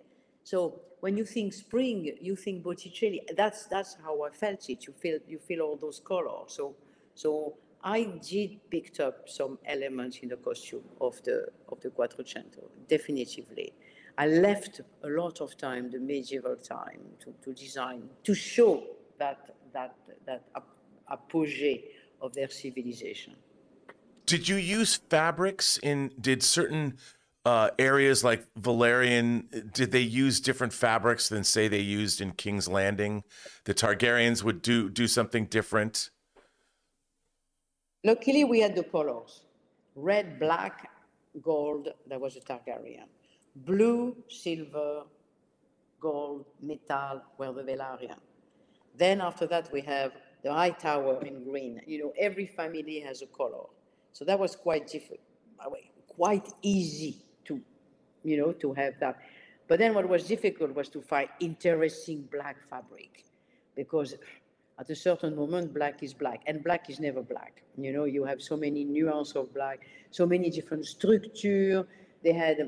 So 0.43 0.81
when 1.03 1.17
you 1.17 1.25
think 1.25 1.51
spring, 1.51 2.15
you 2.21 2.33
think 2.37 2.63
Botticelli. 2.63 3.19
That's 3.35 3.65
that's 3.65 3.97
how 4.05 4.23
I 4.23 4.29
felt 4.29 4.69
it. 4.69 4.87
You 4.87 4.93
feel 4.93 5.17
you 5.27 5.37
feel 5.37 5.59
all 5.59 5.75
those 5.75 5.99
colors. 5.99 6.53
So 6.57 6.75
so 7.13 7.57
I 7.83 7.99
did 8.31 8.51
picked 8.69 9.01
up 9.01 9.27
some 9.27 9.59
elements 9.65 10.19
in 10.23 10.29
the 10.29 10.37
costume 10.37 10.85
of 11.01 11.21
the 11.23 11.47
of 11.67 11.81
the 11.81 11.89
Quattrocento, 11.89 12.63
definitively. 12.87 13.73
I 14.17 14.27
left 14.27 14.79
a 15.03 15.09
lot 15.09 15.41
of 15.41 15.57
time, 15.57 15.91
the 15.91 15.99
medieval 15.99 16.55
time, 16.55 17.01
to, 17.21 17.33
to 17.43 17.53
design, 17.53 18.03
to 18.23 18.33
show 18.33 18.83
that 19.19 19.41
that 19.73 19.97
that 20.25 20.43
apogee 21.11 21.83
of 22.21 22.33
their 22.33 22.49
civilization. 22.49 23.35
Did 24.25 24.47
you 24.47 24.55
use 24.55 25.01
fabrics 25.09 25.77
in? 25.83 26.11
Did 26.17 26.41
certain 26.43 26.97
uh, 27.45 27.69
areas 27.77 28.23
like 28.23 28.45
Valyrian, 28.59 29.73
did 29.73 29.91
they 29.91 30.01
use 30.01 30.39
different 30.39 30.71
fabrics 30.71 31.27
than 31.27 31.43
say 31.43 31.67
they 31.67 31.79
used 31.79 32.21
in 32.21 32.31
King's 32.31 32.67
Landing? 32.67 33.23
The 33.65 33.73
Targaryens 33.73 34.43
would 34.43 34.61
do 34.61 34.89
do 34.89 35.07
something 35.07 35.45
different. 35.45 36.09
Luckily, 38.03 38.43
we 38.45 38.61
had 38.61 38.75
the 38.75 38.83
colors: 38.83 39.43
red, 39.95 40.39
black, 40.39 40.89
gold. 41.41 41.89
That 42.07 42.19
was 42.19 42.37
a 42.37 42.41
Targaryen. 42.41 43.07
Blue, 43.55 44.15
silver, 44.29 45.03
gold, 45.99 46.45
metal 46.61 47.21
were 47.37 47.51
the 47.51 47.63
Velaryon. 47.63 48.19
Then 48.97 49.21
after 49.21 49.47
that, 49.47 49.71
we 49.71 49.81
have 49.81 50.13
the 50.43 50.53
Hightower 50.53 51.23
in 51.25 51.43
green. 51.43 51.81
You 51.85 51.99
know, 51.99 52.13
every 52.17 52.47
family 52.47 52.99
has 53.01 53.21
a 53.21 53.27
color. 53.27 53.65
So 54.13 54.23
that 54.25 54.39
was 54.39 54.55
quite 54.55 54.87
different, 54.87 55.21
quite 56.15 56.47
easy 56.61 57.22
you 58.23 58.37
know, 58.37 58.51
to 58.53 58.73
have 58.73 58.93
that. 58.99 59.19
But 59.67 59.79
then 59.79 59.93
what 59.93 60.07
was 60.07 60.25
difficult 60.25 60.75
was 60.75 60.89
to 60.89 61.01
find 61.01 61.29
interesting 61.39 62.27
black 62.31 62.57
fabric 62.69 63.23
because 63.75 64.15
at 64.79 64.89
a 64.89 64.95
certain 64.95 65.35
moment 65.35 65.73
black 65.73 66.01
is 66.03 66.13
black 66.13 66.41
and 66.47 66.63
black 66.63 66.89
is 66.89 66.99
never 66.99 67.21
black 67.21 67.61
you 67.77 67.93
know 67.93 68.05
you 68.05 68.23
have 68.23 68.41
so 68.41 68.57
many 68.57 68.83
nuances 68.83 69.35
of 69.35 69.53
black 69.53 69.87
so 70.11 70.25
many 70.25 70.49
different 70.49 70.85
structure 70.85 71.85
they 72.23 72.33
had 72.33 72.59
a 72.59 72.67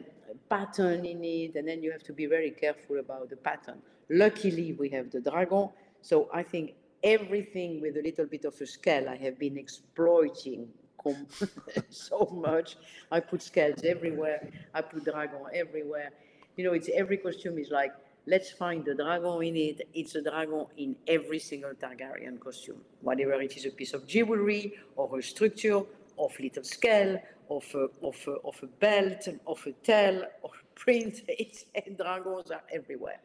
pattern 0.49 1.06
in 1.06 1.24
it 1.24 1.56
and 1.56 1.68
then 1.68 1.82
you 1.82 1.91
have 1.91 2.03
to 2.03 2.14
be 2.14 2.26
very 2.26 2.51
careful 2.51 2.99
about 2.99 3.30
the 3.30 3.36
pattern 3.36 3.80
luckily 4.10 4.74
we 4.74 4.89
have 4.89 5.10
the 5.12 5.20
dragon 5.20 5.70
so 6.01 6.30
i 6.34 6.43
think 6.43 6.74
everything 7.03 7.82
with 7.82 7.97
a 7.97 8.01
little 8.01 8.26
bit 8.26 8.45
of 8.45 8.60
a 8.62 8.66
scale 8.66 9.10
i 9.10 9.16
have 9.16 9.38
been 9.39 9.58
exploiting 9.58 10.68
so 11.89 12.30
much. 12.34 12.78
I 13.12 13.20
put 13.20 13.41
scales 13.41 13.84
everywhere. 13.84 14.49
I 14.74 14.82
put 14.82 15.06
dragon 15.06 15.41
everywhere. 15.53 16.10
You 16.56 16.66
know, 16.66 16.74
it's 16.74 16.89
every 16.93 17.18
costume 17.18 17.60
is 17.60 17.70
like, 17.70 17.93
let's 18.28 18.51
find 18.51 18.84
the 18.86 18.95
dragon 18.95 19.43
in 19.43 19.56
it. 19.56 19.88
It's 19.93 20.16
a 20.16 20.22
dragon 20.22 20.66
in 20.78 20.95
every 21.08 21.39
single 21.39 21.74
Targaryen 21.74 22.39
costume, 22.39 22.82
whatever 23.01 23.34
it 23.34 23.56
is 23.58 23.66
a 23.66 23.72
piece 23.72 23.93
of 23.93 24.08
jewelry 24.08 24.74
or 24.95 25.20
a 25.20 25.24
structure 25.24 25.82
of 26.18 26.39
little 26.39 26.64
scale, 26.64 27.22
of 27.49 27.66
a, 27.76 27.88
of 28.06 28.18
a, 28.28 28.32
of 28.32 28.60
a 28.64 28.68
belt, 28.68 29.28
of 29.45 29.66
a 29.68 29.72
tail, 29.84 30.24
of 30.43 30.51
a 30.51 30.80
print. 30.80 31.22
It's, 31.28 31.66
and 31.76 31.97
dragons 31.97 32.51
are 32.51 32.64
everywhere. 32.72 33.20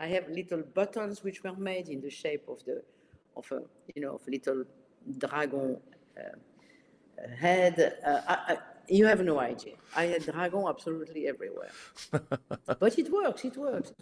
I 0.00 0.06
have 0.08 0.28
little 0.28 0.62
buttons 0.62 1.22
which 1.22 1.44
were 1.44 1.54
made 1.54 1.88
in 1.88 2.00
the 2.00 2.10
shape 2.10 2.44
of 2.48 2.64
the, 2.64 2.82
of 3.36 3.50
a, 3.52 3.62
you 3.94 4.02
know, 4.02 4.14
of 4.14 4.26
little 4.26 4.64
dragon 5.18 5.76
uh, 6.18 6.36
had, 7.38 7.94
uh, 8.04 8.20
I, 8.28 8.34
I, 8.52 8.58
you 8.88 9.06
have 9.06 9.20
no 9.22 9.38
idea. 9.38 9.74
I 9.94 10.04
had 10.06 10.24
dragon 10.24 10.64
absolutely 10.68 11.28
everywhere. 11.28 11.70
but 12.10 12.98
it 12.98 13.12
works, 13.12 13.44
it 13.44 13.56
works. 13.56 13.92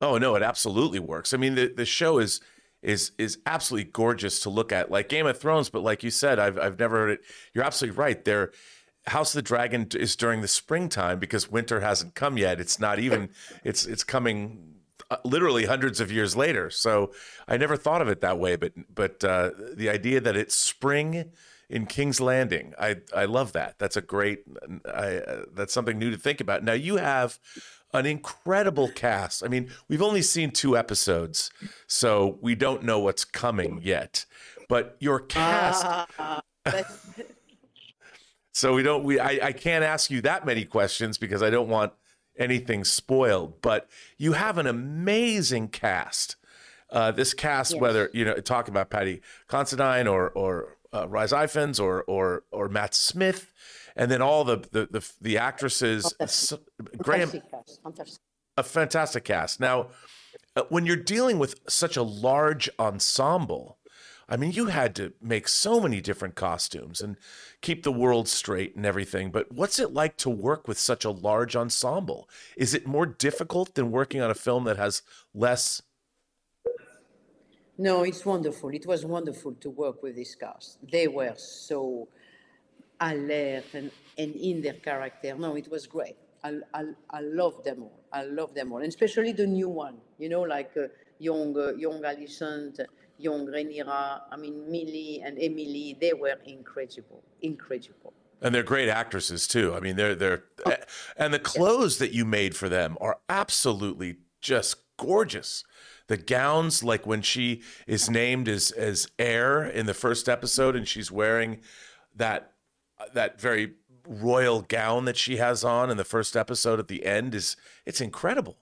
Oh 0.00 0.18
no, 0.18 0.34
it 0.34 0.42
absolutely 0.42 0.98
works. 0.98 1.32
I 1.32 1.36
mean, 1.36 1.54
the, 1.54 1.68
the 1.68 1.86
show 1.86 2.18
is 2.18 2.40
is 2.82 3.12
is 3.18 3.38
absolutely 3.46 3.90
gorgeous 3.90 4.40
to 4.40 4.50
look 4.50 4.72
at, 4.72 4.90
like 4.90 5.08
Game 5.08 5.26
of 5.26 5.38
Thrones. 5.38 5.70
But 5.70 5.82
like 5.82 6.02
you 6.02 6.10
said, 6.10 6.38
I've 6.38 6.58
I've 6.58 6.78
never 6.78 6.96
heard 6.98 7.10
it. 7.10 7.20
You're 7.54 7.64
absolutely 7.64 7.98
right. 7.98 8.22
There, 8.24 8.52
House 9.06 9.34
of 9.34 9.38
the 9.38 9.42
Dragon 9.42 9.88
is 9.94 10.16
during 10.16 10.42
the 10.42 10.48
springtime 10.48 11.18
because 11.18 11.50
winter 11.50 11.80
hasn't 11.80 12.14
come 12.14 12.36
yet. 12.36 12.60
It's 12.60 12.78
not 12.78 12.98
even. 12.98 13.30
It's 13.64 13.86
it's 13.86 14.04
coming 14.04 14.76
uh, 15.10 15.16
literally 15.24 15.64
hundreds 15.64 16.00
of 16.00 16.12
years 16.12 16.36
later. 16.36 16.70
So 16.70 17.12
I 17.48 17.56
never 17.56 17.76
thought 17.76 18.02
of 18.02 18.08
it 18.08 18.20
that 18.20 18.38
way. 18.38 18.56
But 18.56 18.72
but 18.94 19.24
uh, 19.24 19.50
the 19.74 19.88
idea 19.88 20.20
that 20.20 20.36
it's 20.36 20.54
spring 20.54 21.32
in 21.68 21.86
King's 21.86 22.20
Landing. 22.20 22.74
I 22.78 22.96
I 23.14 23.24
love 23.24 23.52
that. 23.52 23.78
That's 23.78 23.96
a 23.96 24.00
great. 24.00 24.40
I, 24.84 25.16
uh, 25.16 25.44
that's 25.52 25.72
something 25.72 25.98
new 25.98 26.10
to 26.10 26.16
think 26.16 26.40
about. 26.40 26.64
Now 26.64 26.72
you 26.72 26.96
have 26.96 27.38
an 27.92 28.06
incredible 28.06 28.88
cast. 28.88 29.44
I 29.44 29.48
mean, 29.48 29.70
we've 29.88 30.02
only 30.02 30.22
seen 30.22 30.50
two 30.50 30.76
episodes, 30.76 31.50
so 31.86 32.38
we 32.40 32.54
don't 32.54 32.82
know 32.82 32.98
what's 32.98 33.24
coming 33.24 33.80
yet. 33.82 34.26
But 34.68 34.96
your 35.00 35.20
cast. 35.20 35.86
Uh, 36.18 36.40
so 38.52 38.74
we 38.74 38.82
don't. 38.82 39.04
We 39.04 39.18
I, 39.18 39.46
I 39.46 39.52
can't 39.52 39.84
ask 39.84 40.10
you 40.10 40.20
that 40.22 40.46
many 40.46 40.64
questions 40.64 41.18
because 41.18 41.42
I 41.42 41.50
don't 41.50 41.68
want 41.68 41.92
anything 42.38 42.84
spoiled. 42.84 43.60
But 43.60 43.88
you 44.18 44.32
have 44.32 44.58
an 44.58 44.66
amazing 44.66 45.68
cast. 45.68 46.36
Uh, 46.88 47.10
this 47.10 47.34
cast, 47.34 47.72
yes. 47.72 47.80
whether 47.80 48.10
you 48.12 48.24
know, 48.24 48.34
talk 48.36 48.68
about 48.68 48.90
Paddy 48.90 49.20
Considine 49.48 50.06
or 50.06 50.30
or 50.30 50.75
uh, 50.96 51.06
Rhys 51.08 51.32
Ifans 51.32 51.80
or 51.80 52.02
or 52.04 52.44
or 52.50 52.68
Matt 52.68 52.94
Smith, 52.94 53.52
and 53.94 54.10
then 54.10 54.22
all 54.22 54.44
the 54.44 54.56
the 54.72 54.88
the, 54.90 55.10
the 55.20 55.38
actresses. 55.38 56.14
Fantastic. 56.18 56.60
Graham, 56.98 57.28
Fantastic 57.28 57.50
cast, 57.98 58.20
a 58.56 58.62
fantastic 58.62 59.24
cast. 59.24 59.60
Now, 59.60 59.88
uh, 60.54 60.62
when 60.68 60.86
you're 60.86 60.96
dealing 60.96 61.38
with 61.38 61.60
such 61.68 61.96
a 61.96 62.02
large 62.02 62.68
ensemble, 62.78 63.78
I 64.28 64.36
mean, 64.36 64.52
you 64.52 64.66
had 64.66 64.96
to 64.96 65.12
make 65.22 65.46
so 65.46 65.80
many 65.80 66.00
different 66.00 66.34
costumes 66.34 67.00
and 67.00 67.16
keep 67.60 67.82
the 67.82 67.92
world 67.92 68.28
straight 68.28 68.74
and 68.74 68.84
everything. 68.84 69.30
But 69.30 69.52
what's 69.52 69.78
it 69.78 69.92
like 69.92 70.16
to 70.18 70.30
work 70.30 70.66
with 70.66 70.78
such 70.78 71.04
a 71.04 71.10
large 71.10 71.54
ensemble? 71.54 72.28
Is 72.56 72.74
it 72.74 72.86
more 72.86 73.06
difficult 73.06 73.74
than 73.74 73.92
working 73.92 74.20
on 74.20 74.30
a 74.30 74.34
film 74.34 74.64
that 74.64 74.76
has 74.78 75.02
less? 75.34 75.82
No, 77.78 78.04
it's 78.04 78.24
wonderful. 78.24 78.70
It 78.70 78.86
was 78.86 79.04
wonderful 79.04 79.54
to 79.54 79.70
work 79.70 80.02
with 80.02 80.16
this 80.16 80.34
cast. 80.34 80.78
They 80.90 81.08
were 81.08 81.34
so 81.36 82.08
alert 83.00 83.64
and, 83.74 83.90
and 84.16 84.34
in 84.34 84.62
their 84.62 84.74
character. 84.74 85.34
No, 85.36 85.56
it 85.56 85.70
was 85.70 85.86
great. 85.86 86.16
I, 86.42 86.60
I, 86.72 86.84
I 87.10 87.20
love 87.20 87.64
them 87.64 87.82
all. 87.82 88.00
I 88.12 88.22
love 88.22 88.54
them 88.54 88.72
all, 88.72 88.78
and 88.78 88.88
especially 88.88 89.32
the 89.32 89.46
new 89.46 89.68
one. 89.68 89.96
You 90.18 90.28
know, 90.28 90.42
like 90.42 90.72
uh, 90.76 90.86
young 91.18 91.56
uh, 91.58 91.72
young 91.72 92.02
Alicent, 92.02 92.80
young 93.18 93.46
Rhaenyra. 93.46 94.22
I 94.30 94.36
mean, 94.36 94.70
Millie 94.70 95.22
and 95.24 95.38
Emily. 95.38 95.96
They 96.00 96.14
were 96.14 96.36
incredible, 96.46 97.22
incredible. 97.42 98.14
And 98.40 98.54
they're 98.54 98.62
great 98.62 98.88
actresses 98.88 99.48
too. 99.48 99.74
I 99.74 99.80
mean, 99.80 99.96
they're 99.96 100.14
they're 100.14 100.44
and 101.16 101.34
the 101.34 101.38
clothes 101.38 101.98
that 101.98 102.12
you 102.12 102.24
made 102.24 102.56
for 102.56 102.68
them 102.68 102.96
are 103.00 103.18
absolutely 103.28 104.16
just 104.40 104.76
gorgeous. 104.96 105.64
The 106.08 106.16
gowns, 106.16 106.84
like 106.84 107.06
when 107.06 107.22
she 107.22 107.62
is 107.86 108.08
named 108.08 108.48
as 108.48 108.70
as 108.70 109.08
heir 109.18 109.64
in 109.64 109.86
the 109.86 109.94
first 109.94 110.28
episode, 110.28 110.76
and 110.76 110.86
she's 110.86 111.10
wearing 111.10 111.60
that 112.14 112.52
that 113.12 113.40
very 113.40 113.74
royal 114.08 114.62
gown 114.62 115.04
that 115.06 115.16
she 115.16 115.36
has 115.36 115.64
on 115.64 115.90
in 115.90 115.96
the 115.96 116.04
first 116.04 116.36
episode 116.36 116.78
at 116.78 116.88
the 116.88 117.04
end 117.04 117.34
is 117.34 117.56
it's 117.84 118.00
incredible. 118.00 118.56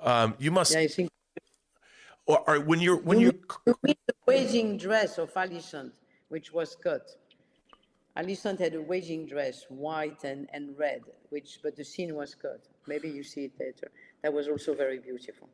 Um, 0.00 0.34
you 0.38 0.50
must, 0.50 0.72
Yeah, 0.72 0.80
I 0.80 0.88
think 0.88 1.10
or, 2.26 2.42
or 2.48 2.60
when 2.60 2.80
you're 2.80 2.96
when 2.96 3.20
you 3.20 3.32
You 3.66 3.76
mean 3.82 3.96
the 4.06 4.14
wedding 4.26 4.76
dress 4.78 5.18
of 5.18 5.32
Alicent, 5.34 5.92
which 6.28 6.52
was 6.52 6.76
cut. 6.82 7.10
Alicent 8.16 8.58
had 8.60 8.74
a 8.74 8.80
wedding 8.80 9.26
dress, 9.26 9.66
white 9.68 10.24
and, 10.24 10.48
and 10.52 10.78
red, 10.78 11.02
which 11.30 11.58
but 11.62 11.76
the 11.76 11.84
scene 11.84 12.14
was 12.14 12.34
cut. 12.34 12.60
Maybe 12.86 13.08
you 13.10 13.22
see 13.22 13.44
it 13.44 13.52
later. 13.58 13.90
That 14.22 14.32
was 14.32 14.48
also 14.48 14.74
very 14.74 14.98
beautiful. 14.98 15.48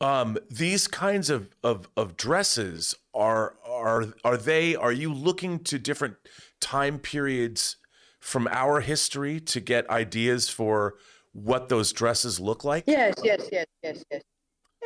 Um, 0.00 0.36
these 0.50 0.88
kinds 0.88 1.30
of, 1.30 1.50
of 1.62 1.88
of 1.96 2.16
dresses 2.16 2.94
are 3.14 3.54
are 3.66 4.06
are 4.24 4.36
they 4.36 4.76
are 4.76 4.92
you 4.92 5.12
looking 5.12 5.58
to 5.60 5.78
different 5.78 6.16
time 6.60 6.98
periods 6.98 7.76
from 8.20 8.48
our 8.50 8.80
history 8.80 9.40
to 9.40 9.60
get 9.60 9.88
ideas 9.88 10.48
for 10.48 10.94
what 11.32 11.68
those 11.68 11.92
dresses 11.92 12.40
look 12.40 12.64
like? 12.64 12.84
Yes, 12.86 13.14
yes, 13.22 13.48
yes, 13.52 13.66
yes, 13.82 14.04
yes. 14.10 14.22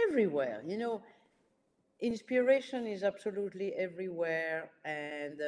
Everywhere, 0.08 0.62
you 0.66 0.76
know, 0.76 1.02
inspiration 2.00 2.86
is 2.86 3.02
absolutely 3.02 3.72
everywhere, 3.74 4.70
and 4.84 5.40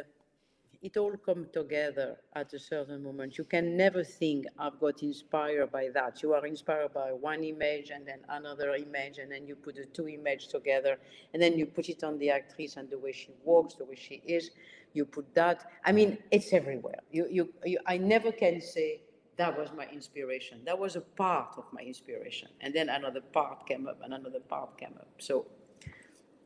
it 0.83 0.97
all 0.97 1.17
comes 1.17 1.47
together 1.53 2.17
at 2.35 2.53
a 2.53 2.59
certain 2.59 3.05
moment. 3.05 3.39
You 3.39 3.45
can 3.45 3.77
never 3.77 4.03
think, 4.03 4.47
I've 4.59 4.81
got 4.81 5.03
inspired 5.05 5.71
by 5.71 5.91
that. 5.95 6.23
You 6.23 6.35
are 6.35 6.45
inspired 6.45 6.93
by 6.93 7.13
one 7.13 7.45
image 7.45 7.91
and 7.91 8.05
then 8.05 8.19
another 8.29 8.75
image, 8.75 9.19
and 9.19 9.31
then 9.31 9.47
you 9.47 9.55
put 9.55 9.77
the 9.77 9.87
two 9.87 10.09
images 10.09 10.49
together, 10.49 10.99
and 11.33 11.41
then 11.41 11.57
you 11.57 11.67
put 11.67 11.89
it 11.89 12.03
on 12.03 12.19
the 12.19 12.31
actress 12.31 12.77
and 12.77 12.91
the 12.91 12.99
way 12.99 13.13
she 13.13 13.31
walks, 13.45 13.75
the 13.75 13.85
way 13.85 13.95
she 13.95 14.23
is. 14.27 14.51
You 14.93 15.05
put 15.05 15.33
that. 15.35 15.71
I 15.85 15.93
mean, 15.93 16.19
it's 16.33 16.53
everywhere. 16.53 16.99
You, 17.13 17.29
you, 17.31 17.55
you, 17.65 17.79
I 17.87 17.97
never 17.97 18.33
can 18.33 18.61
say 18.61 19.03
that 19.37 19.57
was 19.57 19.71
my 19.77 19.87
inspiration. 19.87 20.63
That 20.65 20.79
was 20.79 20.97
a 20.97 21.01
part 21.01 21.55
of 21.59 21.65
my 21.73 21.83
inspiration. 21.83 22.49
And 22.61 22.75
then 22.75 22.89
another 22.89 23.21
part 23.21 23.67
came 23.69 23.87
up, 23.87 24.01
and 24.03 24.13
another 24.13 24.41
part 24.41 24.77
came 24.79 24.95
up. 24.99 25.09
So 25.19 25.47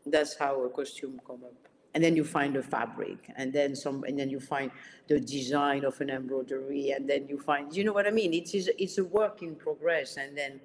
that's 0.05 0.37
how 0.37 0.62
a 0.62 0.68
costume 0.68 1.20
come 1.26 1.43
up 1.43 1.68
and 1.97 2.05
then 2.05 2.15
you 2.15 2.25
find 2.25 2.55
the 2.55 2.63
fabric 2.63 3.17
and 3.37 3.51
then 3.55 3.75
some 3.75 4.05
and 4.05 4.19
then 4.19 4.29
you 4.29 4.39
find 4.39 4.71
the 5.09 5.19
design 5.19 5.83
of 5.83 5.99
an 6.03 6.11
embroidery 6.11 6.91
and 6.91 7.09
then 7.09 7.27
you 7.27 7.39
find 7.39 7.75
you 7.75 7.85
know 7.85 7.95
what 7.95 8.07
i 8.07 8.11
mean? 8.11 8.35
It 8.35 8.55
is 8.55 8.71
it's 8.79 8.99
a 8.99 9.05
work 9.05 9.41
in 9.41 9.55
progress 9.55 10.19
and 10.19 10.37
then 10.37 10.61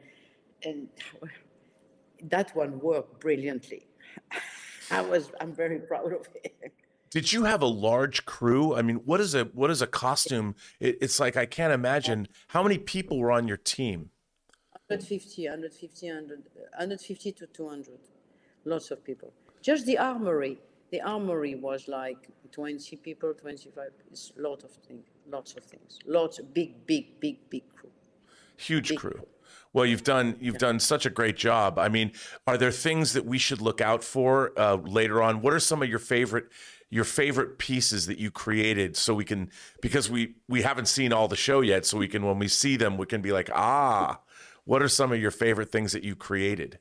and 0.65 0.89
that 2.23 2.53
one 2.53 2.79
worked 2.81 3.21
brilliantly. 3.21 3.87
I 4.91 4.99
was 4.99 5.31
i'm 5.39 5.53
very 5.53 5.79
proud 5.79 6.11
of 6.11 6.27
it. 6.43 6.73
Did 7.09 7.31
you 7.31 7.45
have 7.45 7.61
a 7.61 7.73
large 7.89 8.25
crew? 8.25 8.75
I 8.75 8.81
mean, 8.81 8.97
what 9.09 9.21
is 9.21 9.33
a 9.33 9.45
what 9.61 9.69
is 9.71 9.81
a 9.81 9.87
costume? 9.87 10.55
It, 10.81 10.97
it's 11.01 11.17
like 11.17 11.37
I 11.37 11.45
can't 11.45 11.73
imagine. 11.73 12.27
How 12.49 12.61
many 12.61 12.77
people 12.77 13.19
were 13.19 13.31
on 13.31 13.47
your 13.47 13.61
team. 13.75 14.09
150 14.87 15.45
150 15.45 16.07
100, 16.07 16.43
150 16.77 17.31
to 17.31 17.47
200 17.47 17.99
lots 18.65 18.91
of 18.91 19.01
people. 19.05 19.31
Just 19.61 19.85
the 19.85 19.97
armory 19.97 20.59
the 20.91 21.01
armory 21.01 21.55
was 21.55 21.87
like 21.87 22.27
20 22.51 22.95
people 22.97 23.33
25 23.33 23.89
it's 24.11 24.31
a 24.37 24.41
lot 24.41 24.63
of 24.63 24.71
things 24.71 25.05
lots 25.29 25.53
of 25.55 25.63
things 25.63 25.99
lots 26.05 26.39
of 26.39 26.53
big 26.53 26.85
big 26.85 27.19
big 27.19 27.37
big 27.49 27.63
crew 27.75 27.89
Huge 28.61 28.95
crew. 28.95 29.25
Well, 29.73 29.85
you've 29.85 30.03
done 30.03 30.37
you've 30.39 30.57
done 30.57 30.79
such 30.79 31.05
a 31.05 31.09
great 31.09 31.35
job. 31.35 31.79
I 31.79 31.89
mean, 31.89 32.11
are 32.45 32.57
there 32.57 32.71
things 32.71 33.13
that 33.13 33.25
we 33.25 33.37
should 33.39 33.59
look 33.59 33.81
out 33.81 34.03
for 34.03 34.51
uh, 34.59 34.75
later 34.75 35.23
on? 35.23 35.41
What 35.41 35.53
are 35.53 35.59
some 35.59 35.81
of 35.81 35.89
your 35.89 35.99
favorite 35.99 36.45
your 36.89 37.05
favorite 37.05 37.57
pieces 37.57 38.05
that 38.05 38.19
you 38.19 38.29
created 38.29 38.97
so 38.97 39.15
we 39.15 39.25
can 39.25 39.49
because 39.81 40.11
we 40.11 40.35
we 40.47 40.61
haven't 40.61 40.87
seen 40.87 41.11
all 41.11 41.27
the 41.27 41.35
show 41.35 41.61
yet, 41.61 41.85
so 41.85 41.97
we 41.97 42.07
can 42.07 42.23
when 42.23 42.37
we 42.37 42.47
see 42.47 42.75
them 42.75 42.97
we 42.97 43.05
can 43.07 43.21
be 43.21 43.31
like, 43.31 43.49
ah, 43.53 44.19
what 44.65 44.83
are 44.83 44.89
some 44.89 45.11
of 45.11 45.19
your 45.19 45.31
favorite 45.31 45.71
things 45.71 45.93
that 45.93 46.03
you 46.03 46.15
created? 46.15 46.77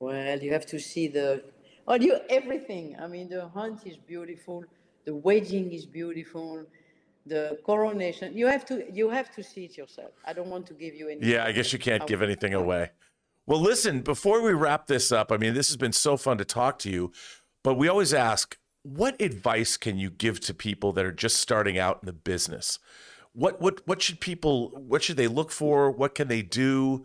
well 0.00 0.38
you 0.40 0.50
have 0.52 0.64
to 0.64 0.80
see 0.80 1.08
the 1.08 1.42
oh 1.90 1.94
you 1.94 2.18
everything 2.30 2.96
i 3.02 3.06
mean 3.06 3.28
the 3.28 3.46
hunt 3.48 3.86
is 3.86 3.96
beautiful 3.96 4.64
the 5.04 5.14
wedding 5.14 5.72
is 5.72 5.84
beautiful 5.84 6.64
the 7.26 7.58
coronation 7.64 8.26
you 8.36 8.46
have 8.46 8.64
to 8.64 8.84
you 8.92 9.10
have 9.10 9.30
to 9.34 9.42
see 9.42 9.64
it 9.64 9.76
yourself 9.76 10.12
i 10.24 10.32
don't 10.32 10.48
want 10.48 10.64
to 10.66 10.74
give 10.74 10.94
you 10.94 11.08
any 11.08 11.20
Yeah, 11.20 11.44
I 11.44 11.52
guess 11.52 11.72
you 11.72 11.78
can't 11.78 12.06
give 12.06 12.22
anything 12.22 12.54
away. 12.54 12.90
Well, 13.46 13.60
listen, 13.60 14.02
before 14.02 14.42
we 14.42 14.52
wrap 14.52 14.86
this 14.86 15.10
up, 15.10 15.32
I 15.32 15.36
mean, 15.36 15.54
this 15.54 15.68
has 15.68 15.76
been 15.76 15.92
so 15.92 16.16
fun 16.16 16.38
to 16.38 16.44
talk 16.44 16.78
to 16.80 16.90
you, 16.90 17.10
but 17.64 17.74
we 17.74 17.88
always 17.88 18.14
ask, 18.14 18.56
what 18.82 19.20
advice 19.20 19.76
can 19.76 19.98
you 19.98 20.08
give 20.08 20.38
to 20.40 20.54
people 20.54 20.92
that 20.92 21.04
are 21.04 21.12
just 21.12 21.38
starting 21.38 21.76
out 21.76 21.98
in 22.02 22.06
the 22.06 22.12
business? 22.12 22.78
What 23.32 23.60
what 23.60 23.86
what 23.86 24.02
should 24.02 24.20
people 24.20 24.70
what 24.70 25.02
should 25.02 25.16
they 25.16 25.28
look 25.28 25.50
for? 25.50 25.90
What 25.90 26.14
can 26.14 26.28
they 26.28 26.42
do? 26.42 27.04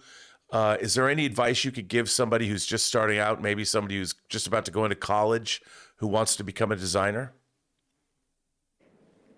Uh, 0.56 0.78
is 0.80 0.94
there 0.94 1.10
any 1.10 1.26
advice 1.26 1.66
you 1.66 1.72
could 1.72 1.90
give 1.90 2.10
somebody 2.10 2.48
who's 2.48 2.66
just 2.66 2.86
starting 2.86 3.20
out, 3.20 3.42
maybe 3.42 3.66
somebody 3.66 3.98
who's 3.98 4.14
just 4.30 4.48
about 4.48 4.64
to 4.64 4.72
go 4.72 4.86
into 4.86 4.96
college 4.96 5.62
who 5.98 6.08
wants 6.08 6.36
to 6.38 6.44
become 6.44 6.72
a 6.72 6.76
designer? 6.76 7.34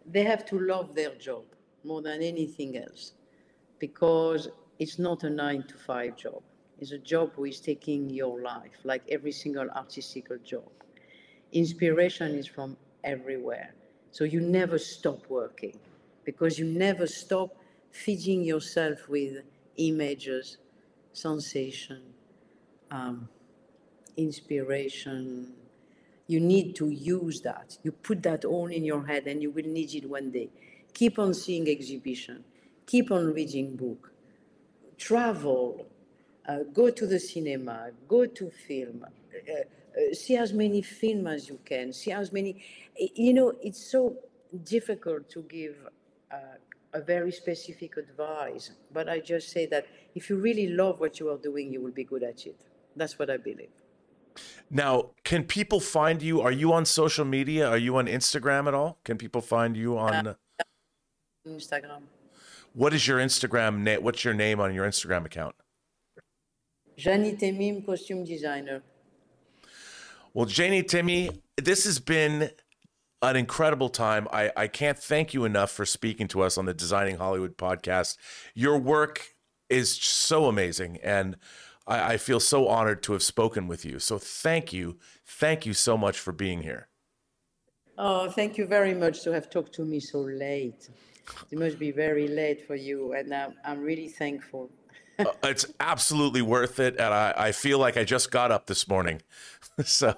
they 0.07 0.23
have 0.23 0.45
to 0.45 0.59
love 0.59 0.95
their 0.95 1.13
job 1.15 1.43
more 1.83 2.01
than 2.01 2.21
anything 2.21 2.77
else 2.77 3.13
because 3.79 4.49
it's 4.79 4.97
not 4.97 5.23
a 5.23 5.29
nine 5.29 5.63
to 5.63 5.75
five 5.75 6.15
job. 6.15 6.41
It's 6.79 6.91
a 6.91 6.97
job 6.97 7.33
who 7.35 7.45
is 7.45 7.59
taking 7.59 8.09
your 8.09 8.41
life, 8.41 8.77
like 8.83 9.03
every 9.09 9.31
single 9.31 9.69
artistical 9.75 10.37
job. 10.37 10.69
Inspiration 11.51 12.35
is 12.35 12.47
from 12.47 12.77
everywhere. 13.03 13.73
So 14.11 14.23
you 14.23 14.39
never 14.39 14.77
stop 14.77 15.19
working 15.29 15.77
because 16.23 16.57
you 16.57 16.65
never 16.65 17.07
stop 17.07 17.55
feeding 17.91 18.43
yourself 18.43 19.09
with 19.09 19.43
images, 19.77 20.57
sensation, 21.17 22.01
um, 22.91 23.27
inspiration, 24.15 25.53
you 26.27 26.39
need 26.39 26.75
to 26.75 26.89
use 26.89 27.41
that. 27.41 27.77
You 27.83 27.91
put 27.91 28.23
that 28.23 28.45
all 28.45 28.67
in 28.67 28.83
your 28.83 29.05
head 29.05 29.27
and 29.27 29.41
you 29.41 29.51
will 29.51 29.65
need 29.65 29.95
it 29.95 30.09
one 30.09 30.31
day. 30.31 30.49
Keep 30.93 31.19
on 31.19 31.33
seeing 31.33 31.69
exhibition. 31.69 32.43
Keep 32.85 33.11
on 33.11 33.33
reading 33.33 33.75
book. 33.75 34.11
Travel. 34.97 35.87
Uh, 36.47 36.59
go 36.73 36.89
to 36.89 37.07
the 37.07 37.19
cinema. 37.19 37.91
Go 38.07 38.25
to 38.25 38.49
film. 38.49 39.05
Uh, 39.05 39.51
uh, 39.51 40.13
see 40.13 40.35
as 40.35 40.53
many 40.53 40.81
film 40.81 41.27
as 41.27 41.47
you 41.49 41.59
can. 41.65 41.93
See 41.93 42.11
as 42.11 42.31
many. 42.31 42.63
You 42.97 43.33
know, 43.33 43.53
it's 43.61 43.91
so 43.91 44.15
difficult 44.63 45.29
to 45.31 45.43
give 45.43 45.75
uh, 46.31 46.35
a 46.97 47.01
very 47.01 47.31
specific 47.31 47.97
advice. 47.97 48.71
But 48.91 49.07
I 49.07 49.19
just 49.19 49.49
say 49.49 49.65
that 49.67 49.85
if 50.15 50.29
you 50.29 50.35
really 50.37 50.67
love 50.67 50.99
what 50.99 51.19
you 51.19 51.29
are 51.29 51.37
doing, 51.37 51.71
you 51.71 51.79
will 51.81 51.91
be 51.91 52.03
good 52.03 52.23
at 52.23 52.45
it. 52.45 52.59
That's 52.95 53.19
what 53.19 53.29
I 53.29 53.37
believe. 53.37 53.75
Now, 54.69 55.11
can 55.23 55.43
people 55.43 55.79
find 55.79 56.21
you? 56.21 56.41
Are 56.41 56.51
you 56.51 56.73
on 56.73 56.85
social 56.85 57.25
media? 57.25 57.67
Are 57.69 57.77
you 57.77 57.97
on 57.97 58.07
Instagram 58.07 58.67
at 58.67 58.73
all? 58.73 58.99
Can 59.03 59.17
people 59.17 59.41
find 59.41 59.77
you 59.77 59.97
on? 59.97 60.27
Uh, 60.27 60.33
uh, 60.59 60.63
Instagram. 61.47 62.03
What 62.73 62.93
is 62.93 63.07
your 63.07 63.19
Instagram 63.19 63.79
name? 63.79 64.03
What's 64.03 64.23
your 64.25 64.33
name 64.33 64.59
on 64.59 64.73
your 64.73 64.85
Instagram 64.87 65.25
account? 65.25 65.55
Jany 66.97 67.39
Temime, 67.39 67.85
costume 67.85 68.25
designer. 68.25 68.81
Well, 70.33 70.47
Jany 70.47 70.83
Temime, 70.83 71.39
this 71.55 71.85
has 71.85 71.99
been 71.99 72.49
an 73.21 73.35
incredible 73.35 73.89
time. 73.89 74.27
I, 74.31 74.51
I 74.55 74.67
can't 74.67 74.97
thank 74.97 75.33
you 75.33 75.45
enough 75.45 75.71
for 75.71 75.85
speaking 75.85 76.27
to 76.29 76.41
us 76.41 76.57
on 76.57 76.65
the 76.65 76.73
Designing 76.73 77.17
Hollywood 77.17 77.57
podcast. 77.57 78.17
Your 78.53 78.77
work 78.77 79.35
is 79.69 79.91
so 79.95 80.45
amazing, 80.45 80.99
and 81.03 81.37
I, 81.87 82.13
I 82.13 82.17
feel 82.17 82.39
so 82.39 82.67
honored 82.67 83.01
to 83.03 83.13
have 83.13 83.23
spoken 83.23 83.67
with 83.67 83.85
you. 83.85 83.99
So 83.99 84.17
thank 84.17 84.71
you. 84.71 84.97
Thank 85.25 85.65
you 85.65 85.73
so 85.73 85.97
much 85.97 86.19
for 86.19 86.31
being 86.31 86.61
here. 86.61 86.87
Oh, 87.97 88.29
thank 88.29 88.57
you 88.57 88.67
very 88.67 88.93
much 88.93 89.23
to 89.23 89.31
have 89.33 89.49
talked 89.49 89.73
to 89.73 89.85
me 89.85 89.99
so 89.99 90.19
late. 90.19 90.89
It 91.51 91.57
must 91.57 91.79
be 91.79 91.91
very 91.91 92.27
late 92.27 92.65
for 92.67 92.75
you, 92.75 93.13
and 93.13 93.33
I'm, 93.33 93.55
I'm 93.65 93.81
really 93.81 94.07
thankful. 94.07 94.69
uh, 95.19 95.25
it's 95.43 95.65
absolutely 95.79 96.43
worth 96.43 96.79
it, 96.79 96.95
and 96.97 97.11
I, 97.13 97.33
I 97.35 97.51
feel 97.51 97.79
like 97.79 97.97
I 97.97 98.03
just 98.03 98.29
got 98.29 98.51
up 98.51 98.67
this 98.67 98.87
morning. 98.87 99.23
so. 99.83 100.15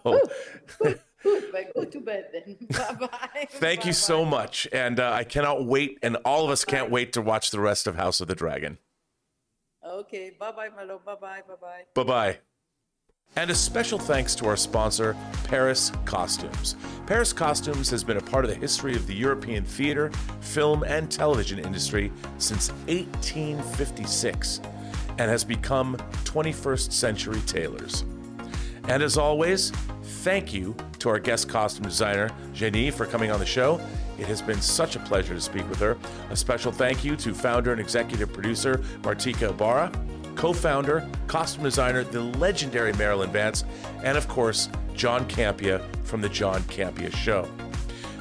Good, 1.24 1.52
but 1.52 1.74
go 1.74 1.84
to 1.86 2.00
bed 2.00 2.30
then. 2.32 2.58
bye 2.70 3.08
bye. 3.08 3.48
Thank 3.52 3.86
you 3.86 3.94
so 3.94 4.24
much. 4.24 4.68
And 4.72 5.00
uh, 5.00 5.12
I 5.12 5.24
cannot 5.24 5.66
wait, 5.66 6.00
and 6.02 6.16
all 6.18 6.46
of 6.46 6.52
us 6.52 6.64
can't 6.64 6.90
wait 6.90 7.14
to 7.14 7.22
watch 7.22 7.52
the 7.52 7.60
rest 7.60 7.88
of 7.88 7.96
House 7.96 8.22
of 8.22 8.28
the 8.28 8.36
Dragon. 8.36 8.78
Okay, 9.86 10.32
bye 10.40 10.52
bye, 10.52 10.70
my 10.76 10.84
love. 10.84 11.06
Bye 11.06 11.16
bye, 11.16 11.42
bye 11.48 11.56
bye. 11.60 11.84
Bye 11.94 12.04
bye. 12.04 12.38
And 13.36 13.52
a 13.52 13.56
special 13.56 14.00
thanks 14.00 14.34
to 14.36 14.48
our 14.48 14.58
sponsor, 14.58 15.16
Peris 15.44 15.92
Costumes. 16.06 16.76
Peris 17.06 17.32
Costumes 17.32 17.90
has 17.90 18.04
been 18.04 18.18
a 18.18 18.22
part 18.22 18.44
of 18.44 18.50
the 18.50 18.58
history 18.58 18.96
of 18.96 19.06
the 19.06 19.14
European 19.14 19.64
theater, 19.64 20.12
film, 20.42 20.84
and 20.84 21.12
television 21.12 21.60
industry 21.60 22.12
since 22.40 22.72
1856 22.88 24.62
and 25.20 25.30
has 25.30 25.44
become 25.44 25.96
21st 26.24 26.92
century 26.92 27.42
tailors. 27.46 28.04
And 28.88 29.04
as 29.04 29.18
always, 29.18 29.72
thank 30.24 30.54
you 30.54 30.76
to 31.00 31.10
our 31.10 31.20
guest 31.20 31.50
costume 31.50 31.86
designer, 31.86 32.30
Jany, 32.54 32.92
for 32.92 33.06
coming 33.06 33.32
on 33.32 33.40
the 33.40 33.46
show. 33.46 33.80
It 34.18 34.28
has 34.28 34.42
been 34.42 34.62
such 34.62 34.96
a 34.96 35.00
pleasure 35.00 35.34
to 35.34 35.42
speak 35.42 35.68
with 35.70 35.80
her. 35.80 35.98
A 36.30 36.36
special 36.36 36.72
thank 36.72 37.04
you 37.04 37.16
to 37.18 37.34
founder 37.34 37.72
and 37.72 37.80
executive 37.80 38.34
producer 38.34 38.78
Martika 39.02 39.50
Ibarra, 39.52 39.92
co 40.36 40.54
founder, 40.54 41.08
costume 41.28 41.64
designer, 41.64 42.04
the 42.04 42.22
legendary 42.22 42.94
Marilyn 42.94 43.32
Vance, 43.32 43.64
and 44.04 44.18
of 44.18 44.28
course, 44.28 44.70
John 44.94 45.28
Campea 45.30 45.82
from 46.06 46.22
The 46.22 46.30
John 46.30 46.62
Campea 46.64 47.16
Show. 47.16 47.48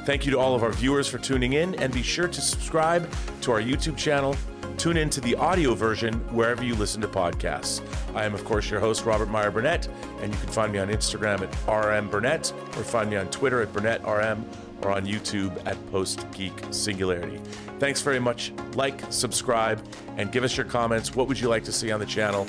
Thank 0.04 0.24
you 0.24 0.32
to 0.32 0.38
all 0.38 0.54
of 0.54 0.62
our 0.62 0.72
viewers 0.72 1.08
for 1.08 1.18
tuning 1.18 1.54
in, 1.54 1.74
and 1.74 1.92
be 1.92 2.02
sure 2.02 2.28
to 2.28 2.40
subscribe 2.40 3.10
to 3.42 3.52
our 3.52 3.60
YouTube 3.60 3.96
channel. 3.96 4.36
Tune 4.78 4.96
in 4.96 5.10
to 5.10 5.20
the 5.20 5.34
audio 5.34 5.74
version 5.74 6.14
wherever 6.32 6.64
you 6.64 6.76
listen 6.76 7.00
to 7.00 7.08
podcasts. 7.08 7.82
I 8.14 8.24
am, 8.24 8.32
of 8.32 8.44
course, 8.44 8.70
your 8.70 8.78
host, 8.78 9.04
Robert 9.04 9.28
Meyer 9.28 9.50
Burnett, 9.50 9.88
and 10.20 10.32
you 10.32 10.40
can 10.40 10.48
find 10.50 10.72
me 10.72 10.78
on 10.78 10.86
Instagram 10.88 11.42
at 11.42 11.96
RM 11.98 12.08
Burnett 12.08 12.52
or 12.76 12.84
find 12.84 13.10
me 13.10 13.16
on 13.16 13.28
Twitter 13.28 13.60
at 13.60 13.72
BurnettRM 13.72 14.44
or 14.82 14.92
on 14.92 15.04
YouTube 15.04 15.60
at 15.66 15.84
Post 15.90 16.30
Geek 16.30 16.52
Singularity. 16.70 17.38
Thanks 17.80 18.02
very 18.02 18.20
much. 18.20 18.52
Like, 18.74 19.02
subscribe, 19.10 19.84
and 20.16 20.30
give 20.30 20.44
us 20.44 20.56
your 20.56 20.66
comments. 20.66 21.16
What 21.16 21.26
would 21.26 21.40
you 21.40 21.48
like 21.48 21.64
to 21.64 21.72
see 21.72 21.90
on 21.90 21.98
the 21.98 22.06
channel? 22.06 22.46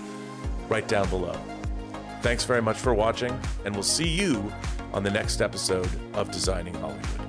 Right 0.70 0.88
down 0.88 1.10
below. 1.10 1.36
Thanks 2.22 2.44
very 2.44 2.62
much 2.62 2.78
for 2.78 2.94
watching, 2.94 3.38
and 3.66 3.74
we'll 3.74 3.82
see 3.82 4.08
you 4.08 4.54
on 4.94 5.02
the 5.02 5.10
next 5.10 5.42
episode 5.42 5.90
of 6.14 6.30
Designing 6.30 6.76
Hollywood. 6.76 7.29